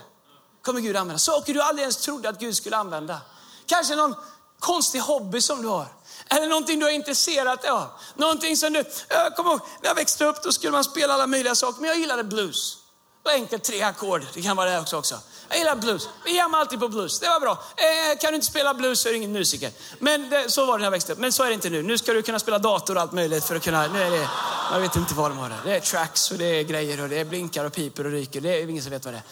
kommer 0.63 0.81
Gud 0.81 0.97
använda. 0.97 1.19
Saker 1.19 1.55
du 1.55 1.63
aldrig 1.63 1.83
ens 1.83 1.97
trodde 1.97 2.29
att 2.29 2.41
Gud 2.41 2.57
skulle 2.57 2.77
använda. 2.77 3.21
Kanske 3.67 3.97
någon 3.97 4.15
konstig 4.59 5.01
hobby 5.01 5.41
som 5.41 5.63
du 5.63 5.69
har. 5.69 5.87
Eller 6.31 6.49
någonting 6.49 6.81
du 6.81 6.87
är 6.87 6.91
intresserad 6.91 7.67
av. 7.67 7.89
Någonting 8.15 8.57
som 8.57 8.73
du, 8.73 8.85
jag 9.09 9.37
kommer 9.37 9.51
ihåg, 9.51 9.61
när 9.83 9.89
jag 9.89 9.95
växte 9.95 10.25
upp 10.25 10.43
då 10.43 10.53
skulle 10.53 10.73
man 10.73 10.85
spela 10.85 11.15
alla 11.15 11.27
möjliga 11.27 11.55
saker, 11.55 11.81
men 11.81 11.91
jag 11.91 11.99
gillade 11.99 12.25
blues. 12.25 12.77
Det 13.23 13.31
var 13.31 13.35
enkelt 13.37 13.65
tre 13.65 13.83
ackord, 13.83 14.23
det 14.35 14.43
kan 14.43 14.57
vara 14.57 14.71
det 14.71 14.81
också. 14.81 14.97
också. 14.99 15.21
Jag 15.49 15.59
gillar 15.59 15.77
blues. 15.77 16.09
Vi 16.25 16.37
jammar 16.37 16.59
alltid 16.59 16.81
på 16.81 16.89
blues. 16.89 17.21
Det 17.21 17.29
var 17.29 17.41
bra. 17.41 17.53
Eh, 17.77 18.19
kan 18.21 18.31
du 18.31 18.35
inte 18.35 18.47
spela 18.47 18.75
blues 18.75 19.01
så 19.01 19.09
är 19.09 19.13
du 19.13 19.17
ingen 19.17 19.33
musiker. 19.33 19.71
Men 19.99 20.31
det, 20.31 20.51
så 20.51 20.67
var 20.67 20.73
det 20.73 20.79
när 20.79 20.87
jag 20.87 20.91
växte 20.91 21.13
upp. 21.13 21.19
Men 21.19 21.33
så 21.33 21.43
är 21.43 21.49
det 21.49 21.55
inte 21.55 21.71
nu. 21.71 21.83
Nu 21.83 21.99
ska 21.99 22.13
du 22.13 22.23
kunna 22.23 22.39
spela 22.39 22.59
dator 22.59 22.95
och 22.97 23.03
allt 23.03 23.13
möjligt 23.13 23.45
för 23.45 23.57
att 23.57 23.63
kunna... 23.63 23.87
Nu 23.87 24.03
är 24.03 24.11
det, 24.11 24.29
jag 24.73 24.81
vet 24.81 24.97
inte 24.97 25.15
vad 25.15 25.31
de 25.31 25.39
har 25.39 25.49
där. 25.49 25.61
Det 25.65 25.77
är 25.77 25.81
tracks 25.81 26.31
och 26.31 26.39
det 26.39 26.45
är 26.45 26.63
grejer 26.63 27.03
och 27.03 27.09
det 27.09 27.21
är 27.21 27.25
blinkar 27.25 27.65
och 27.65 27.73
piper 27.73 28.07
och 28.07 28.13
ryker. 28.13 28.41
Det 28.41 28.49
är 28.49 28.69
ingen 28.69 28.83
som 28.83 28.93
vet 28.93 29.05
vad 29.05 29.15
det 29.15 29.19
är. 29.19 29.25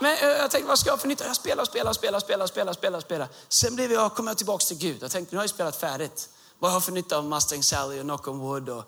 Men 0.00 0.16
eh, 0.16 0.28
jag 0.28 0.50
tänkte, 0.50 0.68
vad 0.68 0.78
ska 0.78 0.90
jag 0.90 1.00
för 1.00 1.08
nytta? 1.08 1.26
Jag 1.26 1.36
spelar, 1.36 1.64
spelar, 1.64 1.92
spelar, 1.92 2.20
spelar, 2.20 2.46
spelar, 2.46 2.72
spelar, 2.72 3.00
spelar. 3.00 3.28
Sen 3.48 3.74
blev 3.74 3.92
jag, 3.92 4.14
kom 4.14 4.26
jag 4.26 4.36
tillbaka 4.36 4.64
till 4.64 4.78
Gud. 4.78 5.02
Jag 5.02 5.10
tänkte, 5.10 5.34
nu 5.34 5.38
har 5.38 5.42
jag 5.42 5.50
spelat 5.50 5.76
färdigt. 5.76 6.28
Vad 6.58 6.70
har 6.70 6.76
jag 6.76 6.84
för 6.84 6.92
nytta 6.92 7.18
av 7.18 7.24
Mustang 7.24 7.62
Sally 7.62 8.00
och 8.00 8.02
Knock 8.02 8.28
on 8.28 8.38
Wood 8.38 8.68
och 8.68 8.84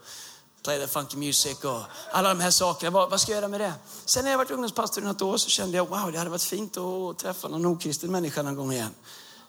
Play 0.63 0.81
the 0.81 0.87
Funky 0.87 1.17
Music 1.17 1.65
och 1.65 1.81
alla 2.13 2.29
de 2.29 2.41
här 2.41 2.51
sakerna. 2.51 2.91
Vad, 2.91 3.11
vad 3.11 3.21
ska 3.21 3.33
jag 3.33 3.37
göra 3.37 3.49
med 3.49 3.61
det? 3.61 3.73
Sen 4.05 4.25
när 4.25 4.31
jag 4.31 4.39
varit 4.39 4.51
ungdomspastor 4.51 5.05
i 5.05 5.07
något 5.07 5.23
år 5.23 5.37
så 5.37 5.51
kände 5.51 5.77
jag, 5.77 5.89
wow, 5.89 6.13
det 6.13 6.19
hade 6.19 6.31
varit 6.31 6.43
fint 6.43 6.77
att 6.77 7.19
träffa 7.19 7.49
någon 7.49 7.67
okristen 7.67 8.13
människa 8.13 8.43
någon 8.43 8.57
gång 8.57 8.73
igen. 8.73 8.95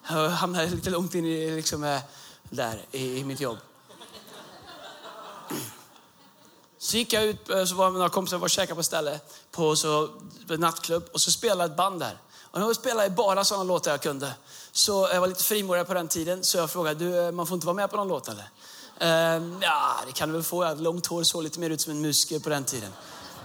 Jag 0.10 0.30
hamnade 0.30 0.70
lite 0.70 0.90
långt 0.90 1.16
in 1.16 1.26
i, 1.26 1.52
liksom, 1.56 1.84
eh, 1.84 2.00
där 2.50 2.86
i, 2.92 3.18
i 3.18 3.24
mitt 3.24 3.40
jobb. 3.40 3.58
Så 6.84 6.98
gick 6.98 7.14
jag 7.14 7.24
ut, 7.24 7.50
eh, 7.50 7.66
så 7.66 7.76
var 7.76 7.92
några 7.92 8.10
kompisar 8.10 8.38
var 8.38 8.46
och 8.46 8.50
käkade 8.50 8.76
på 8.76 8.84
ställe 8.84 9.20
på 9.52 9.76
så, 9.76 10.10
på 10.48 10.58
nattklubb 10.58 11.10
och 11.14 11.22
så 11.22 11.32
spelade 11.32 11.72
ett 11.72 11.78
band 11.78 12.00
där. 12.00 12.18
Och 12.52 12.60
de 12.60 12.76
spelade 12.76 13.10
bara 13.10 13.44
sådana 13.44 13.64
låtar 13.64 13.92
jag 13.92 14.02
kunde. 14.02 14.34
Så 14.72 15.10
jag 15.14 15.22
var 15.22 15.28
lite 15.28 15.44
frimodig 15.44 15.88
på 15.88 15.94
den 15.94 16.08
tiden 16.08 16.44
så 16.44 16.58
jag 16.58 16.72
frågade, 16.72 17.06
du, 17.06 17.26
eh, 17.26 17.32
man 17.32 17.48
får 17.48 17.56
inte 17.56 17.68
vara 17.68 17.76
med 17.76 17.90
på 17.90 17.98
någon 17.98 18.08
låt 18.08 18.28
eller? 18.28 18.50
Ehm, 19.00 19.58
ja, 19.62 19.96
det 20.06 20.12
kan 20.12 20.30
du 20.30 20.34
väl 20.34 20.44
få. 20.44 20.64
Jag 20.64 20.70
hade 20.70 20.82
långt 20.82 21.08
hår 21.08 21.24
såg 21.24 21.44
lite 21.44 21.60
mer 21.60 21.70
ut 21.70 21.82
som 21.82 21.92
en 21.92 22.02
musiker 22.02 22.40
på 22.40 22.50
den 22.50 22.64
tiden. 22.64 22.90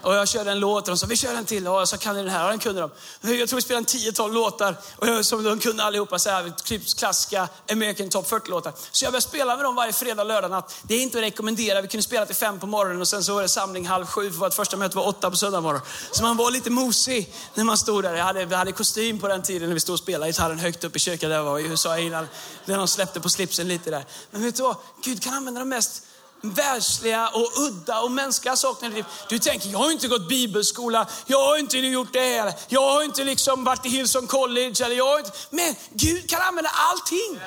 Och 0.02 0.14
jag 0.14 0.28
körde 0.28 0.50
en 0.50 0.61
låt 0.61 0.82
och 0.82 0.88
de 0.88 0.98
sa, 0.98 1.06
vi 1.06 1.16
kör 1.16 1.34
en 1.34 1.44
till. 1.44 1.68
Och 1.68 1.80
jag 1.80 1.88
sa, 1.88 1.96
kan 1.96 2.16
ni 2.16 2.22
den 2.22 2.30
här? 2.30 2.44
Ja, 2.44 2.48
den 2.48 2.58
kunde 2.58 2.80
de. 2.80 2.90
Jag 3.38 3.48
tror 3.48 3.56
vi 3.56 3.62
spelade 3.62 3.80
en 3.80 3.84
tiotal 3.84 4.32
låtar 4.32 4.76
och 4.96 5.06
jag, 5.06 5.24
som 5.24 5.44
de 5.44 5.58
kunde 5.58 5.82
allihopa, 5.82 6.18
så 6.18 6.30
här, 6.30 6.52
typ 6.64 6.98
klassiska 6.98 7.48
American 7.72 8.08
Top 8.08 8.30
40-låtar. 8.30 8.72
Så 8.90 9.04
jag 9.04 9.12
började 9.12 9.28
spela 9.28 9.56
med 9.56 9.64
dem 9.64 9.74
varje 9.74 9.92
fredag 9.92 10.22
och 10.22 10.28
lördag 10.28 10.50
natt. 10.50 10.76
Det 10.82 10.94
är 10.94 11.02
inte 11.02 11.18
att 11.18 11.24
rekommendera. 11.24 11.80
Vi 11.80 11.88
kunde 11.88 12.02
spela 12.02 12.26
till 12.26 12.34
fem 12.34 12.61
på 12.61 12.66
morgonen 12.66 13.00
och 13.00 13.08
sen 13.08 13.24
så 13.24 13.34
var 13.34 13.42
det 13.42 13.48
samling 13.48 13.87
halv 13.87 14.06
sju 14.06 14.30
för 14.30 14.38
vårt 14.38 14.54
första 14.54 14.76
möte 14.76 14.96
var 14.96 15.06
åtta 15.06 15.30
på 15.30 15.37
söndag 15.37 15.61
morgon. 15.61 15.80
Så 16.12 16.22
man 16.22 16.37
var 16.37 16.50
lite 16.50 16.70
mosig 16.70 17.34
när 17.54 17.64
man 17.64 17.78
stod 17.78 18.02
där. 18.02 18.14
Jag 18.14 18.24
hade, 18.24 18.44
vi 18.44 18.54
hade 18.54 18.72
kostym 18.72 19.18
på 19.18 19.28
den 19.28 19.42
tiden 19.42 19.68
när 19.68 19.74
vi 19.74 19.80
stod 19.80 19.92
och 19.92 19.98
spelade 19.98 20.30
gitarren 20.30 20.58
högt 20.58 20.84
upp 20.84 20.96
i 20.96 20.98
kyrkan 20.98 21.30
där 21.30 21.37
jag 21.37 21.44
var 21.44 21.58
i 21.58 21.62
USA 21.62 21.98
innan. 21.98 22.28
När 22.64 22.78
de 22.78 22.88
släppte 22.88 23.20
på 23.20 23.28
slipsen 23.28 23.68
lite 23.68 23.90
där. 23.90 24.04
Men 24.30 24.42
vet 24.42 24.56
du 24.56 24.62
vad? 24.62 24.76
Gud 25.04 25.22
kan 25.22 25.34
använda 25.34 25.61
de 25.61 25.68
mest 25.68 26.02
världsliga 26.40 27.29
och 27.29 27.51
udda 27.57 28.01
och 28.01 28.11
mänskliga 28.11 28.57
saker 28.57 29.05
Du 29.29 29.38
tänker, 29.38 29.68
jag 29.68 29.79
har 29.79 29.90
inte 29.90 30.09
gått 30.09 30.29
bibelskola, 30.29 31.07
jag 31.27 31.46
har 31.46 31.57
inte 31.57 31.79
gjort 31.79 32.12
det 32.12 32.20
här, 32.20 32.53
jag 32.68 32.92
har 32.92 33.03
inte 33.03 33.24
liksom 33.24 33.64
varit 33.64 33.87
i 33.87 33.88
Hillsong 33.88 34.27
College, 34.27 34.85
eller 34.85 34.96
jag 34.96 35.07
har 35.07 35.18
inte... 35.18 35.33
men 35.51 35.74
Gud 35.92 36.31
kan 36.31 36.42
använda 36.42 36.70
allting. 36.74 37.40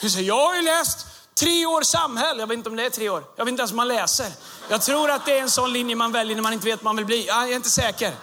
Du 0.00 0.10
säger, 0.10 0.28
jag 0.28 0.46
har 0.46 0.54
ju 0.56 0.62
läst 0.62 1.06
tre 1.34 1.66
år 1.66 1.82
samhälle, 1.82 2.40
jag 2.40 2.46
vet 2.46 2.58
inte 2.58 2.70
om 2.70 2.76
det 2.76 2.86
är 2.86 2.90
tre 2.90 3.08
år, 3.08 3.24
jag 3.36 3.44
vet 3.44 3.52
inte 3.52 3.60
ens 3.60 3.70
om 3.70 3.76
man 3.76 3.88
läser. 3.88 4.32
Jag 4.68 4.82
tror 4.82 5.10
att 5.10 5.26
det 5.26 5.38
är 5.38 5.42
en 5.42 5.50
sån 5.50 5.72
linje 5.72 5.96
man 5.96 6.12
väljer 6.12 6.34
när 6.34 6.42
man 6.42 6.52
inte 6.52 6.66
vet 6.66 6.82
vad 6.82 6.84
man 6.84 6.96
vill 6.96 7.06
bli, 7.06 7.26
jag 7.26 7.50
är 7.50 7.56
inte 7.56 7.70
säker. 7.70 8.14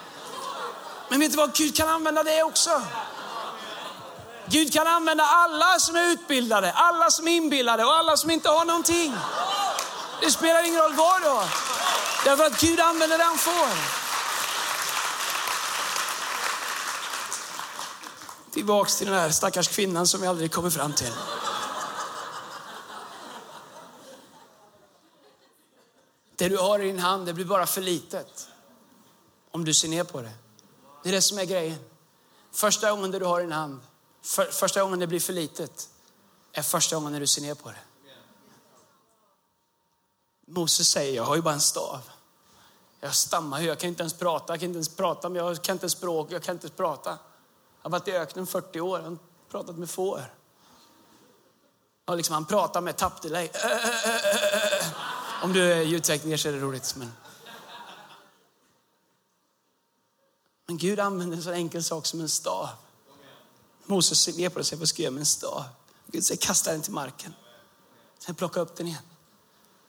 Men 1.09 1.19
vet 1.19 1.31
du 1.31 1.37
vad, 1.37 1.53
Gud 1.53 1.75
kan 1.75 1.89
använda 1.89 2.23
det 2.23 2.43
också. 2.43 2.81
Gud 4.47 4.73
kan 4.73 4.87
använda 4.87 5.23
alla 5.23 5.79
som 5.79 5.95
är 5.95 6.11
utbildade, 6.11 6.71
alla 6.71 7.11
som 7.11 7.27
är 7.27 7.31
inbillade 7.31 7.85
och 7.85 7.93
alla 7.93 8.17
som 8.17 8.31
inte 8.31 8.49
har 8.49 8.65
någonting. 8.65 9.15
Det 10.21 10.31
spelar 10.31 10.63
ingen 10.63 10.81
roll 10.81 10.93
var 10.93 11.19
då. 11.19 11.43
Därför 12.25 12.45
att 12.45 12.61
Gud 12.61 12.79
använder 12.79 13.17
det 13.17 13.23
han 13.23 13.37
får. 13.37 13.67
Tillbaks 18.51 18.97
till 18.97 19.07
den 19.07 19.15
här 19.15 19.29
stackars 19.29 19.67
kvinnan 19.67 20.07
som 20.07 20.21
vi 20.21 20.27
aldrig 20.27 20.51
kommer 20.51 20.69
fram 20.69 20.93
till. 20.93 21.13
Det 26.35 26.49
du 26.49 26.57
har 26.57 26.79
i 26.79 26.83
din 26.83 26.99
hand, 26.99 27.25
det 27.25 27.33
blir 27.33 27.45
bara 27.45 27.65
för 27.65 27.81
litet. 27.81 28.47
Om 29.51 29.65
du 29.65 29.73
ser 29.73 29.87
ner 29.87 30.03
på 30.03 30.21
det. 30.21 30.31
Det 31.03 31.09
är 31.09 31.13
det 31.13 31.21
som 31.21 31.37
är 31.37 31.45
grejen. 31.45 31.79
Första 32.51 32.91
gången 32.91 33.11
det 33.11 33.19
du 33.19 33.25
har 33.25 33.39
i 33.39 33.43
din 33.43 33.51
hand, 33.51 33.81
för, 34.25 34.45
första 34.45 34.81
gången 34.81 34.99
det 34.99 35.07
blir 35.07 35.19
för 35.19 35.33
litet 35.33 35.89
är 36.51 36.61
första 36.61 36.95
gången 36.95 37.11
när 37.11 37.19
du 37.19 37.27
ser 37.27 37.41
ner 37.41 37.55
på 37.55 37.69
det. 37.69 37.77
Moses 40.47 40.87
säger, 40.87 41.15
jag 41.15 41.23
har 41.23 41.35
ju 41.35 41.41
bara 41.41 41.53
en 41.53 41.61
stav. 41.61 42.01
Jag 42.99 43.15
stammar 43.15 43.61
jag 43.61 43.79
kan 43.79 43.87
inte 43.87 44.03
ens 44.03 44.13
prata, 44.13 44.53
jag 44.53 44.59
kan 44.59 44.67
inte 44.67 44.77
ens 44.77 44.95
prata, 44.95 45.29
men 45.29 45.45
jag 45.45 45.63
kan 45.63 45.75
inte 45.75 45.89
språk, 45.89 46.31
jag 46.31 46.43
kan 46.43 46.55
inte 46.55 46.67
ens 46.67 46.77
prata. 46.77 47.09
Jag 47.09 47.17
har 47.81 47.89
varit 47.89 48.07
i 48.07 48.11
öknen 48.11 48.47
40 48.47 48.81
år, 48.81 48.99
jag 48.99 49.09
har 49.09 49.17
pratat 49.49 49.77
med 49.77 49.89
får. 49.89 50.33
Och 52.05 52.17
liksom, 52.17 52.33
han 52.33 52.45
pratar 52.45 52.81
med 52.81 52.97
tappdelay. 52.97 53.51
Om 55.43 55.53
du 55.53 55.73
är 55.73 55.81
ljudtekniker 55.81 56.37
så 56.37 56.47
är 56.47 56.53
det 56.53 56.59
roligt. 56.59 56.95
Men... 56.95 57.11
men 60.65 60.77
Gud 60.77 60.99
använder 60.99 61.37
en 61.37 61.43
så 61.43 61.51
enkel 61.51 61.83
sak 61.83 62.05
som 62.05 62.21
en 62.21 62.29
stav. 62.29 62.69
Moses 63.85 64.19
ser 64.19 64.33
ner 64.33 64.49
på 64.49 64.55
det 64.55 64.59
och 64.59 64.67
säger, 64.67 64.79
vad 64.79 64.89
ska 64.89 65.01
jag 65.01 65.03
göra 65.03 65.13
med 65.13 65.19
en 65.19 65.25
stav? 65.25 65.63
Gud 66.07 66.23
säger, 66.23 66.41
kasta 66.41 66.71
den 66.71 66.81
till 66.81 66.93
marken. 66.93 67.33
Sen 68.19 68.35
plocka 68.35 68.59
upp 68.59 68.75
den 68.75 68.87
igen. 68.87 69.01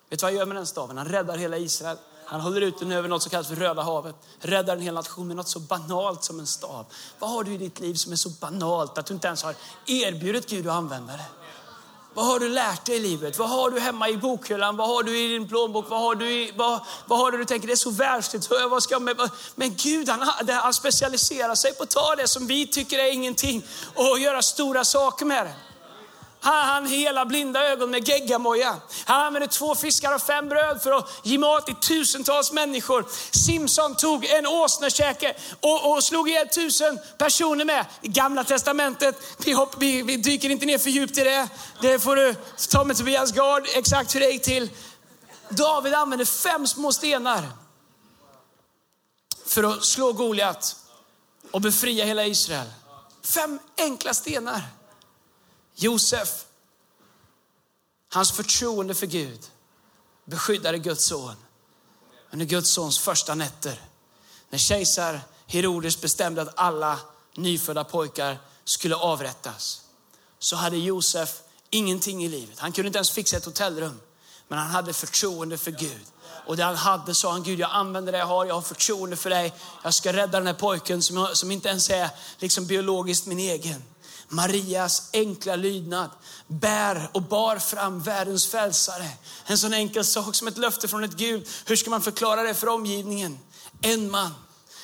Vet 0.09 0.19
du 0.19 0.25
vad 0.25 0.33
han 0.33 0.39
gör 0.39 0.47
med 0.47 0.57
den 0.57 0.67
staven? 0.67 0.97
Han 0.97 1.07
räddar 1.09 1.37
hela 1.37 1.59
Israel. 1.59 1.97
Han 2.25 2.41
håller 2.41 2.61
ut 2.61 2.79
den 2.79 2.93
över 2.93 3.09
något 3.09 3.23
som 3.23 3.31
kallas 3.31 3.47
för 3.47 3.57
Röda 3.57 3.83
havet. 3.83 4.15
Räddar 4.41 4.77
en 4.77 4.83
hel 4.83 4.95
nation 4.95 5.27
med 5.27 5.37
något 5.37 5.49
så 5.49 5.61
banalt 5.61 6.25
som 6.25 6.41
en 6.41 6.47
stav. 6.47 6.87
Vad 7.19 7.31
har 7.31 7.45
du 7.45 7.55
i 7.55 7.59
ditt 7.59 7.81
liv 7.81 7.95
som 7.95 8.13
är 8.13 8.17
så 8.17 8.31
banalt 8.31 8.99
att 8.99 9.07
du 9.07 9.15
inte 9.15 9.27
ens 9.27 9.43
har 9.43 9.55
erbjudit 9.87 10.49
Gud 10.49 10.67
att 10.67 10.75
använda 10.75 11.13
det? 11.13 11.27
Vad 12.17 12.27
har 12.27 12.41
du 12.41 12.49
lärt 12.49 12.85
dig 12.85 12.97
i 12.97 12.99
livet? 12.99 13.39
Vad 13.39 13.49
har 13.49 13.71
du 13.71 13.81
hemma 13.81 14.09
i 14.09 14.17
bokhyllan? 14.17 14.77
Vad 14.77 14.89
har 14.89 15.03
du 15.03 15.19
i 15.19 15.29
din 15.29 15.49
plånbok? 15.49 15.85
Vad 15.89 16.01
har 16.01 16.15
du, 16.15 16.33
i, 16.33 16.53
vad, 16.57 16.81
vad 17.07 17.19
har 17.19 17.31
du, 17.31 17.39
du 17.39 17.45
tänker 17.45 17.67
det 17.67 17.75
är 17.75 17.77
så 17.77 17.91
världsligt. 17.91 18.51
Vad 18.71 18.83
ska 18.83 18.99
med? 18.99 19.17
Men 19.55 19.75
Gud 19.77 20.09
han, 20.09 20.49
han 20.49 20.75
specialiserar 20.75 21.55
sig 21.55 21.75
på 21.75 21.83
att 21.83 21.91
ta 21.91 22.15
det 22.17 22.29
som 22.29 22.47
vi 22.47 22.67
tycker 22.67 22.99
är 22.99 23.13
ingenting 23.13 23.63
och 23.95 24.19
göra 24.19 24.43
stora 24.43 24.85
saker 24.85 25.27
med 25.27 25.47
det. 25.47 25.55
Han, 26.47 26.69
han 26.69 26.87
hela 26.87 27.27
blinda 27.27 27.65
ögon 27.65 27.91
med 27.91 28.09
geggamoja. 28.09 28.77
Han 29.05 29.21
använde 29.21 29.49
två 29.49 29.75
fiskar 29.75 30.15
och 30.15 30.23
fem 30.23 30.49
bröd 30.49 30.83
för 30.83 30.93
att 30.93 31.11
ge 31.23 31.39
mat 31.39 31.67
till 31.67 31.75
tusentals 31.75 32.53
människor. 32.53 33.07
Simson 33.31 33.95
tog 33.95 34.25
en 34.25 34.47
åsnekäke 34.47 35.35
och, 35.61 35.93
och 35.93 36.05
slog 36.05 36.29
ihjäl 36.29 36.49
tusen 36.49 36.99
personer 37.19 37.65
med. 37.65 37.87
I 38.03 38.09
gamla 38.09 38.45
testamentet, 38.45 39.17
vi, 39.45 39.53
hopp, 39.53 39.75
vi, 39.79 40.03
vi 40.03 40.17
dyker 40.17 40.51
inte 40.51 40.67
ner 40.67 40.79
för 40.79 40.91
djupt 40.91 41.19
i 41.19 41.25
det. 41.25 41.49
Det 41.81 41.99
får 41.99 42.17
du 42.17 42.35
ta 42.71 42.85
med 42.85 42.97
Tobias 42.97 43.33
Gard, 43.33 43.67
exakt 43.75 44.15
hur 44.15 44.21
det 44.21 44.31
gick 44.31 44.43
till. 44.43 44.71
David 45.49 45.95
använde 45.95 46.27
fem 46.27 46.67
små 46.67 46.93
stenar 46.93 47.43
för 49.47 49.63
att 49.63 49.85
slå 49.85 50.13
Goliat 50.13 50.77
och 51.51 51.61
befria 51.61 52.05
hela 52.05 52.27
Israel. 52.27 52.67
Fem 53.23 53.59
enkla 53.79 54.15
stenar. 54.15 54.63
Josef, 55.79 56.45
hans 58.13 58.33
förtroende 58.33 58.95
för 58.95 59.07
Gud 59.07 59.41
beskyddade 60.25 60.79
Guds 60.79 61.05
son 61.05 61.37
under 62.31 62.47
Guds 62.47 62.71
sons 62.71 62.99
första 62.99 63.35
nätter. 63.35 63.81
När 64.51 64.59
kejsar 64.59 65.21
Herodes 65.47 66.01
bestämde 66.01 66.43
att 66.43 66.59
alla 66.59 66.99
nyfödda 67.35 67.85
pojkar 67.85 68.39
skulle 68.65 68.95
avrättas 68.95 69.83
så 70.39 70.57
hade 70.57 70.77
Josef 70.77 71.41
ingenting 71.71 72.25
i 72.25 72.29
livet. 72.29 72.59
Han 72.59 72.73
kunde 72.73 72.87
inte 72.87 72.99
ens 72.99 73.11
fixa 73.11 73.37
ett 73.37 73.45
hotellrum. 73.45 74.01
Men 74.49 74.59
han 74.59 74.69
hade 74.69 74.93
förtroende 74.93 75.59
för 75.59 75.71
Gud. 75.71 76.05
Och 76.47 76.57
det 76.57 76.65
han 76.65 76.77
hade 76.77 77.15
sa 77.15 77.33
han, 77.33 77.43
Gud 77.43 77.61
jag 77.61 77.71
använder 77.71 78.13
det 78.13 78.19
jag 78.19 78.27
har, 78.27 78.47
jag 78.47 78.55
har 78.55 78.63
förtroende 78.63 79.17
för 79.17 79.31
dig. 79.31 79.53
Jag 79.83 79.95
ska 79.95 80.13
rädda 80.13 80.39
den 80.39 80.47
här 80.47 80.55
pojken 80.55 81.03
som, 81.03 81.29
som 81.33 81.51
inte 81.51 81.69
ens 81.69 81.91
är 81.91 82.11
liksom 82.39 82.67
biologiskt 82.67 83.27
min 83.27 83.39
egen. 83.39 83.83
Marias 84.29 85.11
enkla 85.13 85.57
lydnad 85.57 86.11
bär 86.47 87.11
och 87.13 87.23
bar 87.23 87.59
fram 87.59 88.01
världens 88.01 88.47
frälsare. 88.47 89.09
En 89.47 89.59
sån 89.59 89.73
enkel 89.73 90.05
sak 90.05 90.35
som 90.35 90.49
ett 90.49 90.59
löfte 90.59 90.89
från 90.89 91.05
ett 91.05 91.17
Gud. 91.17 91.49
Hur 91.65 91.77
ska 91.77 91.91
man 91.91 92.03
förklara 92.03 92.43
det 92.43 92.55
för 92.55 92.69
omgivningen? 92.69 93.39
En 93.81 94.11
man, 94.11 94.35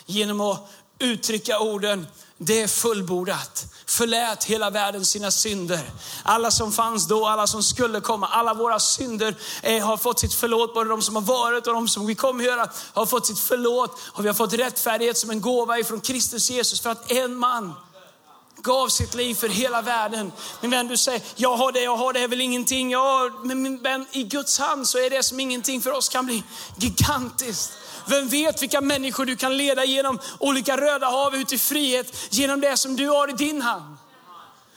genom 0.06 0.40
att 0.40 0.70
uttrycka 0.98 1.58
orden, 1.58 2.06
det 2.38 2.60
är 2.62 2.68
fullbordat. 2.68 3.66
Förlät 3.86 4.44
hela 4.44 4.70
världen 4.70 5.04
sina 5.04 5.30
synder. 5.30 5.90
Alla 6.22 6.50
som 6.50 6.72
fanns 6.72 7.08
då, 7.08 7.26
alla 7.26 7.46
som 7.46 7.62
skulle 7.62 8.00
komma, 8.00 8.26
alla 8.26 8.54
våra 8.54 8.80
synder 8.80 9.34
eh, 9.62 9.86
har 9.86 9.96
fått 9.96 10.18
sitt 10.18 10.34
förlåt. 10.34 10.74
Både 10.74 10.90
de 10.90 11.02
som 11.02 11.16
har 11.16 11.22
varit 11.22 11.66
och 11.66 11.74
de 11.74 11.88
som 11.88 12.06
vi 12.06 12.14
kommer 12.14 12.44
göra 12.44 12.70
har 12.92 13.06
fått 13.06 13.26
sitt 13.26 13.38
förlåt. 13.38 14.00
Och 14.12 14.24
vi 14.24 14.28
har 14.28 14.34
fått 14.34 14.52
rättfärdighet 14.52 15.18
som 15.18 15.30
en 15.30 15.40
gåva 15.40 15.78
ifrån 15.78 16.00
Kristus 16.00 16.50
Jesus 16.50 16.80
för 16.80 16.90
att 16.90 17.10
en 17.10 17.34
man 17.34 17.74
gav 18.62 18.88
sitt 18.88 19.14
liv 19.14 19.34
för 19.34 19.48
hela 19.48 19.82
världen. 19.82 20.32
Min 20.60 20.70
vän, 20.70 20.88
du 20.88 20.96
säger, 20.96 21.22
jag 21.36 21.56
har 21.56 21.72
det, 21.72 21.80
jag 21.80 21.96
har 21.96 22.12
det, 22.12 22.20
är 22.20 22.28
väl 22.28 22.40
ingenting. 22.40 22.90
Ja, 22.90 23.30
men 23.44 23.62
min 23.62 23.82
vän, 23.82 24.06
i 24.12 24.22
Guds 24.22 24.58
hand 24.58 24.88
så 24.88 24.98
är 24.98 25.10
det 25.10 25.22
som 25.22 25.40
ingenting 25.40 25.80
för 25.80 25.92
oss 25.92 26.08
kan 26.08 26.26
bli 26.26 26.42
gigantiskt. 26.76 27.72
Vem 28.06 28.28
vet 28.28 28.62
vilka 28.62 28.80
människor 28.80 29.24
du 29.24 29.36
kan 29.36 29.56
leda 29.56 29.84
genom 29.84 30.18
olika 30.38 30.76
röda 30.76 31.06
hav 31.06 31.34
ut 31.34 31.52
i 31.52 31.58
frihet 31.58 32.16
genom 32.30 32.60
det 32.60 32.76
som 32.76 32.96
du 32.96 33.08
har 33.08 33.30
i 33.30 33.32
din 33.32 33.62
hand. 33.62 33.96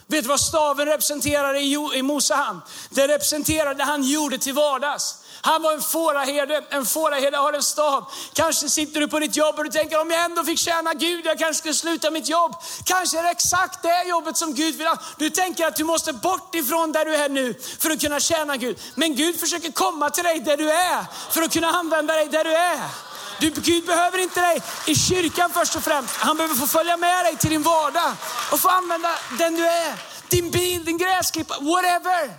Vet 0.07 0.23
du 0.23 0.29
vad 0.29 0.39
staven 0.39 0.85
representerar 0.85 1.55
i 1.95 2.01
Mose 2.01 2.33
hand? 2.33 2.61
Det 2.89 3.07
representerar 3.07 3.73
det 3.73 3.83
han 3.83 4.03
gjorde 4.03 4.37
till 4.37 4.53
vardags. 4.53 5.15
Han 5.41 5.61
var 5.61 5.73
en 5.73 5.81
fåraherde, 5.81 6.63
en 6.69 6.85
fåraherde 6.85 7.37
har 7.37 7.53
en 7.53 7.63
stav. 7.63 8.05
Kanske 8.33 8.69
sitter 8.69 8.99
du 8.99 9.07
på 9.07 9.19
ditt 9.19 9.35
jobb 9.35 9.55
och 9.57 9.63
du 9.63 9.69
tänker 9.69 10.01
om 10.01 10.11
jag 10.11 10.25
ändå 10.25 10.43
fick 10.43 10.59
tjäna 10.59 10.93
Gud, 10.93 11.25
jag 11.25 11.39
kanske 11.39 11.53
skulle 11.53 11.73
sluta 11.73 12.11
mitt 12.11 12.29
jobb. 12.29 12.55
Kanske 12.85 13.19
är 13.19 13.23
det 13.23 13.29
exakt 13.29 13.81
det 13.81 14.03
jobbet 14.03 14.37
som 14.37 14.53
Gud 14.53 14.75
vill 14.75 14.87
ha. 14.87 14.97
Du 15.17 15.29
tänker 15.29 15.67
att 15.67 15.75
du 15.75 15.83
måste 15.83 16.13
bort 16.13 16.55
ifrån 16.55 16.91
där 16.91 17.05
du 17.05 17.15
är 17.15 17.29
nu 17.29 17.53
för 17.79 17.89
att 17.89 18.01
kunna 18.01 18.19
tjäna 18.19 18.57
Gud. 18.57 18.79
Men 18.95 19.15
Gud 19.15 19.39
försöker 19.39 19.71
komma 19.71 20.09
till 20.09 20.23
dig 20.23 20.39
där 20.39 20.57
du 20.57 20.71
är 20.71 21.05
för 21.31 21.41
att 21.41 21.53
kunna 21.53 21.67
använda 21.67 22.13
dig 22.13 22.27
där 22.27 22.43
du 22.43 22.55
är. 22.55 23.04
Du, 23.39 23.49
Gud 23.49 23.85
behöver 23.85 24.17
inte 24.17 24.41
dig 24.41 24.61
i 24.87 24.95
kyrkan 24.95 25.51
först 25.53 25.75
och 25.75 25.83
främst. 25.83 26.15
Han 26.15 26.37
behöver 26.37 26.55
få 26.55 26.67
följa 26.67 26.97
med 26.97 27.25
dig 27.25 27.37
till 27.37 27.49
din 27.49 27.63
vardag 27.63 28.13
och 28.51 28.59
få 28.59 28.69
använda 28.69 29.09
den 29.37 29.55
du 29.55 29.65
är. 29.65 30.01
Din 30.29 30.51
bil, 30.51 30.85
din 30.85 30.97
gräsklippa, 30.97 31.55
whatever. 31.59 32.33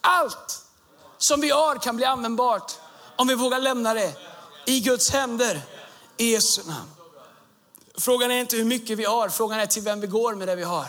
Allt 0.00 0.62
som 1.18 1.40
vi 1.40 1.50
har 1.50 1.76
kan 1.76 1.96
bli 1.96 2.04
användbart 2.04 2.72
om 3.16 3.28
vi 3.28 3.34
vågar 3.34 3.60
lämna 3.60 3.94
det 3.94 4.12
i 4.66 4.80
Guds 4.80 5.10
händer 5.10 5.60
i 6.16 6.32
Jesu 6.32 6.62
namn. 6.66 6.90
Frågan 7.98 8.30
är 8.30 8.40
inte 8.40 8.56
hur 8.56 8.64
mycket 8.64 8.98
vi 8.98 9.04
har, 9.04 9.28
frågan 9.28 9.60
är 9.60 9.66
till 9.66 9.82
vem 9.82 10.00
vi 10.00 10.06
går 10.06 10.34
med 10.34 10.48
det 10.48 10.56
vi 10.56 10.62
har. 10.62 10.86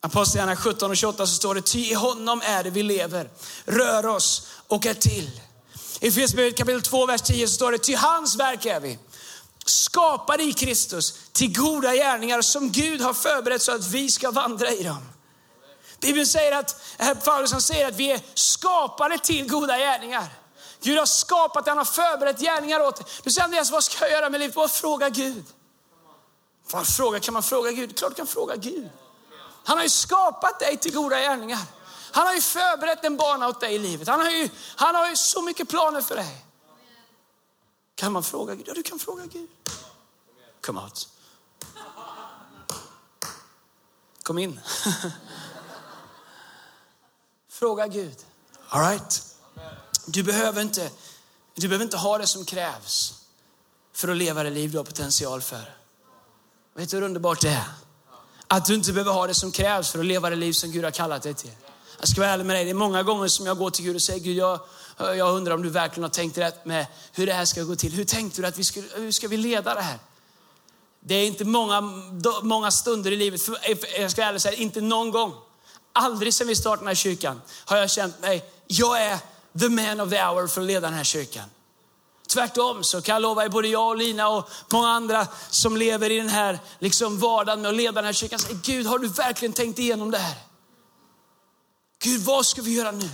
Apostlagärningarna 0.00 0.60
17 0.60 0.90
och 0.90 0.96
28 0.96 1.26
så 1.26 1.34
står 1.34 1.54
det, 1.54 1.62
ty 1.62 1.78
i 1.78 1.94
honom 1.94 2.42
är 2.44 2.64
det 2.64 2.70
vi 2.70 2.82
lever, 2.82 3.30
rör 3.64 4.06
oss 4.06 4.48
och 4.66 4.86
är 4.86 4.94
till. 4.94 5.40
I 6.00 6.08
Efesierbrevet 6.08 6.56
kapitel 6.56 6.82
2, 6.82 7.06
vers 7.06 7.22
10 7.22 7.48
så 7.48 7.54
står 7.54 7.72
det, 7.72 7.78
ty 7.78 7.94
hans 7.94 8.36
verk 8.36 8.66
är 8.66 8.80
vi. 8.80 8.98
Skapade 9.64 10.42
i 10.42 10.52
Kristus 10.52 11.14
till 11.32 11.56
goda 11.56 11.94
gärningar 11.94 12.42
som 12.42 12.70
Gud 12.70 13.00
har 13.00 13.14
förberett 13.14 13.62
så 13.62 13.72
att 13.72 13.86
vi 13.86 14.10
ska 14.10 14.30
vandra 14.30 14.70
i 14.70 14.82
dem. 14.82 15.08
Bibeln 16.00 16.26
säger 16.26 16.52
att, 16.52 16.82
Paulus 17.24 17.64
säger 17.64 17.88
att 17.88 17.96
vi 17.96 18.10
är 18.10 18.20
skapade 18.34 19.18
till 19.18 19.48
goda 19.48 19.78
gärningar. 19.78 20.26
Gud 20.82 20.98
har 20.98 21.06
skapat, 21.06 21.68
han 21.68 21.78
har 21.78 21.84
förberett 21.84 22.40
gärningar 22.40 22.80
åt 22.80 22.96
dig. 22.96 23.06
Du 23.22 23.30
säger 23.30 23.44
Andreas, 23.44 23.70
vad 23.70 23.84
ska 23.84 24.04
jag 24.04 24.12
göra 24.12 24.30
med 24.30 24.40
livet? 24.40 24.54
Bara 24.54 24.68
fråga 24.68 25.08
Gud. 25.08 25.44
Fråga, 26.96 27.20
kan 27.20 27.34
man 27.34 27.42
fråga 27.42 27.70
Gud? 27.70 27.98
Klart 27.98 28.10
du 28.10 28.16
kan 28.16 28.26
fråga 28.26 28.56
Gud. 28.56 28.90
Han 29.64 29.76
har 29.76 29.84
ju 29.84 29.90
skapat 29.90 30.58
dig 30.58 30.76
till 30.76 30.94
goda 30.94 31.20
gärningar. 31.20 31.58
Han 32.12 32.26
har 32.26 32.34
ju 32.34 32.40
förberett 32.40 33.04
en 33.04 33.16
bana 33.16 33.48
åt 33.48 33.60
dig 33.60 33.74
i 33.74 33.78
livet. 33.78 34.08
Han 34.08 34.20
har 34.20 34.30
ju, 34.30 34.48
han 34.76 34.94
har 34.94 35.08
ju 35.08 35.16
så 35.16 35.42
mycket 35.42 35.68
planer 35.68 36.00
för 36.00 36.16
dig. 36.16 36.46
Kan 37.94 38.12
man 38.12 38.22
fråga 38.22 38.54
Gud? 38.54 38.68
Ja, 38.68 38.74
du 38.74 38.82
kan 38.82 38.98
fråga 38.98 39.26
Gud. 39.26 39.48
Come 40.60 40.80
out. 40.80 41.08
Kom 44.22 44.38
in. 44.38 44.60
Fråga 47.48 47.86
Gud. 47.86 48.16
All 48.68 48.80
right? 48.80 49.22
Du 50.06 50.22
behöver, 50.22 50.62
inte, 50.62 50.90
du 51.54 51.68
behöver 51.68 51.84
inte 51.84 51.96
ha 51.96 52.18
det 52.18 52.26
som 52.26 52.44
krävs 52.44 53.14
för 53.92 54.08
att 54.08 54.16
leva 54.16 54.42
det 54.42 54.50
liv 54.50 54.70
du 54.70 54.76
har 54.76 54.84
potential 54.84 55.40
för. 55.40 55.74
Vet 56.74 56.90
du 56.90 56.96
hur 56.96 57.04
underbart 57.04 57.40
det 57.40 57.48
är? 57.50 57.64
Att 58.46 58.64
du 58.64 58.74
inte 58.74 58.92
behöver 58.92 59.12
ha 59.12 59.26
det 59.26 59.34
som 59.34 59.52
krävs 59.52 59.90
för 59.90 59.98
att 59.98 60.06
leva 60.06 60.30
det 60.30 60.36
liv 60.36 60.52
som 60.52 60.70
Gud 60.70 60.84
har 60.84 60.90
kallat 60.90 61.22
dig 61.22 61.34
till. 61.34 61.50
Jag 62.00 62.08
ska 62.08 62.20
vara 62.20 62.30
ärlig 62.30 62.46
med 62.46 62.56
dig, 62.56 62.64
det 62.64 62.70
är 62.70 62.74
många 62.74 63.02
gånger 63.02 63.28
som 63.28 63.46
jag 63.46 63.58
går 63.58 63.70
till 63.70 63.84
Gud 63.84 63.96
och 63.96 64.02
säger, 64.02 64.20
Gud 64.20 64.36
jag, 64.36 64.60
jag 64.96 65.36
undrar 65.36 65.54
om 65.54 65.62
du 65.62 65.68
verkligen 65.68 66.02
har 66.02 66.10
tänkt 66.10 66.38
rätt 66.38 66.64
med 66.64 66.86
hur 67.12 67.26
det 67.26 67.32
här 67.32 67.44
ska 67.44 67.62
gå 67.62 67.76
till. 67.76 67.92
Hur 67.92 68.04
tänkte 68.04 68.42
du 68.42 68.48
att 68.48 68.58
vi 68.58 68.64
skulle, 68.64 68.88
hur 68.94 69.12
ska 69.12 69.28
vi 69.28 69.36
leda 69.36 69.74
det 69.74 69.80
här? 69.80 69.98
Det 71.00 71.14
är 71.14 71.26
inte 71.26 71.44
många, 71.44 71.80
många 72.42 72.70
stunder 72.70 73.12
i 73.12 73.16
livet, 73.16 73.42
för, 73.42 73.58
jag 74.00 74.10
ska 74.10 74.22
ärligt 74.22 74.42
säga, 74.42 74.54
inte 74.54 74.80
någon 74.80 75.10
gång. 75.10 75.34
Aldrig 75.92 76.34
sedan 76.34 76.46
vi 76.46 76.56
startade 76.56 76.80
den 76.80 76.88
här 76.88 76.94
kyrkan 76.94 77.42
har 77.64 77.76
jag 77.76 77.90
känt 77.90 78.20
mig, 78.20 78.44
jag 78.66 79.02
är 79.02 79.18
the 79.60 79.68
man 79.68 80.00
of 80.00 80.10
the 80.10 80.22
hour 80.22 80.46
för 80.46 80.60
att 80.60 80.66
leda 80.66 80.80
den 80.80 80.96
här 80.96 81.04
kyrkan. 81.04 81.44
Tvärtom 82.28 82.84
så 82.84 83.02
kan 83.02 83.12
jag 83.12 83.22
lova 83.22 83.44
er, 83.44 83.48
både 83.48 83.68
jag 83.68 83.88
och 83.88 83.96
Lina 83.96 84.28
och 84.28 84.50
många 84.72 84.88
andra 84.88 85.26
som 85.50 85.76
lever 85.76 86.10
i 86.10 86.16
den 86.16 86.28
här 86.28 86.58
liksom 86.78 87.18
vardagen 87.18 87.62
med 87.62 87.68
att 87.68 87.76
leda 87.76 87.92
den 87.92 88.04
här 88.04 88.12
kyrkan. 88.12 88.38
Säger, 88.38 88.58
Gud, 88.62 88.86
har 88.86 88.98
du 88.98 89.08
verkligen 89.08 89.52
tänkt 89.52 89.78
igenom 89.78 90.10
det 90.10 90.18
här? 90.18 90.49
Gud, 92.02 92.20
vad 92.20 92.46
ska 92.46 92.62
vi 92.62 92.74
göra 92.74 92.90
nu? 92.90 93.08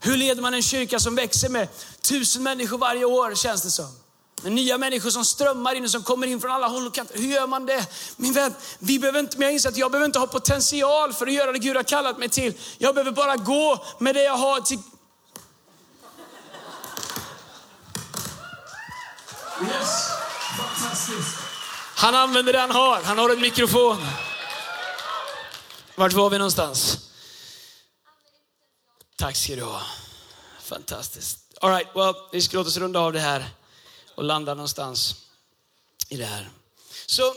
Hur 0.00 0.16
leder 0.16 0.42
man 0.42 0.54
en 0.54 0.62
kyrka 0.62 1.00
som 1.00 1.14
växer 1.14 1.48
med 1.48 1.68
tusen 2.00 2.42
människor 2.42 2.78
varje 2.78 3.04
år 3.04 3.34
känns 3.34 3.62
det 3.62 3.70
som? 3.70 3.98
Med 4.42 4.52
nya 4.52 4.78
människor 4.78 5.10
som 5.10 5.24
strömmar 5.24 5.74
in 5.74 5.84
och 5.84 5.90
som 5.90 6.02
kommer 6.02 6.26
in 6.26 6.40
från 6.40 6.50
alla 6.50 6.66
håll 6.66 6.86
och 6.86 6.94
kanter. 6.94 7.18
Hur 7.18 7.28
gör 7.28 7.46
man 7.46 7.66
det? 7.66 7.86
Min 8.16 8.32
vän, 8.32 8.54
vi 8.78 8.98
behöver 8.98 9.20
inte, 9.20 9.38
men 9.38 9.46
jag 9.46 9.54
inser 9.54 9.68
att 9.68 9.76
jag 9.76 9.90
behöver 9.90 10.06
inte 10.06 10.18
ha 10.18 10.26
potential 10.26 11.12
för 11.12 11.26
att 11.26 11.32
göra 11.32 11.52
det 11.52 11.58
Gud 11.58 11.76
har 11.76 11.82
kallat 11.82 12.18
mig 12.18 12.28
till. 12.28 12.54
Jag 12.78 12.94
behöver 12.94 13.12
bara 13.12 13.36
gå 13.36 13.84
med 13.98 14.14
det 14.14 14.22
jag 14.22 14.36
har 14.36 14.60
till... 14.60 14.78
Yes, 19.62 20.10
fantastiskt. 20.58 21.38
Han 21.94 22.14
använder 22.14 22.52
det 22.52 22.60
han 22.60 22.70
har. 22.70 23.02
Han 23.02 23.18
har 23.18 23.30
en 23.30 23.40
mikrofon. 23.40 24.06
Vart 25.94 26.12
var 26.12 26.30
vi 26.30 26.38
någonstans? 26.38 27.07
Tack 29.18 29.36
ska 29.36 29.56
du 29.56 29.62
ha. 29.62 29.82
Fantastiskt. 30.60 31.38
All 31.60 31.70
right, 31.70 31.88
well, 31.94 32.14
vi 32.32 32.42
ska 32.42 32.56
låta 32.56 32.68
oss 32.68 32.76
runda 32.76 33.00
av 33.00 33.12
det 33.12 33.20
här 33.20 33.50
och 34.14 34.24
landa 34.24 34.54
någonstans 34.54 35.26
i 36.08 36.16
det 36.16 36.24
här. 36.24 36.48
Så 37.06 37.34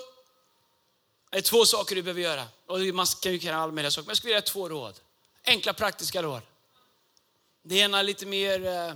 det 1.30 1.38
är 1.38 1.42
två 1.42 1.66
saker 1.66 1.96
du 1.96 2.02
behöver 2.02 2.22
göra. 2.22 2.48
Och 2.66 2.80
man 2.80 3.06
kan 3.06 3.32
ju 3.32 3.40
kunna 3.40 3.58
all 3.58 3.72
möjliga 3.72 3.92
saker, 3.92 4.06
men 4.06 4.10
jag 4.10 4.18
skulle 4.18 4.30
vilja 4.30 4.40
ge 4.40 4.46
två 4.46 4.70
råd. 4.70 5.00
Enkla 5.44 5.74
praktiska 5.74 6.24
råd. 6.24 6.42
Det 7.64 7.76
ena 7.76 8.00
är 8.00 8.04
lite 8.04 8.26
mer 8.26 8.66
eh, 8.66 8.94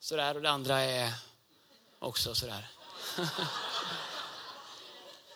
sådär 0.00 0.34
och 0.34 0.42
det 0.42 0.50
andra 0.50 0.80
är 0.80 1.12
också 1.98 2.34
sådär. 2.34 2.68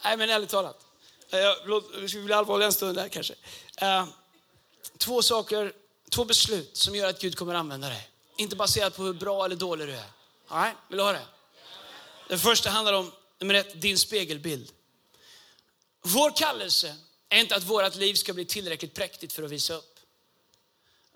Nej 0.05 0.16
men 0.16 0.31
ärligt 0.31 0.51
talat. 0.51 0.87
Vi 2.01 2.09
ska 2.09 2.20
bli 2.20 2.33
allvarliga 2.33 2.66
en 2.66 2.73
stund 2.73 2.96
där 2.96 3.09
kanske. 3.09 3.35
Eh, 3.77 4.07
två 5.01 5.23
saker, 5.23 5.73
två 6.11 6.25
beslut 6.25 6.77
som 6.77 6.95
gör 6.95 7.09
att 7.09 7.21
Gud 7.21 7.37
kommer 7.37 7.55
använda 7.55 7.89
dig. 7.89 8.11
Inte 8.37 8.57
baserat 8.57 8.97
på 8.97 9.03
hur 9.03 9.13
bra 9.13 9.45
eller 9.45 9.57
dålig 9.57 9.89
du 9.89 9.95
är. 9.95 10.11
Nej, 10.51 10.75
vill 10.89 10.99
du 10.99 11.05
ha 11.05 11.13
det? 11.13 11.27
Det 12.29 12.39
första 12.39 12.71
handlar 12.71 12.93
om, 12.93 13.13
nummer 13.39 13.55
ett, 13.55 13.81
din 13.81 13.99
spegelbild. 13.99 14.73
Vår 16.03 16.37
kallelse 16.37 16.97
är 17.29 17.41
inte 17.41 17.57
att 17.57 17.63
vårt 17.63 17.95
liv 17.95 18.15
ska 18.15 18.33
bli 18.33 18.45
tillräckligt 18.45 18.95
präktigt 18.95 19.33
för 19.33 19.43
att 19.43 19.51
visa 19.51 19.75
upp. 19.75 20.01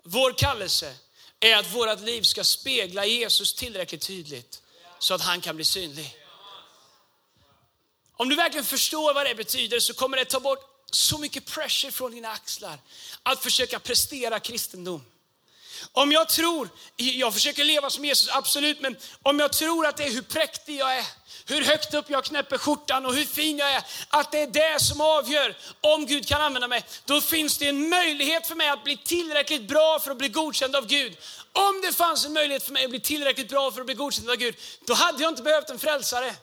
Vår 0.02 0.32
kallelse 0.32 0.94
är 1.40 1.56
att 1.56 1.74
vårt 1.74 2.00
liv 2.00 2.22
ska 2.22 2.44
spegla 2.44 3.06
Jesus 3.06 3.54
tillräckligt 3.54 4.06
tydligt 4.06 4.62
så 4.98 5.14
att 5.14 5.20
han 5.20 5.40
kan 5.40 5.56
bli 5.56 5.64
synlig. 5.64 6.16
Om 8.16 8.28
du 8.28 8.36
verkligen 8.36 8.64
förstår 8.64 9.14
vad 9.14 9.26
det 9.26 9.34
betyder 9.34 9.80
så 9.80 9.94
kommer 9.94 10.16
det 10.16 10.24
ta 10.24 10.40
bort 10.40 10.73
så 10.94 11.18
mycket 11.18 11.46
pressure 11.46 11.92
från 11.92 12.10
dina 12.10 12.30
axlar 12.30 12.78
att 13.22 13.42
försöka 13.42 13.78
prestera 13.78 14.40
kristendom. 14.40 15.04
Om 15.92 16.12
jag 16.12 16.28
tror, 16.28 16.68
jag 16.96 17.34
försöker 17.34 17.64
leva 17.64 17.90
som 17.90 18.04
Jesus, 18.04 18.28
absolut, 18.32 18.80
men 18.80 18.96
om 19.22 19.40
jag 19.40 19.52
tror 19.52 19.86
att 19.86 19.96
det 19.96 20.04
är 20.04 20.10
hur 20.10 20.22
präktig 20.22 20.76
jag 20.76 20.98
är, 20.98 21.04
hur 21.46 21.64
högt 21.64 21.94
upp 21.94 22.10
jag 22.10 22.24
knäpper 22.24 22.58
skjortan 22.58 23.06
och 23.06 23.14
hur 23.14 23.24
fin 23.24 23.58
jag 23.58 23.72
är, 23.72 23.82
att 24.08 24.32
det 24.32 24.40
är 24.40 24.46
det 24.46 24.82
som 24.82 25.00
avgör 25.00 25.56
om 25.80 26.06
Gud 26.06 26.28
kan 26.28 26.40
använda 26.40 26.68
mig, 26.68 26.84
då 27.04 27.20
finns 27.20 27.58
det 27.58 27.68
en 27.68 27.88
möjlighet 27.88 28.46
för 28.46 28.54
mig 28.54 28.68
att 28.68 28.84
bli 28.84 28.96
tillräckligt 28.96 29.68
bra 29.68 30.00
för 30.00 30.10
att 30.10 30.18
bli 30.18 30.28
godkänd 30.28 30.76
av 30.76 30.86
Gud. 30.86 31.16
Om 31.52 31.80
det 31.80 31.92
fanns 31.92 32.24
en 32.24 32.32
möjlighet 32.32 32.62
för 32.62 32.72
mig 32.72 32.84
att 32.84 32.90
bli 32.90 33.00
tillräckligt 33.00 33.48
bra 33.48 33.70
för 33.70 33.80
att 33.80 33.86
bli 33.86 33.94
godkänd 33.94 34.30
av 34.30 34.36
Gud, 34.36 34.56
då 34.86 34.94
hade 34.94 35.22
jag 35.22 35.32
inte 35.32 35.42
behövt 35.42 35.70
en 35.70 35.78
frälsare. 35.78 36.34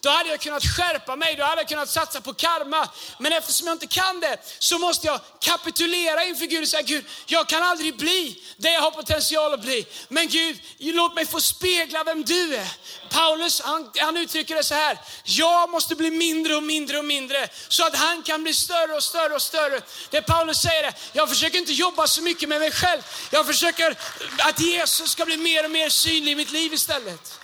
Då 0.00 0.10
hade 0.10 0.30
jag 0.30 0.40
kunnat 0.40 0.62
skärpa 0.62 1.16
mig, 1.16 1.36
då 1.36 1.44
hade 1.44 1.60
jag 1.60 1.68
kunnat 1.68 1.90
satsa 1.90 2.20
på 2.20 2.34
karma. 2.34 2.88
Men 3.18 3.32
eftersom 3.32 3.66
jag 3.66 3.74
inte 3.74 3.86
kan 3.86 4.20
det 4.20 4.36
så 4.58 4.78
måste 4.78 5.06
jag 5.06 5.20
kapitulera 5.40 6.24
inför 6.24 6.46
Gud 6.46 6.62
och 6.62 6.68
säga 6.68 6.82
Gud, 6.82 7.04
jag 7.26 7.48
kan 7.48 7.62
aldrig 7.62 7.96
bli 7.96 8.42
det 8.56 8.72
jag 8.72 8.80
har 8.80 8.90
potential 8.90 9.54
att 9.54 9.62
bli. 9.62 9.86
Men 10.08 10.28
Gud, 10.28 10.60
låt 10.78 11.14
mig 11.14 11.26
få 11.26 11.40
spegla 11.40 12.04
vem 12.04 12.24
du 12.24 12.56
är. 12.56 12.68
Paulus 13.10 13.60
han, 13.60 13.90
han 13.98 14.16
uttrycker 14.16 14.54
det 14.54 14.64
så 14.64 14.74
här, 14.74 14.98
jag 15.24 15.70
måste 15.70 15.94
bli 15.94 16.10
mindre 16.10 16.56
och 16.56 16.62
mindre 16.62 16.98
och 16.98 17.04
mindre 17.04 17.48
så 17.68 17.86
att 17.86 17.96
han 17.96 18.22
kan 18.22 18.42
bli 18.42 18.54
större 18.54 18.94
och 18.96 19.02
större 19.02 19.34
och 19.34 19.42
större. 19.42 19.80
Det 20.10 20.22
Paulus 20.22 20.62
säger 20.62 20.84
är, 20.84 20.94
jag 21.12 21.28
försöker 21.28 21.58
inte 21.58 21.72
jobba 21.72 22.06
så 22.06 22.22
mycket 22.22 22.48
med 22.48 22.60
mig 22.60 22.70
själv. 22.70 23.02
Jag 23.30 23.46
försöker 23.46 23.96
att 24.38 24.60
Jesus 24.60 25.10
ska 25.10 25.24
bli 25.24 25.36
mer 25.36 25.64
och 25.64 25.70
mer 25.70 25.88
synlig 25.88 26.32
i 26.32 26.34
mitt 26.34 26.50
liv 26.50 26.72
istället. 26.74 27.41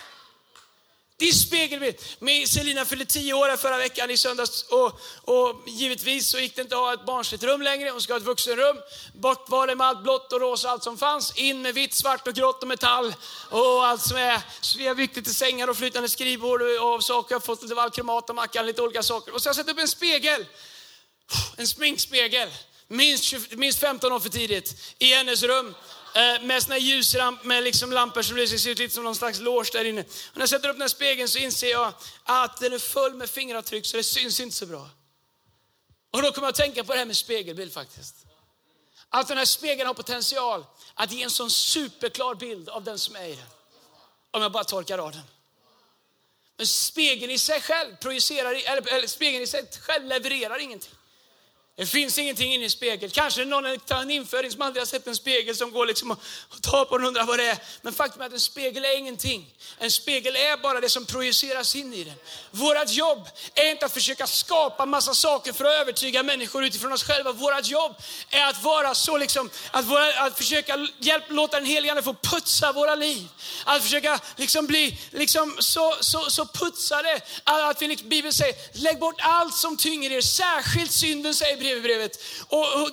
Din 1.19 1.33
spegelbild. 1.33 1.95
Med 2.19 2.49
Selina 2.49 2.85
fyllde 2.85 3.05
tio 3.05 3.33
år 3.33 3.57
förra 3.57 3.77
veckan 3.77 4.11
i 4.11 4.17
söndags 4.17 4.63
och, 4.63 4.99
och 5.23 5.63
givetvis 5.67 6.27
så 6.29 6.39
gick 6.39 6.55
det 6.55 6.61
inte 6.61 6.75
att 6.75 6.81
ha 6.81 6.93
ett 6.93 7.05
barnsligt 7.05 7.43
rum 7.43 7.61
längre. 7.61 7.89
Hon 7.89 8.01
ska 8.01 8.13
ha 8.13 8.17
ett 8.17 8.23
vuxenrum. 8.25 8.77
Bort 9.13 9.49
var 9.49 9.67
det 9.67 9.75
med 9.75 9.87
allt 9.87 10.03
blått 10.03 10.33
och 10.33 10.41
rosa, 10.41 10.69
allt 10.69 10.83
som 10.83 10.97
fanns. 10.97 11.37
In 11.37 11.61
med 11.61 11.73
vitt, 11.73 11.93
svart 11.93 12.27
och 12.27 12.33
grått 12.33 12.61
och 12.61 12.67
metall 12.67 13.13
och 13.49 13.85
allt 13.85 14.01
som 14.01 14.17
är. 14.17 14.41
Så 14.61 14.77
vi 14.77 14.87
har 14.87 14.95
viktigt 14.95 15.17
lite 15.17 15.33
sängar 15.33 15.67
och 15.67 15.77
flytande 15.77 16.09
skrivbord 16.09 16.61
och 16.61 16.99
och 16.99 17.03
saker. 17.03 17.33
Jag 17.33 17.39
har 17.39 17.45
fått 17.45 17.61
lite 17.61 17.75
valkromat 17.75 18.29
och 18.29 18.35
mackan, 18.35 18.65
lite 18.65 18.81
olika 18.81 19.03
saker. 19.03 19.33
Och 19.33 19.41
så 19.41 19.49
har 19.49 19.49
jag 19.49 19.55
satt 19.55 19.69
upp 19.69 19.79
en 19.79 19.87
spegel. 19.87 20.45
En 21.57 21.67
sminkspegel. 21.67 22.49
Minst, 22.87 23.23
20, 23.23 23.55
minst 23.55 23.79
15 23.79 24.11
år 24.11 24.19
för 24.19 24.29
tidigt 24.29 24.95
i 24.99 25.13
hennes 25.13 25.43
rum. 25.43 25.75
Eh, 26.19 26.41
med 26.41 26.63
såna 26.63 26.77
ljusramp, 26.77 27.43
med 27.43 27.63
liksom 27.63 27.91
lampor 27.91 28.21
som 28.21 28.37
lyser, 28.37 28.57
ser 28.57 28.69
ut 28.69 28.79
lite 28.79 28.93
som 28.93 29.03
någon 29.03 29.15
slags 29.15 29.39
loge 29.39 29.69
där 29.73 29.85
inne. 29.85 30.01
Och 30.01 30.07
när 30.33 30.41
jag 30.41 30.49
sätter 30.49 30.69
upp 30.69 30.75
den 30.75 30.81
här 30.81 30.87
spegeln 30.87 31.29
så 31.29 31.39
inser 31.39 31.71
jag 31.71 31.93
att 32.23 32.59
den 32.59 32.73
är 32.73 32.79
full 32.79 33.13
med 33.13 33.29
fingeravtryck 33.29 33.85
så 33.85 33.97
det 33.97 34.03
syns 34.03 34.39
inte 34.39 34.55
så 34.55 34.65
bra. 34.65 34.89
Och 36.11 36.21
då 36.21 36.31
kommer 36.31 36.47
jag 36.47 36.49
att 36.49 36.55
tänka 36.55 36.83
på 36.83 36.93
det 36.93 36.99
här 36.99 37.05
med 37.05 37.17
spegelbild 37.17 37.73
faktiskt. 37.73 38.15
Att 39.09 39.27
den 39.27 39.37
här 39.37 39.45
spegeln 39.45 39.87
har 39.87 39.93
potential 39.93 40.65
att 40.93 41.11
ge 41.11 41.23
en 41.23 41.29
sån 41.29 41.51
superklar 41.51 42.35
bild 42.35 42.69
av 42.69 42.83
den 42.83 42.99
som 42.99 43.15
är 43.15 43.25
i 43.25 43.35
den. 43.35 43.45
Om 44.31 44.41
jag 44.41 44.51
bara 44.51 44.63
torkar 44.63 44.97
av 44.97 45.11
den. 45.11 45.23
Men 46.57 46.67
spegeln 46.67 47.31
i 47.31 47.39
sig 47.39 47.61
själv 47.61 47.95
projicerar, 47.95 48.51
eller 48.51 49.07
spegeln 49.07 49.43
i 49.43 49.47
sig 49.47 49.69
själv 49.81 50.05
levererar 50.05 50.59
ingenting. 50.59 50.93
Det 51.79 51.85
finns 51.85 52.17
ingenting 52.17 52.53
inne 52.53 52.65
i 52.65 52.69
spegeln. 52.69 53.11
Kanske 53.11 53.45
någon 53.45 53.79
tar 53.79 54.01
en 54.01 54.11
införing 54.11 54.51
som 54.51 54.61
aldrig 54.61 54.81
har 54.81 54.85
sett 54.85 55.07
en 55.07 55.15
spegel 55.15 55.55
som 55.55 55.71
går 55.71 55.85
liksom 55.85 56.11
och 56.49 56.61
tar 56.61 56.85
på 56.85 56.97
den 56.97 57.05
och 57.05 57.07
undrar 57.07 57.25
vad 57.25 57.39
det 57.39 57.49
är. 57.49 57.57
Men 57.81 57.93
faktum 57.93 58.21
är 58.21 58.25
att 58.25 58.33
en 58.33 58.39
spegel 58.39 58.85
är 58.85 58.97
ingenting. 58.97 59.53
En 59.77 59.91
spegel 59.91 60.35
är 60.35 60.57
bara 60.57 60.79
det 60.79 60.89
som 60.89 61.05
projiceras 61.05 61.75
in 61.75 61.93
i 61.93 62.03
den. 62.03 62.13
Vårt 62.51 62.89
jobb 62.89 63.27
är 63.55 63.71
inte 63.71 63.85
att 63.85 63.93
försöka 63.93 64.27
skapa 64.27 64.85
massa 64.85 65.13
saker 65.13 65.53
för 65.53 65.65
att 65.65 65.81
övertyga 65.81 66.23
människor 66.23 66.65
utifrån 66.65 66.93
oss 66.93 67.03
själva. 67.03 67.31
Vårt 67.31 67.67
jobb 67.67 67.95
är 68.29 68.49
att 68.49 68.63
vara 68.63 68.95
så 68.95 69.17
liksom, 69.17 69.49
att, 69.71 69.85
våra, 69.85 70.19
att 70.19 70.37
försöka 70.37 70.87
hjälp, 70.99 71.23
låta 71.29 71.57
den 71.57 71.65
helige 71.65 71.91
Ande 71.91 72.03
få 72.03 72.13
putsa 72.13 72.71
våra 72.71 72.95
liv. 72.95 73.27
Att 73.65 73.83
försöka 73.83 74.19
liksom 74.35 74.67
bli 74.67 74.99
liksom 75.11 75.57
så, 75.59 75.95
så, 75.99 76.29
så 76.29 76.45
putsade 76.45 77.21
att 77.43 77.81
vi, 77.81 77.87
liksom, 77.87 78.09
Bibeln 78.09 78.33
säger, 78.33 78.55
lägg 78.73 78.99
bort 78.99 79.19
allt 79.19 79.55
som 79.55 79.77
tynger 79.77 80.11
er, 80.11 80.21
särskilt 80.21 80.91
synden 80.91 81.33
säger 81.33 81.68
Hebreerbrevet. 81.69 82.23
Och, 82.47 82.81
och, 82.81 82.91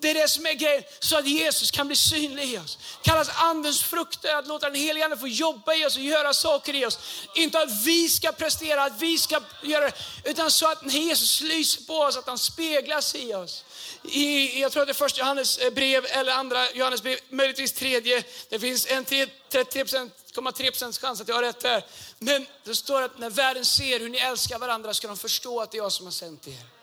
det 0.00 0.10
är 0.10 0.14
det 0.14 0.28
som 0.28 0.46
är 0.46 0.52
grejen, 0.52 0.82
så 0.98 1.18
att 1.18 1.26
Jesus 1.28 1.70
kan 1.70 1.86
bli 1.86 1.96
synlig 1.96 2.44
i 2.44 2.58
oss. 2.58 2.78
kallas 3.02 3.28
andens 3.34 3.82
frukter, 3.82 4.34
att 4.34 4.46
låta 4.46 4.70
den 4.70 4.80
helige 4.80 5.04
Ande 5.04 5.16
få 5.16 5.28
jobba 5.28 5.74
i 5.74 5.86
oss 5.86 5.96
och 5.96 6.02
göra 6.02 6.34
saker 6.34 6.74
i 6.74 6.86
oss. 6.86 6.98
Inte 7.34 7.58
att 7.58 7.84
vi 7.84 8.08
ska 8.08 8.32
prestera, 8.32 8.84
att 8.84 9.00
vi 9.00 9.18
ska 9.18 9.40
göra 9.62 9.84
det, 9.84 9.92
utan 10.24 10.50
så 10.50 10.70
att 10.70 10.92
Jesus 10.92 11.40
lyser 11.40 11.82
på 11.82 11.94
oss, 11.94 12.16
att 12.16 12.26
han 12.26 12.38
speglas 12.38 13.14
i 13.14 13.34
oss. 13.34 13.64
I, 14.02 14.60
jag 14.60 14.72
tror 14.72 14.82
att 14.82 14.88
det 14.88 14.92
är 14.92 14.94
första 14.94 15.20
Johannes 15.20 15.58
eh, 15.58 15.72
brev 15.72 16.06
eller 16.10 16.32
andra 16.32 16.72
Johannes 16.72 17.02
brev, 17.02 17.18
möjligtvis 17.28 17.72
tredje. 17.72 18.24
Det 18.48 18.58
finns 18.58 18.86
en 18.86 19.04
33,3 19.04 20.70
procents 20.70 20.98
chans 20.98 21.20
att 21.20 21.28
jag 21.28 21.34
har 21.34 21.42
rätt 21.42 21.62
här. 21.62 21.84
Men 22.18 22.46
det 22.64 22.74
står 22.74 23.02
att 23.02 23.18
när 23.18 23.30
världen 23.30 23.64
ser 23.64 24.00
hur 24.00 24.08
ni 24.08 24.18
älskar 24.18 24.58
varandra 24.58 24.94
ska 24.94 25.08
de 25.08 25.16
förstå 25.16 25.60
att 25.60 25.70
det 25.70 25.78
är 25.78 25.82
jag 25.82 25.92
som 25.92 26.06
har 26.06 26.12
sänt 26.12 26.48
er. 26.48 26.75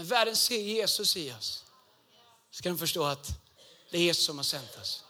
När 0.00 0.06
världen 0.06 0.36
ser 0.36 0.58
Jesus 0.60 1.16
i 1.16 1.32
oss 1.32 1.64
ska 2.50 2.68
de 2.68 2.78
förstå 2.78 3.04
att 3.04 3.28
det 3.90 3.98
är 3.98 4.02
Jesus 4.02 4.24
som 4.24 4.36
har 4.36 4.44
sänt 4.44 4.78
oss. 4.80 5.04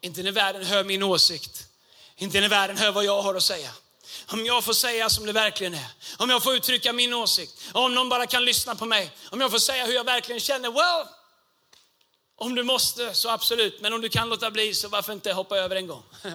Inte 0.00 0.22
när 0.22 0.32
världen 0.32 0.64
hör 0.64 0.84
min 0.84 1.02
åsikt, 1.02 1.66
inte 2.16 2.40
när 2.40 2.48
världen 2.48 2.78
hör 2.78 2.92
vad 2.92 3.04
jag 3.04 3.22
har 3.22 3.34
att 3.34 3.42
säga. 3.42 3.72
Om 4.26 4.46
jag 4.46 4.64
får 4.64 4.72
säga 4.72 5.10
som 5.10 5.26
det 5.26 5.32
verkligen 5.32 5.74
är, 5.74 5.86
om 6.18 6.30
jag 6.30 6.42
får 6.42 6.54
uttrycka 6.54 6.92
min 6.92 7.14
åsikt, 7.14 7.64
om 7.72 7.94
någon 7.94 8.08
bara 8.08 8.26
kan 8.26 8.44
lyssna 8.44 8.74
på 8.74 8.86
mig, 8.86 9.12
om 9.30 9.40
jag 9.40 9.50
får 9.50 9.58
säga 9.58 9.86
hur 9.86 9.94
jag 9.94 10.04
verkligen 10.04 10.40
känner, 10.40 10.70
well, 10.70 11.06
om 12.36 12.54
du 12.54 12.62
måste 12.62 13.14
så 13.14 13.28
absolut, 13.28 13.80
men 13.80 13.92
om 13.92 14.00
du 14.00 14.08
kan 14.08 14.28
låta 14.28 14.50
bli 14.50 14.74
så 14.74 14.88
varför 14.88 15.12
inte 15.12 15.32
hoppa 15.32 15.58
över 15.58 15.76
en 15.76 15.86
gång. 15.86 16.02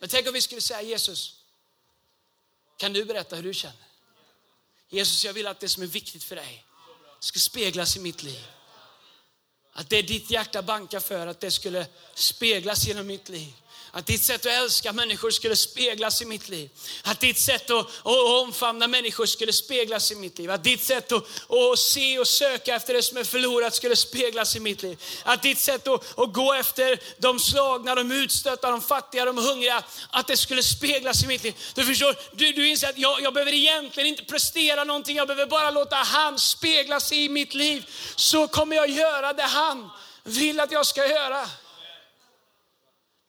Men 0.00 0.08
tänk 0.08 0.26
om 0.26 0.32
vi 0.32 0.42
skulle 0.42 0.60
säga 0.60 0.82
Jesus, 0.82 1.34
kan 2.76 2.92
du 2.92 3.04
berätta 3.04 3.36
hur 3.36 3.42
du 3.42 3.54
känner? 3.54 3.93
Jesus, 4.94 5.24
jag 5.24 5.32
vill 5.32 5.46
att 5.46 5.60
det 5.60 5.68
som 5.68 5.82
är 5.82 5.86
viktigt 5.86 6.24
för 6.24 6.36
dig 6.36 6.64
ska 7.20 7.38
speglas 7.38 7.96
i 7.96 8.00
mitt 8.00 8.22
liv. 8.22 8.46
Att 9.72 9.90
det 9.90 10.02
ditt 10.02 10.30
hjärta 10.30 10.62
bankar 10.62 11.00
för, 11.00 11.26
att 11.26 11.40
det 11.40 11.50
skulle 11.50 11.86
speglas 12.14 12.86
genom 12.86 13.06
mitt 13.06 13.28
liv. 13.28 13.52
Att 13.96 14.06
ditt 14.06 14.22
sätt 14.22 14.46
att 14.46 14.52
älska 14.52 14.92
människor 14.92 15.30
skulle 15.30 15.56
speglas 15.56 16.22
i 16.22 16.24
mitt 16.24 16.48
liv. 16.48 16.70
Att 17.02 17.20
ditt 17.20 17.38
sätt 17.38 17.70
att, 17.70 17.86
att 17.86 18.42
omfamna 18.42 18.86
människor 18.86 19.26
skulle 19.26 19.52
speglas 19.52 20.12
i 20.12 20.14
mitt 20.14 20.38
liv. 20.38 20.50
Att 20.50 20.64
ditt 20.64 20.82
sätt 20.82 21.12
att, 21.12 21.24
att 21.50 21.78
se 21.78 22.18
och 22.18 22.28
söka 22.28 22.74
efter 22.74 22.94
det 22.94 23.02
som 23.02 23.18
är 23.18 23.24
förlorat 23.24 23.74
skulle 23.74 23.96
speglas 23.96 24.56
i 24.56 24.60
mitt 24.60 24.82
liv. 24.82 25.02
Att 25.24 25.42
ditt 25.42 25.58
sätt 25.58 25.88
att, 25.88 26.18
att 26.18 26.32
gå 26.32 26.54
efter 26.54 27.00
de 27.18 27.40
slagna, 27.40 27.94
de 27.94 28.12
utstötta, 28.12 28.70
de 28.70 28.82
fattiga, 28.82 29.24
de 29.24 29.38
hungriga, 29.38 29.82
att 30.10 30.26
det 30.26 30.36
skulle 30.36 30.62
speglas 30.62 31.24
i 31.24 31.26
mitt 31.26 31.44
liv. 31.44 31.54
Du 31.74 31.84
förstår, 31.84 32.16
du, 32.32 32.52
du 32.52 32.68
inser 32.68 32.88
att 32.88 32.98
jag, 32.98 33.22
jag 33.22 33.34
behöver 33.34 33.52
egentligen 33.54 34.08
inte 34.08 34.24
prestera 34.24 34.84
någonting, 34.84 35.16
jag 35.16 35.28
behöver 35.28 35.46
bara 35.46 35.70
låta 35.70 35.96
han 35.96 36.38
speglas 36.38 37.12
i 37.12 37.28
mitt 37.28 37.54
liv. 37.54 37.90
Så 38.16 38.48
kommer 38.48 38.76
jag 38.76 38.90
göra 38.90 39.32
det 39.32 39.42
han 39.42 39.90
vill 40.22 40.60
att 40.60 40.72
jag 40.72 40.86
ska 40.86 41.06
göra. 41.06 41.48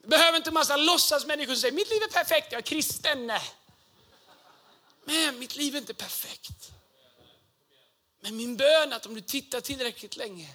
Du 0.05 0.09
Behöver 0.09 0.37
inte 0.37 0.49
en 0.49 0.53
massa 0.53 0.77
låtsasmänniskor 0.77 1.53
som 1.53 1.61
säger, 1.61 1.73
mitt 1.73 1.89
liv 1.89 2.03
är 2.03 2.07
perfekt, 2.07 2.51
jag 2.51 2.59
är 2.59 2.65
kristen. 2.65 3.31
Men 5.05 5.39
mitt 5.39 5.55
liv 5.55 5.75
är 5.75 5.79
inte 5.79 5.93
perfekt. 5.93 6.71
Men 8.21 8.37
min 8.37 8.57
bön 8.57 8.91
är 8.91 8.95
att 8.95 9.05
om 9.05 9.15
du 9.15 9.21
tittar 9.21 9.61
tillräckligt 9.61 10.17
länge, 10.17 10.49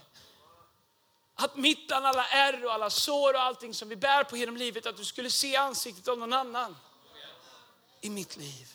att 1.34 1.56
mitt 1.56 1.86
bland 1.86 2.06
alla 2.06 2.26
ärr 2.26 2.64
och 2.64 2.72
alla 2.72 2.90
sår 2.90 3.34
och 3.34 3.40
allting 3.42 3.74
som 3.74 3.88
vi 3.88 3.96
bär 3.96 4.24
på 4.24 4.36
genom 4.36 4.56
livet, 4.56 4.86
att 4.86 4.96
du 4.96 5.04
skulle 5.04 5.30
se 5.30 5.56
ansiktet 5.56 6.08
av 6.08 6.18
någon 6.18 6.32
annan 6.32 6.76
i 8.00 8.10
mitt 8.10 8.36
liv. 8.36 8.72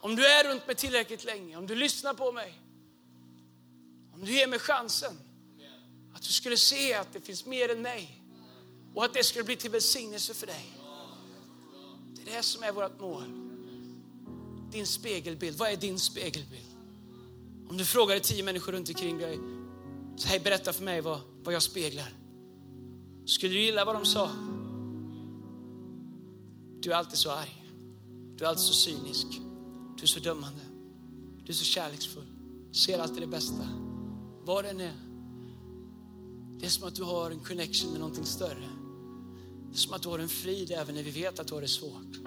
Om 0.00 0.16
du 0.16 0.26
är 0.26 0.44
runt 0.44 0.66
mig 0.66 0.76
tillräckligt 0.76 1.24
länge, 1.24 1.56
om 1.56 1.66
du 1.66 1.74
lyssnar 1.74 2.14
på 2.14 2.32
mig, 2.32 2.54
om 4.14 4.24
du 4.24 4.32
ger 4.32 4.46
mig 4.46 4.58
chansen, 4.58 5.20
att 6.14 6.22
du 6.22 6.32
skulle 6.32 6.56
se 6.56 6.94
att 6.94 7.12
det 7.12 7.20
finns 7.20 7.44
mer 7.44 7.68
än 7.68 7.82
mig. 7.82 8.23
Och 8.94 9.04
att 9.04 9.14
det 9.14 9.24
skulle 9.24 9.44
bli 9.44 9.56
till 9.56 9.70
välsignelse 9.70 10.34
för 10.34 10.46
dig. 10.46 10.78
Det 12.14 12.30
är 12.30 12.36
det 12.36 12.42
som 12.42 12.62
är 12.62 12.72
vårt 12.72 13.00
mål. 13.00 13.24
Din 14.70 14.86
spegelbild. 14.86 15.58
Vad 15.58 15.72
är 15.72 15.76
din 15.76 15.98
spegelbild? 15.98 16.66
Om 17.68 17.76
du 17.76 17.84
frågar 17.84 18.18
tio 18.18 18.42
människor 18.42 18.72
runt 18.72 18.88
omkring 18.88 19.18
dig, 19.18 19.38
så 20.16 20.28
hej 20.28 20.40
berätta 20.40 20.72
för 20.72 20.84
mig 20.84 21.00
vad, 21.00 21.20
vad 21.42 21.54
jag 21.54 21.62
speglar. 21.62 22.14
Skulle 23.26 23.52
du 23.52 23.60
gilla 23.60 23.84
vad 23.84 23.94
de 23.94 24.04
sa? 24.04 24.30
Du 26.80 26.92
är 26.92 26.96
alltid 26.96 27.18
så 27.18 27.30
arg. 27.30 27.64
Du 28.36 28.44
är 28.44 28.48
alltid 28.48 28.64
så 28.64 28.74
cynisk. 28.74 29.26
Du 29.96 30.02
är 30.02 30.06
så 30.06 30.20
dömande. 30.20 30.60
Du 31.44 31.52
är 31.52 31.56
så 31.56 31.64
kärleksfull. 31.64 32.26
Ser 32.72 32.98
alltid 32.98 33.22
det 33.22 33.26
bästa. 33.26 33.68
Vad 34.44 34.64
det 34.64 34.70
än 34.70 34.80
är. 34.80 34.94
Det 36.58 36.66
är 36.66 36.70
som 36.70 36.88
att 36.88 36.94
du 36.94 37.02
har 37.02 37.30
en 37.30 37.40
connection 37.40 37.90
med 37.90 38.00
någonting 38.00 38.24
större. 38.24 38.68
Det 39.74 39.78
är 39.78 39.80
som 39.80 39.92
att 39.94 40.02
du 40.02 40.08
har 40.08 40.18
en 40.18 40.28
frid 40.28 40.70
även 40.70 40.94
när 40.94 41.02
vi 41.02 41.10
vet 41.10 41.38
att 41.38 41.46
du 41.46 41.54
har 41.54 41.60
det 41.60 41.68
svårt. 41.68 42.18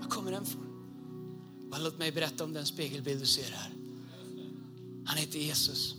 Var 0.00 0.08
kommer 0.08 0.32
den 0.32 0.42
ifrån? 0.42 0.66
Bara 1.70 1.80
låt 1.80 1.98
mig 1.98 2.12
berätta 2.12 2.44
om 2.44 2.52
den 2.52 2.66
spegelbild 2.66 3.20
du 3.20 3.26
ser 3.26 3.50
här. 3.50 3.72
Han 5.06 5.16
heter 5.16 5.38
Jesus. 5.38 5.94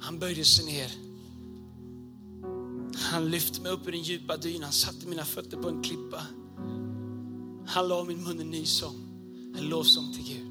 Han 0.00 0.18
böjde 0.18 0.44
sig 0.44 0.64
ner. 0.64 0.90
Han 2.94 3.30
lyfte 3.30 3.60
mig 3.60 3.72
upp 3.72 3.88
ur 3.88 3.92
den 3.92 4.02
djupa 4.02 4.36
dynan, 4.36 4.72
satte 4.72 5.08
mina 5.08 5.24
fötter 5.24 5.56
på 5.56 5.68
en 5.68 5.82
klippa. 5.82 6.22
Han 7.66 7.88
la 7.88 8.04
min 8.04 8.24
mun 8.24 8.40
en 8.40 8.50
ny 8.50 8.66
sång, 8.66 8.96
en 9.56 9.68
lovsång 9.68 10.14
till 10.14 10.24
Gud 10.24 10.47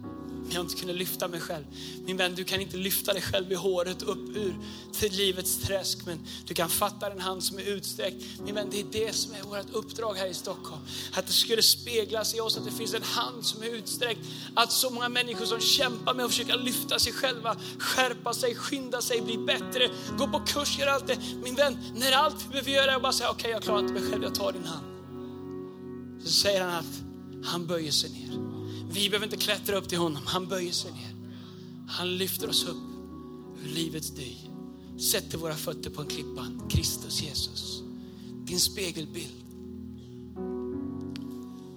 men 0.48 0.56
jag 0.56 0.64
inte 0.64 0.76
kunde 0.76 0.94
lyfta 0.94 1.28
mig 1.28 1.40
själv. 1.40 1.66
Min 2.06 2.18
vän, 2.18 2.36
du 2.36 2.44
kan 2.44 2.62
inte 2.62 2.78
lyfta 2.78 3.14
dig 3.14 3.22
själv 3.22 3.52
i 3.52 3.56
håret 3.56 4.02
upp 4.02 4.36
ur 4.36 4.56
till 4.92 5.14
livets 5.14 5.58
träsk, 5.58 6.06
men 6.06 6.20
du 6.46 6.54
kan 6.54 6.70
fatta 6.70 7.10
den 7.10 7.20
hand 7.20 7.44
som 7.44 7.58
är 7.58 7.62
utsträckt. 7.62 8.24
Min 8.44 8.56
vän, 8.56 8.68
det 8.72 8.80
är 8.80 8.86
det 8.92 9.16
som 9.16 9.34
är 9.34 9.42
vårt 9.42 9.74
uppdrag 9.74 10.14
här 10.14 10.28
i 10.28 10.34
Stockholm. 10.34 10.82
Att 11.14 11.28
det 11.28 11.34
skulle 11.34 11.62
speglas 11.62 12.36
i 12.36 12.40
oss, 12.40 12.58
att 12.58 12.66
det 12.66 12.72
finns 12.72 12.94
en 12.94 13.04
hand 13.04 13.46
som 13.46 13.64
är 13.64 13.68
utsträckt. 13.68 14.20
Att 14.56 14.72
så 14.72 14.90
många 14.90 15.10
människor 15.10 15.46
som 15.46 15.60
kämpar 15.60 16.14
med 16.14 16.26
att 16.26 16.32
försöka 16.32 16.56
lyfta 16.56 17.00
sig 17.00 17.14
själva, 17.14 17.56
skärpa 17.80 18.34
sig, 18.34 18.56
skynda 18.56 19.02
sig, 19.02 19.22
bli 19.22 19.38
bättre, 19.38 19.90
gå 20.18 20.28
på 20.28 20.40
kurs, 20.40 20.80
göra 20.80 20.92
allt 20.92 21.08
det. 21.08 21.18
Min 21.44 21.56
vän, 21.56 21.78
när 21.96 22.12
allt 22.12 22.46
vi 22.46 22.50
behöver 22.50 22.72
göra 22.72 22.94
är 22.94 23.00
bara 23.00 23.14
säga, 23.14 23.30
okej 23.30 23.42
okay, 23.42 23.52
jag 23.52 23.64
klarar 23.64 23.80
inte 23.80 23.94
mig 23.94 24.12
själv, 24.12 24.24
jag 24.24 24.36
tar 24.36 24.52
din 24.52 24.66
hand. 24.66 24.86
Så 26.24 26.32
säger 26.32 26.62
han 26.62 26.76
att 26.76 27.04
han 27.44 27.68
böjer 27.68 27.92
sig 27.92 28.10
ner. 28.10 28.47
Vi 28.90 29.10
behöver 29.10 29.26
inte 29.26 29.38
klättra 29.38 29.78
upp 29.78 29.90
till 29.90 29.98
honom, 29.98 30.24
han 30.26 30.48
böjer 30.48 30.72
sig 30.72 30.92
ner. 30.92 31.16
Han 31.88 32.18
lyfter 32.18 32.50
oss 32.50 32.66
upp 32.66 32.84
ur 33.64 33.70
livets 33.70 34.10
dy. 34.10 34.34
Sätter 35.00 35.38
våra 35.38 35.56
fötter 35.56 35.90
på 35.90 36.02
en 36.02 36.08
klippa, 36.08 36.48
Kristus 36.70 37.22
Jesus. 37.22 37.82
Din 38.46 38.60
spegelbild. 38.60 39.34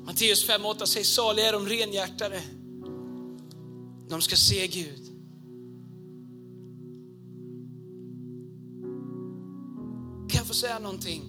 Matteus 0.05 0.49
5.8 0.49 0.85
säger 0.85 1.07
saliga 1.07 1.49
är 1.49 1.53
de 1.53 1.67
renhjärtade. 1.67 2.43
De 4.09 4.21
ska 4.21 4.37
se 4.37 4.67
Gud. 4.67 5.07
Kan 10.31 10.39
jag 10.39 10.47
få 10.47 10.55
säga 10.55 10.79
någonting 10.79 11.23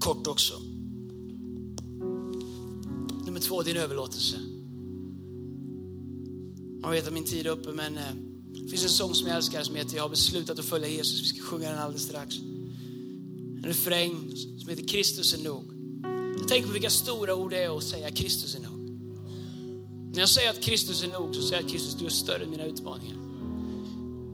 kort 0.00 0.26
också? 0.26 0.73
Två, 3.48 3.62
din 3.62 3.76
överlåtelse. 3.76 4.36
Man 6.82 6.90
vet 6.90 7.06
att 7.06 7.12
min 7.12 7.24
tid 7.24 7.46
är 7.46 7.50
uppe, 7.50 7.72
men 7.72 7.98
eh, 7.98 8.14
det 8.52 8.68
finns 8.68 8.82
en 8.82 8.88
sång 8.88 9.14
som 9.14 9.28
jag 9.28 9.36
älskar 9.36 9.62
som 9.62 9.76
heter 9.76 9.96
Jag 9.96 10.02
har 10.02 10.08
beslutat 10.08 10.58
att 10.58 10.64
följa 10.64 10.88
Jesus. 10.88 11.22
Vi 11.22 11.26
ska 11.26 11.42
sjunga 11.42 11.70
den 11.70 11.78
alldeles 11.78 12.02
strax. 12.02 12.38
En 13.56 13.64
refräng 13.64 14.36
som 14.58 14.68
heter 14.68 14.88
Kristus 14.88 15.34
är 15.34 15.44
nog. 15.44 15.64
Jag 16.38 16.48
tänker 16.48 16.66
på 16.66 16.72
vilka 16.72 16.90
stora 16.90 17.34
ord 17.34 17.50
det 17.50 17.62
är 17.62 17.76
att 17.76 17.84
säga 17.84 18.10
Kristus 18.10 18.54
är 18.54 18.60
nog. 18.60 18.90
När 20.12 20.20
jag 20.20 20.28
säger 20.28 20.50
att 20.50 20.60
Kristus 20.60 21.02
är 21.02 21.08
nog 21.08 21.34
så 21.34 21.42
säger 21.42 21.56
jag 21.56 21.64
att 21.64 21.72
Kristus, 21.72 21.94
du 21.94 22.06
är 22.06 22.10
större 22.10 22.44
än 22.44 22.50
mina 22.50 22.64
utmaningar. 22.64 23.16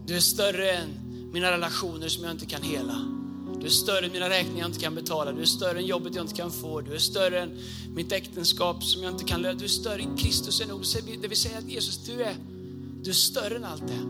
Du 0.06 0.16
är 0.16 0.20
större 0.20 0.72
än 0.72 0.88
mina 1.32 1.50
relationer 1.50 2.08
som 2.08 2.24
jag 2.24 2.32
inte 2.32 2.46
kan 2.46 2.62
hela. 2.62 3.19
Du 3.60 3.66
är 3.66 3.70
större 3.70 4.06
än 4.06 4.12
mina 4.12 4.28
räkningar 4.28 4.58
jag 4.58 4.68
inte 4.68 4.80
kan 4.80 4.94
betala. 4.94 5.32
Du 5.32 5.42
är 5.42 5.46
större 5.46 5.78
än 5.78 5.86
jobbet 5.86 6.14
jag 6.14 6.24
inte 6.24 6.34
kan 6.34 6.50
få. 6.50 6.80
Du 6.80 6.94
är 6.94 6.98
större 6.98 7.40
än 7.40 7.58
mitt 7.94 8.12
äktenskap 8.12 8.84
som 8.84 9.02
jag 9.02 9.12
inte 9.12 9.24
kan 9.24 9.42
lösa. 9.42 9.58
Du 9.58 9.64
är 9.64 9.68
större. 9.68 10.02
än 10.02 10.16
Kristus 10.16 10.60
än. 10.60 10.68
Det 11.22 11.28
vill 11.28 11.38
säga 11.38 11.58
att 11.58 11.68
Jesus, 11.68 12.06
du 12.06 12.22
är, 12.22 12.36
du 13.02 13.10
är 13.10 13.14
större 13.14 13.56
än 13.56 13.64
allt 13.64 13.88
det. 13.88 14.00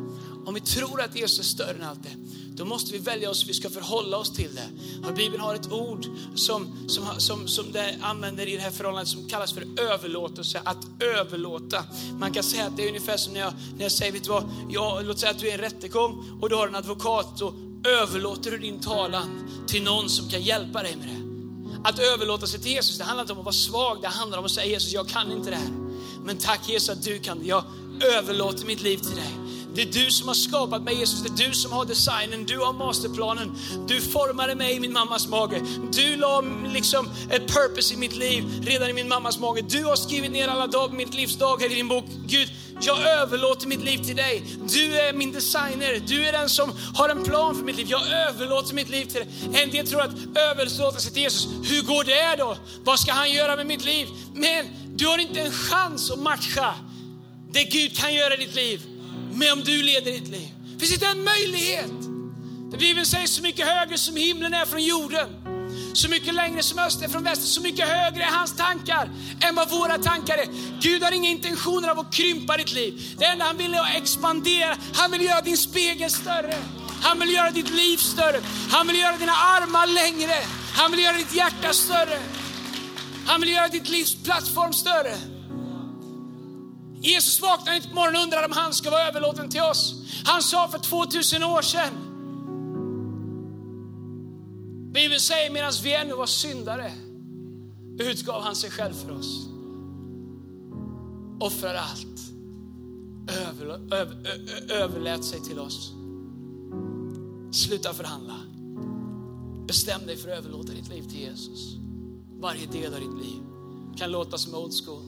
Om 0.47 0.55
vi 0.55 0.61
tror 0.61 1.01
att 1.01 1.17
Jesus 1.17 1.39
är 1.39 1.45
större 1.45 1.77
än 1.77 1.83
allt 1.83 2.03
det, 2.03 2.17
då 2.57 2.65
måste 2.65 2.93
vi 2.93 2.99
välja 2.99 3.31
oss 3.31 3.43
hur 3.43 3.49
vi 3.49 3.55
ska 3.55 3.71
förhålla 3.71 4.17
oss 4.17 4.33
till 4.33 4.55
det. 4.55 4.69
Och 5.09 5.15
Bibeln 5.15 5.43
har 5.43 5.55
ett 5.55 5.73
ord 5.73 6.07
som, 6.35 6.89
som, 6.89 7.05
som, 7.19 7.49
som 7.49 7.73
det 7.73 7.97
använder 8.01 8.49
i 8.49 8.57
det 8.57 8.63
här 8.63 8.71
förhållandet 8.71 9.09
som 9.09 9.29
kallas 9.29 9.53
för 9.53 9.81
överlåtelse, 9.81 10.61
att 10.65 10.87
överlåta. 11.01 11.85
Man 12.19 12.33
kan 12.33 12.43
säga 12.43 12.67
att 12.67 12.77
det 12.77 12.85
är 12.85 12.89
ungefär 12.89 13.17
som 13.17 13.33
när 13.33 13.41
jag, 13.41 13.53
när 13.77 13.83
jag 13.83 13.93
säger, 13.93 14.13
vet 14.13 14.25
du 14.25 14.31
vad, 14.31 14.51
jag, 14.71 15.07
låt 15.07 15.19
säga 15.19 15.31
att 15.31 15.39
du 15.39 15.49
är 15.49 15.55
en 15.55 15.61
rättegång 15.61 16.39
och 16.41 16.49
du 16.49 16.57
har 16.57 16.69
en 16.69 16.75
advokat 16.75 17.43
och 17.43 17.55
överlåter 17.85 18.51
du 18.51 18.59
din 18.59 18.81
talan 18.81 19.49
till 19.67 19.83
någon 19.83 20.09
som 20.09 20.29
kan 20.29 20.43
hjälpa 20.43 20.83
dig 20.83 20.97
med 20.97 21.09
det. 21.09 21.21
Att 21.89 21.99
överlåta 21.99 22.47
sig 22.47 22.61
till 22.61 22.73
Jesus, 22.73 22.99
det 22.99 23.05
handlar 23.05 23.23
inte 23.23 23.33
om 23.33 23.39
att 23.39 23.45
vara 23.45 23.53
svag, 23.53 23.99
det 24.03 24.09
handlar 24.09 24.39
om 24.39 24.45
att 24.45 24.51
säga 24.51 24.67
Jesus, 24.67 24.93
jag 24.93 25.09
kan 25.09 25.33
inte 25.33 25.51
det 25.51 25.57
här. 25.57 25.71
Men 26.25 26.37
tack 26.39 26.69
Jesus 26.69 26.89
att 26.89 27.03
du 27.03 27.19
kan 27.19 27.39
det. 27.39 27.45
Jag 27.45 27.65
överlåter 28.17 28.67
mitt 28.67 28.83
liv 28.83 28.97
till 28.97 29.17
dig. 29.17 29.40
Det 29.75 29.83
är 29.83 29.87
du 30.05 30.11
som 30.11 30.29
har 30.29 30.35
skapat 30.35 30.83
mig 30.83 30.95
Jesus, 30.95 31.23
det 31.23 31.43
är 31.43 31.49
du 31.49 31.55
som 31.55 31.73
har 31.73 31.85
designen, 31.85 32.45
du 32.47 32.59
har 32.59 32.73
masterplanen. 32.73 33.53
Du 33.89 34.01
formade 34.01 34.55
mig 34.55 34.77
i 34.77 34.81
min 34.81 34.93
mammas 34.93 35.29
mage. 35.29 35.63
Du 35.93 36.17
la 36.17 36.45
liksom 36.73 37.11
ett 37.31 37.47
purpose 37.47 37.95
i 37.95 37.97
mitt 37.97 38.17
liv 38.17 38.45
redan 38.63 38.91
i 38.91 38.93
min 38.93 39.09
mammas 39.09 39.39
mage. 39.39 39.63
Du 39.63 39.85
har 39.85 39.97
skrivit 39.97 40.33
ner 40.33 40.49
alla 40.49 40.67
dagar, 40.67 40.97
mitt 40.97 41.15
livs 41.15 41.37
dagar 41.37 41.73
i 41.73 41.75
din 41.75 41.89
bok. 41.89 42.05
Gud, 42.27 42.49
jag 42.81 43.01
överlåter 43.01 43.67
mitt 43.67 43.83
liv 43.83 43.99
till 43.99 44.17
dig. 44.17 44.43
Du 44.73 44.99
är 44.99 45.13
min 45.13 45.33
designer. 45.33 46.03
Du 46.07 46.27
är 46.27 46.33
den 46.33 46.49
som 46.49 46.73
har 46.95 47.09
en 47.09 47.25
plan 47.25 47.57
för 47.57 47.65
mitt 47.65 47.77
liv. 47.77 47.87
Jag 47.91 48.03
överlåter 48.29 48.75
mitt 48.75 48.89
liv 48.89 49.05
till 49.05 49.21
dig. 49.21 49.29
En 49.63 49.71
del 49.71 49.87
tror 49.87 50.03
att 50.03 50.15
överlåta 50.35 50.99
sig 50.99 51.13
till 51.13 51.23
Jesus, 51.23 51.49
hur 51.65 51.83
går 51.83 52.05
det 52.05 52.37
då? 52.39 52.57
Vad 52.85 53.01
ska 53.01 53.13
han 53.13 53.33
göra 53.33 53.57
med 53.57 53.67
mitt 53.67 53.85
liv? 53.85 54.09
Men 54.35 54.67
du 54.95 55.07
har 55.07 55.19
inte 55.19 55.41
en 55.41 55.53
chans 55.53 56.11
att 56.11 56.19
matcha 56.19 56.75
det 57.53 57.65
Gud 57.65 57.97
kan 57.97 58.15
göra 58.15 58.35
i 58.35 58.37
ditt 58.37 58.55
liv 58.55 58.90
med 59.33 59.53
om 59.53 59.65
du 59.65 59.83
leder 59.83 60.13
ditt 60.13 60.29
liv. 60.29 60.49
Finns 60.79 60.93
inte 60.93 61.07
en 61.07 61.25
möjlighet? 61.25 61.91
Bibeln 62.79 63.07
säger 63.07 63.27
så 63.27 63.43
mycket 63.43 63.67
högre 63.67 63.99
som 63.99 64.17
himlen 64.17 64.55
är 64.55 64.67
från 64.67 64.85
jorden 64.85 65.29
så 65.93 66.09
mycket 66.09 66.35
längre 66.35 66.63
som 66.63 66.79
öster 66.79 67.09
från 67.09 67.25
väster, 67.25 67.47
så 67.47 67.61
mycket 67.61 67.89
högre 67.89 68.23
är 68.23 68.31
hans 68.31 68.57
tankar 68.57 69.11
än 69.41 69.55
vad 69.55 69.71
våra 69.71 69.99
tankar 69.99 70.39
är. 70.39 70.47
Gud 70.81 71.03
har 71.03 71.13
inga 71.13 71.31
intentioner 71.31 71.89
av 71.89 71.99
att 71.99 72.13
krympa 72.13 72.57
ditt 72.57 72.73
liv. 72.73 73.17
Det 73.19 73.25
enda 73.25 73.45
han 73.45 73.57
vill 73.57 73.75
är 73.75 73.79
att 73.79 73.97
expandera. 73.97 74.77
Han 74.95 75.11
vill 75.11 75.23
göra 75.23 75.41
din 75.41 75.57
spegel 75.57 76.11
större. 76.11 76.55
Han 77.03 77.19
vill 77.21 77.33
göra 77.33 77.51
ditt 77.51 77.71
liv 77.71 77.97
större. 77.97 78.41
Han 78.71 78.87
vill 78.87 78.99
göra 78.99 79.17
dina 79.17 79.33
armar 79.33 79.87
längre. 79.87 80.37
Han 80.75 80.91
vill 80.91 81.01
göra 81.01 81.17
ditt 81.17 81.35
hjärta 81.35 81.73
större. 81.73 82.19
Han 83.27 83.41
vill 83.41 83.51
göra 83.51 83.69
ditt 83.69 83.89
livs 83.89 84.15
plattform 84.25 84.73
större. 84.73 85.17
Jesus 87.01 87.41
vaknade 87.41 87.77
inte 87.77 87.89
på 87.89 87.95
morgonen 87.95 88.17
och 88.17 88.25
undrade 88.25 88.47
om 88.47 88.53
han 88.53 88.75
ska 88.75 88.91
vara 88.91 89.09
överlåten 89.09 89.49
till 89.49 89.63
oss. 89.63 89.95
Han 90.25 90.43
sa 90.43 90.69
för 90.69 90.79
2000 90.79 91.43
år 91.43 91.63
sedan, 91.63 91.93
Bibeln 94.93 95.21
säger 95.21 95.51
medan 95.51 95.73
vi 95.83 95.95
ännu 95.95 96.15
var 96.15 96.27
syndare 96.27 96.93
utgav 97.99 98.43
han 98.43 98.57
sig 98.57 98.71
själv 98.71 98.95
för 98.95 99.13
oss. 99.13 99.49
Offrade 101.41 101.81
allt. 101.81 102.21
Över, 103.49 103.95
över, 103.95 104.17
överlät 104.73 105.25
sig 105.25 105.41
till 105.41 105.59
oss. 105.59 105.93
Sluta 107.53 107.93
förhandla. 107.93 108.37
Bestäm 109.67 110.07
dig 110.07 110.17
för 110.17 110.31
att 110.31 110.39
överlåta 110.39 110.73
ditt 110.73 110.89
liv 110.89 111.03
till 111.03 111.21
Jesus. 111.21 111.77
Varje 112.41 112.67
del 112.67 112.95
av 112.95 113.01
ditt 113.01 113.27
liv 113.27 113.43
kan 113.97 114.11
låta 114.11 114.39
som 114.39 114.55
old 114.55 114.73
school, 114.85 115.03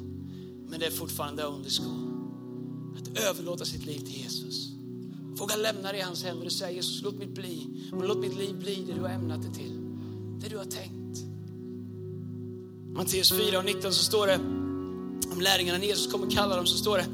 men 0.73 0.81
det 0.81 0.87
är 0.87 0.91
fortfarande 0.91 1.47
only 1.47 1.70
school. 1.70 2.09
Att 2.99 3.18
överlåta 3.18 3.64
sitt 3.64 3.87
liv 3.87 3.99
till 3.99 4.23
Jesus. 4.23 4.68
Våga 5.35 5.57
lämna 5.57 5.93
det 5.93 5.99
i 5.99 6.01
hans 6.01 6.25
händer 6.25 6.47
och 6.47 6.53
säga 6.53 6.70
Jesus, 6.70 7.03
låt 7.03 7.14
mitt, 7.14 7.35
bli, 7.35 7.66
låt 7.93 8.18
mitt 8.18 8.37
liv 8.37 8.55
bli 8.59 8.85
det 8.87 8.93
du 8.93 9.01
har 9.01 9.09
ämnat 9.09 9.43
det 9.43 9.59
till. 9.59 9.73
Det 10.41 10.49
du 10.49 10.57
har 10.57 10.64
tänkt. 10.64 11.25
Matteus 12.93 13.33
4 13.33 13.59
och 13.59 13.64
19 13.64 13.93
så 13.93 14.05
står 14.05 14.27
det 14.27 14.37
om 15.33 15.41
lärjungarna 15.41 15.79
när 15.79 15.87
Jesus 15.87 16.12
kommer 16.12 16.31
kalla 16.31 16.57
dem 16.57 16.66
så 16.66 16.79
står 16.79 16.99
det 16.99 17.07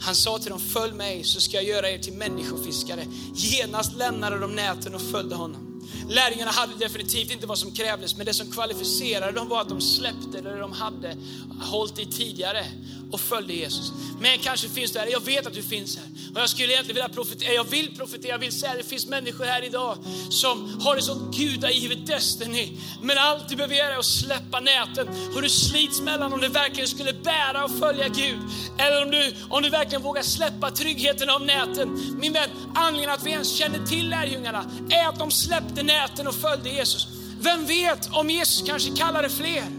han 0.00 0.14
sa 0.14 0.38
till 0.38 0.50
dem, 0.50 0.60
följ 0.60 0.92
mig 0.92 1.24
så 1.24 1.40
ska 1.40 1.56
jag 1.56 1.64
göra 1.64 1.90
er 1.90 1.98
till 1.98 2.12
människofiskare. 2.12 3.04
Genast 3.34 3.96
lämnade 3.96 4.38
de 4.38 4.54
näten 4.54 4.94
och 4.94 5.02
följde 5.02 5.34
honom. 5.34 5.67
Lärjungarna 6.08 6.50
hade 6.50 6.74
definitivt 6.74 7.30
inte 7.30 7.46
vad 7.46 7.58
som 7.58 7.70
krävdes, 7.70 8.16
men 8.16 8.26
det 8.26 8.34
som 8.34 8.50
kvalificerade 8.52 9.32
dem 9.32 9.48
var 9.48 9.60
att 9.60 9.68
de 9.68 9.80
släppte 9.80 10.40
det 10.40 10.58
de 10.58 10.72
hade 10.72 11.16
hållit 11.60 11.98
i 11.98 12.06
tidigare 12.06 12.64
och 13.12 13.20
följde 13.20 13.52
Jesus. 13.52 13.92
Men 14.20 14.38
kanske 14.38 14.68
finns 14.68 14.92
du 14.92 14.98
här, 14.98 15.06
jag 15.06 15.24
vet 15.24 15.46
att 15.46 15.54
du 15.54 15.62
finns 15.62 15.96
här. 15.96 16.06
Och 16.34 16.40
jag 16.40 16.48
skulle 16.48 16.72
egentligen 16.72 16.94
vilja 16.94 17.08
profetera, 17.08 17.48
eh, 17.48 17.54
jag 17.54 17.64
vill 17.64 17.96
profetera, 17.96 18.32
jag 18.32 18.38
vill 18.38 18.52
säga 18.52 18.74
det 18.74 18.84
finns 18.84 19.06
människor 19.06 19.44
här 19.44 19.64
idag 19.64 19.96
som 20.30 20.80
har 20.80 20.96
ett 20.96 21.04
sånt 21.04 21.36
gudagivet 21.36 22.06
destiny. 22.06 22.72
Men 23.02 23.18
allt 23.18 23.48
du 23.48 23.56
behöver 23.56 23.74
göra 23.74 23.94
är 23.94 23.98
att 23.98 24.04
släppa 24.04 24.60
näten 24.60 25.08
och 25.34 25.42
du 25.42 25.48
slits 25.48 26.00
mellan 26.00 26.32
om 26.32 26.40
du 26.40 26.48
verkligen 26.48 26.88
skulle 26.88 27.12
bära 27.12 27.64
och 27.64 27.78
följa 27.78 28.08
Gud. 28.08 28.38
Eller 28.78 29.04
om 29.04 29.10
du, 29.10 29.34
om 29.48 29.62
du 29.62 29.70
verkligen 29.70 30.02
vågar 30.02 30.22
släppa 30.22 30.70
tryggheten 30.70 31.30
av 31.30 31.42
näten. 31.42 32.16
Min 32.20 32.32
vän, 32.32 32.50
anledningen 32.74 33.10
att 33.10 33.26
vi 33.26 33.30
ens 33.30 33.56
känner 33.56 33.86
till 33.86 34.08
lärjungarna 34.08 34.64
är 34.90 35.08
att 35.08 35.18
de 35.18 35.30
släppte 35.30 35.82
näten 35.82 36.26
och 36.26 36.34
följde 36.34 36.68
Jesus. 36.68 37.08
Vem 37.40 37.66
vet 37.66 38.08
om 38.12 38.30
Jesus 38.30 38.68
kanske 38.68 38.90
kallade 38.96 39.28
fler? 39.28 39.77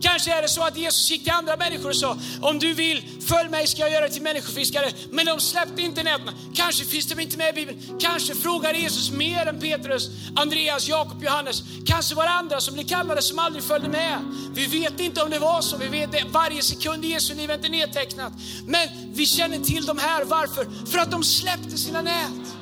Kanske 0.00 0.34
är 0.34 0.42
det 0.42 0.48
så 0.48 0.62
att 0.62 0.76
Jesus 0.76 1.10
gick 1.10 1.22
till 1.22 1.32
andra 1.32 1.56
människor 1.56 1.88
och 1.88 1.96
sa, 1.96 2.18
om 2.40 2.58
du 2.58 2.74
vill, 2.74 3.04
följ 3.26 3.48
mig 3.48 3.66
ska 3.66 3.82
jag 3.82 3.90
göra 3.90 4.00
dig 4.00 4.10
till 4.10 4.22
människofiskare. 4.22 4.90
Men 5.10 5.26
de 5.26 5.40
släppte 5.40 5.82
inte 5.82 6.02
näten. 6.02 6.34
Kanske 6.54 6.84
finns 6.84 7.06
de 7.06 7.20
inte 7.20 7.36
med 7.36 7.48
i 7.48 7.52
Bibeln. 7.52 7.98
Kanske 8.00 8.34
frågar 8.34 8.74
Jesus 8.74 9.10
mer 9.10 9.46
än 9.46 9.60
Petrus, 9.60 10.10
Andreas, 10.36 10.88
Jakob, 10.88 11.24
Johannes. 11.24 11.62
Kanske 11.86 12.14
var 12.14 12.24
det 12.24 12.30
andra 12.30 12.60
som 12.60 12.74
blev 12.74 12.84
kallade 12.84 13.22
som 13.22 13.38
aldrig 13.38 13.64
följde 13.64 13.88
med. 13.88 14.18
Vi 14.54 14.66
vet 14.66 15.00
inte 15.00 15.22
om 15.22 15.30
det 15.30 15.38
var 15.38 15.60
så. 15.60 15.76
Vi 15.76 15.88
vet 15.88 16.12
det. 16.12 16.24
Varje 16.32 16.62
sekund 16.62 17.04
i 17.04 17.08
Jesu 17.08 17.34
liv 17.34 17.50
är 17.50 17.54
inte 17.54 17.68
nedtecknat. 17.68 18.32
Men 18.66 18.88
vi 19.12 19.26
känner 19.26 19.58
till 19.58 19.86
de 19.86 19.98
här. 19.98 20.24
Varför? 20.24 20.86
För 20.90 20.98
att 20.98 21.10
de 21.10 21.24
släppte 21.24 21.78
sina 21.78 22.02
nät. 22.02 22.56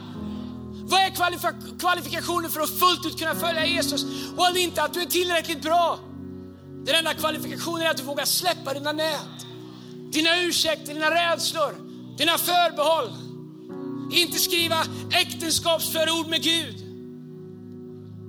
Vad 0.90 1.00
är 1.00 1.10
kvalifikationen 1.78 2.50
för 2.50 2.60
att 2.60 2.78
fullt 2.78 3.06
ut 3.06 3.18
kunna 3.18 3.34
följa 3.34 3.66
Jesus? 3.66 4.04
Well, 4.36 4.56
inte 4.56 4.82
att 4.82 4.94
du 4.94 5.02
är 5.02 5.06
tillräckligt 5.06 5.62
bra. 5.62 5.98
Den 6.88 6.96
enda 6.96 7.14
kvalifikationen 7.14 7.86
är 7.86 7.90
att 7.90 7.96
du 7.96 8.02
vågar 8.02 8.24
släppa 8.24 8.74
dina 8.74 8.92
nät. 8.92 9.46
dina 10.12 10.42
ursäkter, 10.42 10.94
dina 10.94 11.10
rädslor, 11.10 11.74
dina 12.16 12.38
förbehåll. 12.38 13.12
Inte 14.12 14.38
skriva 14.38 14.76
äktenskapsförord 15.12 16.26
med 16.26 16.42
Gud. 16.42 16.76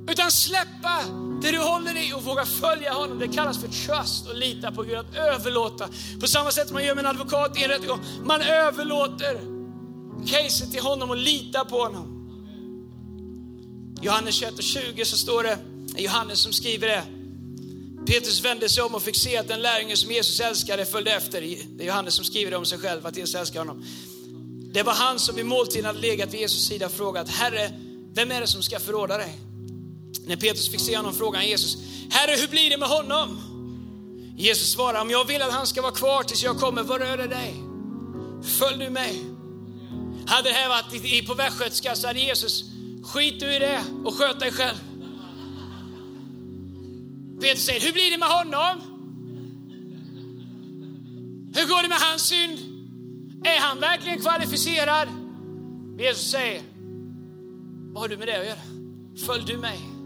Utan 0.09 0.31
släppa 0.31 1.03
det 1.41 1.51
du 1.51 1.59
håller 1.59 2.09
i 2.09 2.13
och 2.13 2.23
våga 2.23 2.45
följa 2.45 2.93
honom. 2.93 3.19
Det 3.19 3.27
kallas 3.27 3.57
för 3.57 3.67
trust 3.67 4.27
och 4.27 4.35
lita 4.35 4.71
på 4.71 4.83
Gud, 4.83 4.97
att 4.97 5.15
överlåta. 5.15 5.89
På 6.19 6.27
samma 6.27 6.51
sätt 6.51 6.67
som 6.67 6.73
man 6.73 6.85
gör 6.85 6.95
med 6.95 7.05
en 7.05 7.09
advokat 7.09 7.57
i 7.59 7.63
en 7.63 7.69
rättegång. 7.69 7.99
Man 8.23 8.41
överlåter 8.41 9.41
caset 10.25 10.71
till 10.71 10.81
honom 10.81 11.09
och 11.09 11.17
litar 11.17 11.65
på 11.65 11.83
honom. 11.83 12.15
Johannes 14.01 14.35
21 14.35 14.53
och 14.53 14.63
20 14.63 15.05
så 15.05 15.17
står 15.17 15.43
det, 15.43 15.57
Johannes 15.97 16.39
som 16.39 16.53
skriver 16.53 16.87
det. 16.87 17.18
Petrus 18.09 18.45
vände 18.45 18.69
sig 18.69 18.83
om 18.83 18.95
och 18.95 19.01
fick 19.01 19.15
se 19.15 19.37
att 19.37 19.47
den 19.47 19.61
lärjunge 19.61 19.95
som 19.95 20.11
Jesus 20.11 20.39
älskade 20.39 20.85
följde 20.85 21.11
efter. 21.11 21.41
Det 21.41 21.83
är 21.83 21.87
Johannes 21.87 22.13
som 22.13 22.25
skriver 22.25 22.51
det 22.51 22.57
om 22.57 22.65
sig 22.65 22.79
själv, 22.79 23.07
att 23.07 23.17
Jesus 23.17 23.35
älskar 23.35 23.59
honom. 23.59 23.85
Det 24.73 24.83
var 24.83 24.93
han 24.93 25.19
som 25.19 25.39
i 25.39 25.43
måltiden 25.43 25.85
hade 25.85 25.99
legat 25.99 26.33
vid 26.33 26.39
Jesus 26.39 26.67
sida 26.67 26.85
och 26.85 26.91
frågat, 26.91 27.29
Herre, 27.29 27.71
vem 28.13 28.31
är 28.31 28.41
det 28.41 28.47
som 28.47 28.63
ska 28.63 28.79
förråda 28.79 29.17
dig? 29.17 29.39
När 30.25 30.35
Petrus 30.35 30.71
fick 30.71 30.79
se 30.79 30.97
honom 30.97 31.15
frågade 31.15 31.37
han 31.37 31.47
Jesus, 31.47 31.77
Herre 32.09 32.35
hur 32.35 32.47
blir 32.47 32.69
det 32.69 32.77
med 32.77 32.89
honom? 32.89 33.37
Jesus 34.37 34.71
svarade, 34.71 34.99
om 34.99 35.09
jag 35.09 35.25
vill 35.25 35.41
att 35.41 35.53
han 35.53 35.67
ska 35.67 35.81
vara 35.81 35.91
kvar 35.91 36.23
tills 36.23 36.43
jag 36.43 36.59
kommer, 36.59 36.83
vad 36.83 37.01
rör 37.01 37.17
det 37.17 37.27
dig? 37.27 37.55
Följ 38.59 38.85
du 38.85 38.89
mig. 38.89 39.21
Hade 40.27 40.49
det 40.49 40.55
här 40.55 40.69
varit 40.69 41.27
på 41.27 41.33
västgötska 41.33 41.95
så 41.95 42.07
hade 42.07 42.19
Jesus, 42.19 42.63
skit 43.03 43.39
du 43.39 43.55
i 43.55 43.59
det 43.59 43.83
och 44.05 44.15
sköt 44.15 44.39
dig 44.39 44.51
själv. 44.51 44.88
Petrus 47.41 47.65
säger, 47.65 47.81
hur 47.81 47.93
blir 47.93 48.11
det 48.11 48.17
med 48.17 48.27
honom? 48.27 48.81
Hur 51.55 51.67
går 51.67 51.81
det 51.83 51.89
med 51.89 51.97
hans 51.97 52.21
synd? 52.21 52.59
Är 53.43 53.59
han 53.59 53.79
verkligen 53.79 54.21
kvalificerad? 54.21 55.07
Jesus 55.99 56.31
säger, 56.31 56.61
vad 57.93 58.01
har 58.03 58.09
du 58.09 58.17
med 58.17 58.27
det 58.27 58.39
att 58.39 58.45
göra? 58.45 58.59
Följ 59.25 59.43
du 59.45 59.57
mig. 59.57 59.98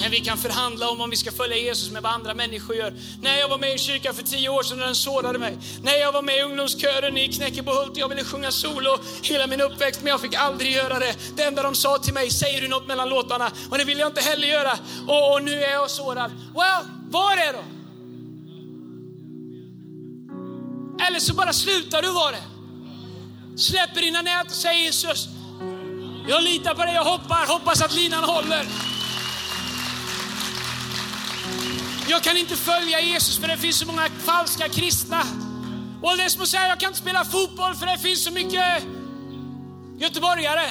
Men 0.00 0.10
vi 0.10 0.20
kan 0.20 0.38
förhandla 0.38 0.90
om 0.90 1.00
om 1.00 1.10
vi 1.10 1.16
ska 1.16 1.32
följa 1.32 1.56
Jesus 1.56 1.90
med 1.90 2.02
vad 2.02 2.12
andra 2.12 2.34
människor 2.34 2.76
gör. 2.76 2.94
När 3.22 3.38
jag 3.38 3.48
var 3.48 3.58
med 3.58 3.74
i 3.74 3.78
kyrkan 3.78 4.14
för 4.14 4.22
tio 4.22 4.48
år 4.48 4.62
sedan 4.62 4.80
och 4.80 4.86
den 4.86 4.94
sårade 4.94 5.38
mig. 5.38 5.58
När 5.82 5.94
jag 5.94 6.12
var 6.12 6.22
med 6.22 6.38
i 6.38 6.42
ungdomskören 6.42 7.16
i 7.16 7.28
Knäckebohult 7.28 7.90
och 7.90 7.98
jag 7.98 8.08
ville 8.08 8.24
sjunga 8.24 8.50
solo 8.50 8.98
hela 9.22 9.46
min 9.46 9.60
uppväxt 9.60 10.00
men 10.02 10.10
jag 10.10 10.20
fick 10.20 10.34
aldrig 10.34 10.72
göra 10.72 10.98
det. 10.98 11.14
Det 11.36 11.42
enda 11.42 11.62
de 11.62 11.74
sa 11.74 11.98
till 11.98 12.14
mig, 12.14 12.30
säger 12.30 12.60
du 12.60 12.68
något 12.68 12.86
mellan 12.86 13.08
låtarna? 13.08 13.50
Och 13.70 13.78
det 13.78 13.84
vill 13.84 13.98
jag 13.98 14.08
inte 14.08 14.20
heller 14.20 14.48
göra. 14.48 14.78
Och, 15.06 15.32
och 15.32 15.42
nu 15.42 15.64
är 15.64 15.72
jag 15.72 15.90
sårad. 15.90 16.30
Well, 16.30 16.84
var 17.10 17.36
det 17.36 17.52
då? 17.52 17.64
Eller 21.06 21.20
så 21.20 21.34
bara 21.34 21.52
slutar 21.52 22.02
du 22.02 22.12
vara 22.12 22.30
det. 22.30 22.42
Släpper 23.56 24.00
dina 24.00 24.22
nät 24.22 24.46
och 24.46 24.52
säger 24.52 24.80
Jesus, 24.80 25.28
jag 26.28 26.42
litar 26.42 26.74
på 26.74 26.84
dig, 26.84 26.94
jag 26.94 27.04
hoppar, 27.04 27.46
hoppas 27.46 27.82
att 27.82 27.94
linan 27.94 28.24
håller. 28.24 28.93
Jag 32.08 32.22
kan 32.22 32.36
inte 32.36 32.56
följa 32.56 33.00
Jesus 33.00 33.38
för 33.38 33.48
det 33.48 33.56
finns 33.56 33.78
så 33.78 33.86
många 33.86 34.08
falska 34.18 34.68
kristna. 34.68 35.22
Och 36.02 36.16
det 36.16 36.22
är 36.22 36.28
som 36.28 36.42
att 36.42 36.48
säga, 36.48 36.68
jag 36.68 36.80
kan 36.80 36.88
inte 36.88 37.00
spela 37.00 37.24
fotboll 37.24 37.74
för 37.74 37.86
det 37.86 37.98
finns 37.98 38.24
så 38.24 38.30
mycket 38.30 38.82
göteborgare. 39.98 40.70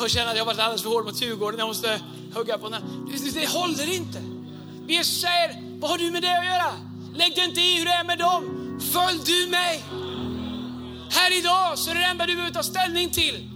Jag 0.00 0.10
känner 0.10 0.30
att 0.30 0.36
jag 0.36 0.44
har 0.44 0.46
varit 0.46 0.60
alldeles 0.60 0.82
för 0.82 0.90
hård 0.90 1.04
mot 1.04 1.22
Djurgården, 1.22 1.58
jag 1.58 1.68
måste 1.68 2.00
hugga 2.34 2.58
på 2.58 2.68
den. 2.68 2.82
Det, 3.12 3.40
det 3.40 3.48
håller 3.48 3.94
inte. 3.94 4.22
Jesus 4.88 5.20
säger, 5.20 5.78
vad 5.80 5.90
har 5.90 5.98
du 5.98 6.10
med 6.10 6.22
det 6.22 6.38
att 6.38 6.46
göra? 6.46 6.72
Lägg 7.14 7.34
dig 7.34 7.44
inte 7.44 7.60
i 7.60 7.78
hur 7.78 7.84
det 7.84 7.92
är 7.92 8.04
med 8.04 8.18
dem. 8.18 8.44
Följ 8.92 9.20
du 9.26 9.50
mig. 9.50 9.84
Här 11.10 11.38
idag 11.38 11.78
så 11.78 11.90
är 11.90 11.94
det 11.94 12.04
enda 12.04 12.26
du 12.26 12.34
behöver 12.34 12.54
ta 12.54 12.62
ställning 12.62 13.10
till. 13.10 13.48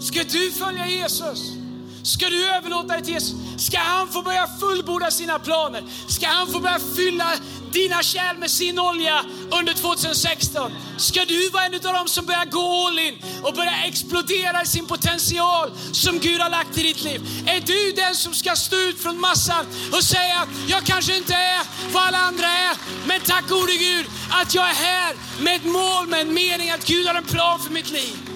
Ska 0.00 0.22
du 0.24 0.50
följa 0.50 0.86
Jesus? 0.86 1.60
Ska 2.02 2.28
du 2.28 2.46
överlåta 2.46 2.86
dig 2.86 3.02
till 3.02 3.14
Jesus? 3.14 3.34
Ska 3.58 3.78
han 3.78 4.08
få 4.08 4.22
börja 4.22 4.46
fullborda 4.60 5.10
sina 5.10 5.38
planer? 5.38 5.84
Ska 6.08 6.26
han 6.26 6.52
få 6.52 6.60
börja 6.60 6.78
fylla 6.96 7.32
dina 7.72 8.02
kärl 8.02 8.38
med 8.38 8.50
sin 8.50 8.78
olja 8.78 9.24
under 9.50 9.74
2016? 9.74 10.72
Ska 10.98 11.24
du 11.24 11.50
vara 11.50 11.64
en 11.64 11.74
av 11.74 11.80
dem 11.80 12.08
som 12.08 12.26
börjar 12.26 12.44
gå 12.44 12.86
all 12.86 12.98
in 12.98 13.18
och 13.42 13.54
börja 13.54 13.84
explodera 13.84 14.62
i 14.62 14.66
sin 14.66 14.86
potential 14.86 15.70
som 15.92 16.18
Gud 16.18 16.40
har 16.40 16.50
lagt 16.50 16.78
i 16.78 16.82
ditt 16.82 17.04
liv? 17.04 17.20
Är 17.46 17.60
du 17.60 17.92
den 17.92 18.14
som 18.14 18.34
ska 18.34 18.56
stå 18.56 18.76
ut 18.76 19.02
från 19.02 19.20
massan 19.20 19.66
och 19.92 20.04
säga, 20.04 20.46
jag 20.68 20.84
kanske 20.84 21.16
inte 21.16 21.34
är 21.34 21.62
vad 21.92 22.02
alla 22.02 22.18
andra 22.18 22.46
är, 22.46 22.76
men 23.06 23.20
tack 23.20 23.48
gode 23.48 23.72
Gud 23.72 24.06
att 24.30 24.54
jag 24.54 24.70
är 24.70 24.74
här 24.74 25.16
med 25.42 25.56
ett 25.56 25.64
mål, 25.64 26.06
med 26.06 26.20
en 26.20 26.34
mening, 26.34 26.70
att 26.70 26.86
Gud 26.86 27.06
har 27.06 27.14
en 27.14 27.24
plan 27.24 27.60
för 27.60 27.70
mitt 27.70 27.90
liv. 27.90 28.29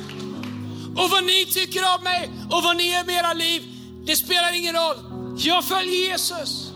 Och 0.97 1.11
vad 1.11 1.25
ni 1.25 1.47
tycker 1.47 1.81
om 1.99 2.05
mig 2.05 2.31
och 2.51 2.63
vad 2.63 2.77
ni 2.77 2.89
är 2.89 3.05
med 3.05 3.15
era 3.15 3.33
liv, 3.33 3.63
det 4.07 4.17
spelar 4.17 4.57
ingen 4.57 4.75
roll. 4.75 4.97
Jag 5.39 5.65
följer 5.65 6.11
Jesus. 6.11 6.73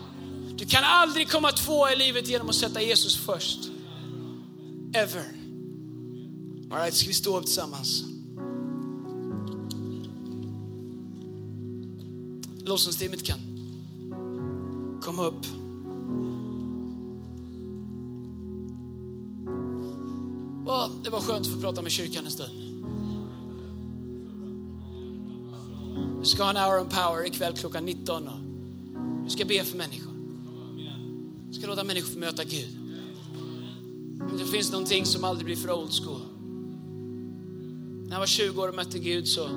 Du 0.57 0.67
kan 0.67 0.85
aldrig 0.85 1.31
komma 1.31 1.53
två 1.53 1.89
i 1.91 1.97
livet 1.97 2.29
genom 2.29 2.49
att 2.49 2.55
sätta 2.55 2.83
Jesus 2.83 3.17
först. 3.17 3.59
Ever. 4.95 5.25
All 6.71 6.79
right, 6.79 6.95
ska 6.95 7.09
vi 7.09 7.15
stå 7.15 7.39
upp 7.39 7.45
tillsammans? 7.45 8.05
Lovsångsteamet 12.65 13.25
kan 13.25 13.39
komma 15.03 15.27
upp. 15.27 15.47
det 21.05 21.11
var 21.11 21.21
skönt 21.21 21.47
att 21.47 21.53
få 21.53 21.61
prata 21.61 21.83
med 21.83 21.93
kyrkan 21.93 22.25
en 22.25 22.31
stund. 22.31 22.68
Vi 26.21 26.27
ska 26.27 26.43
ha 26.43 26.51
en 26.51 26.57
hour 26.57 26.81
of 26.81 26.89
power 26.89 27.27
ikväll 27.27 27.53
klockan 27.57 27.85
19. 27.85 28.29
Vi 29.25 29.31
ska 29.31 29.45
be 29.45 29.65
för 29.65 29.77
människor. 29.77 30.13
Vi 31.49 31.55
ska 31.55 31.67
låta 31.67 31.85
människor 31.85 32.13
få 32.13 32.19
möta 32.19 32.45
Gud. 32.45 32.79
Det 34.39 34.45
finns 34.45 34.73
någonting 34.73 35.07
som 35.07 35.25
aldrig 35.25 35.45
blir 35.45 35.57
för 35.57 35.73
old 35.73 35.93
school. 35.93 36.21
När 38.07 38.13
jag 38.13 38.19
var 38.19 38.27
20 38.27 38.63
år 38.63 38.69
och 38.69 38.75
mötte 38.75 38.99
Gud 38.99 39.29
så 39.29 39.49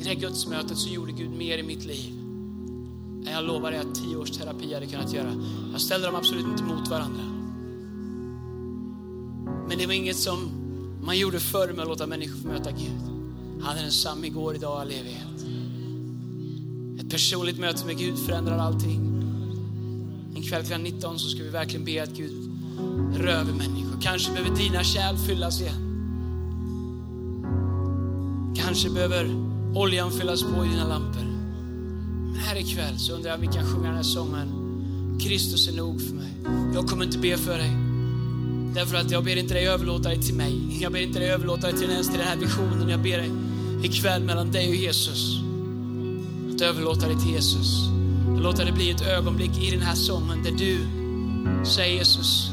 i 0.00 0.02
det 0.02 0.08
här 0.08 0.14
gudsmötet 0.14 0.78
så 0.78 0.88
gjorde 0.88 1.12
Gud 1.12 1.30
mer 1.30 1.58
i 1.58 1.62
mitt 1.62 1.84
liv 1.84 2.12
än 3.26 3.32
jag 3.32 3.44
lovar 3.44 3.70
dig 3.70 3.80
att 3.80 3.94
tio 3.94 4.16
års 4.16 4.30
terapi 4.30 4.74
hade 4.74 4.86
kunnat 4.86 5.12
göra. 5.12 5.32
Jag 5.72 5.80
ställde 5.80 6.06
dem 6.06 6.16
absolut 6.16 6.46
inte 6.46 6.62
mot 6.62 6.88
varandra. 6.88 7.22
Men 9.68 9.78
det 9.78 9.86
var 9.86 9.92
inget 9.92 10.16
som 10.16 10.50
man 11.02 11.18
gjorde 11.18 11.40
förr 11.40 11.72
med 11.72 11.80
att 11.80 11.88
låta 11.88 12.06
människor 12.06 12.36
få 12.36 12.48
möta 12.48 12.70
Gud. 12.70 13.17
Han 13.62 13.76
är 13.78 13.82
densamme 13.82 14.26
igår, 14.26 14.54
idag 14.54 14.72
och 14.72 14.80
all 14.80 14.90
evighet. 14.90 15.46
Ett 17.00 17.10
personligt 17.10 17.58
möte 17.58 17.86
med 17.86 17.98
Gud 17.98 18.18
förändrar 18.18 18.58
allting. 18.58 19.08
En 20.36 20.42
kväll 20.42 20.64
klockan 20.64 20.82
19 20.82 21.18
så 21.18 21.28
ska 21.28 21.42
vi 21.42 21.48
verkligen 21.48 21.84
be 21.84 22.02
att 22.02 22.16
Gud 22.16 22.32
rör 23.14 23.44
vid 23.44 23.54
människor. 23.54 24.00
Kanske 24.02 24.32
behöver 24.32 24.56
dina 24.56 24.84
kärl 24.84 25.16
fyllas 25.16 25.60
igen. 25.60 25.84
Kanske 28.56 28.90
behöver 28.90 29.34
oljan 29.74 30.10
fyllas 30.10 30.42
på 30.42 30.64
i 30.64 30.68
dina 30.68 30.88
lampor. 30.88 31.24
Men 32.32 32.34
här 32.34 32.56
ikväll 32.56 32.98
så 32.98 33.12
undrar 33.12 33.30
jag 33.30 33.40
om 33.40 33.46
vi 33.46 33.52
kan 33.52 33.66
sjunga 33.66 33.86
den 33.86 33.96
här 33.96 34.02
sången. 34.02 34.48
Kristus 35.20 35.68
är 35.68 35.72
nog 35.72 36.00
för 36.00 36.14
mig. 36.14 36.32
Jag 36.74 36.86
kommer 36.86 37.04
inte 37.04 37.18
be 37.18 37.36
för 37.36 37.58
dig. 37.58 37.70
Därför 38.74 38.96
att 38.96 39.10
jag 39.10 39.24
ber 39.24 39.36
inte 39.36 39.54
dig 39.54 39.68
överlåta 39.68 40.08
dig 40.08 40.22
till 40.22 40.34
mig. 40.34 40.82
Jag 40.82 40.92
ber 40.92 41.00
inte 41.00 41.18
dig 41.18 41.30
överlåta 41.30 41.66
dig 41.66 41.78
till, 41.78 41.90
ens 41.90 42.08
till 42.08 42.18
den 42.18 42.28
här 42.28 42.36
visionen. 42.36 42.88
Jag 42.88 43.02
ber 43.02 43.18
dig 43.18 43.30
ikväll 43.82 44.22
mellan 44.22 44.52
dig 44.52 44.68
och 44.68 44.74
Jesus. 44.74 45.36
Att 46.54 46.60
överlåta 46.60 47.06
dig 47.06 47.16
till 47.16 47.30
Jesus. 47.30 47.88
Att 48.36 48.42
Låta 48.42 48.64
det 48.64 48.72
bli 48.72 48.90
ett 48.90 49.02
ögonblick 49.06 49.58
i 49.62 49.70
den 49.70 49.80
här 49.80 49.94
sången 49.94 50.42
där 50.42 50.50
du 50.50 50.86
säger 51.64 51.94
Jesus, 51.94 52.50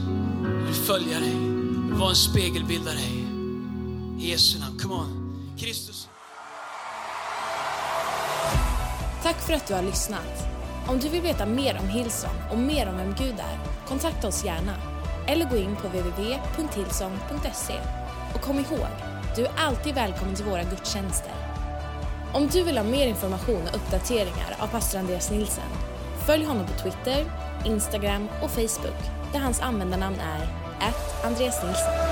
jag 0.59 0.65
vill 0.65 0.75
följa 0.75 1.19
dig. 1.19 1.33
Jag 1.33 1.89
vill 1.89 1.93
vara 1.93 2.09
en 2.09 2.15
spegelbild 2.15 2.87
av 2.87 2.93
dig. 2.93 3.25
I 4.19 4.29
Jesu 4.31 4.59
namn. 4.59 4.79
Come 4.79 4.93
on. 4.93 5.35
Kristus. 5.59 6.07
Tack 9.23 9.41
för 9.41 9.53
att 9.53 9.67
du 9.67 9.73
har 9.73 9.83
lyssnat. 9.83 10.47
Om 10.87 10.99
du 10.99 11.09
vill 11.09 11.21
veta 11.21 11.45
mer 11.45 11.79
om 11.81 11.87
Hillsong 11.87 12.35
och 12.51 12.57
mer 12.57 12.89
om 12.89 12.97
vem 12.97 13.15
Gud 13.19 13.39
är, 13.39 13.59
kontakta 13.87 14.27
oss 14.27 14.45
gärna. 14.45 14.75
Eller 15.27 15.49
gå 15.49 15.57
in 15.57 15.75
på 15.75 15.87
www.hillsong.se. 15.87 17.79
Och 18.33 18.41
kom 18.41 18.59
ihåg, 18.59 18.87
du 19.35 19.45
är 19.45 19.51
alltid 19.57 19.95
välkommen 19.95 20.35
till 20.35 20.45
våra 20.45 20.63
gudstjänster. 20.63 21.31
Om 22.33 22.47
du 22.47 22.63
vill 22.63 22.77
ha 22.77 22.83
mer 22.83 23.07
information 23.07 23.61
och 23.67 23.75
uppdateringar 23.75 24.55
av 24.59 24.67
pastor 24.67 24.99
Andreas 24.99 25.31
Nilsen, 25.31 25.69
följ 26.25 26.45
honom 26.45 26.65
på 26.67 26.73
Twitter, 26.73 27.25
Instagram 27.65 28.29
och 28.43 28.51
Facebook 28.51 29.01
där 29.33 29.39
hans 29.39 29.61
användarnamn 29.61 30.19
är 30.19 30.47
Andreas 31.27 31.63
Nilsen. 31.63 32.04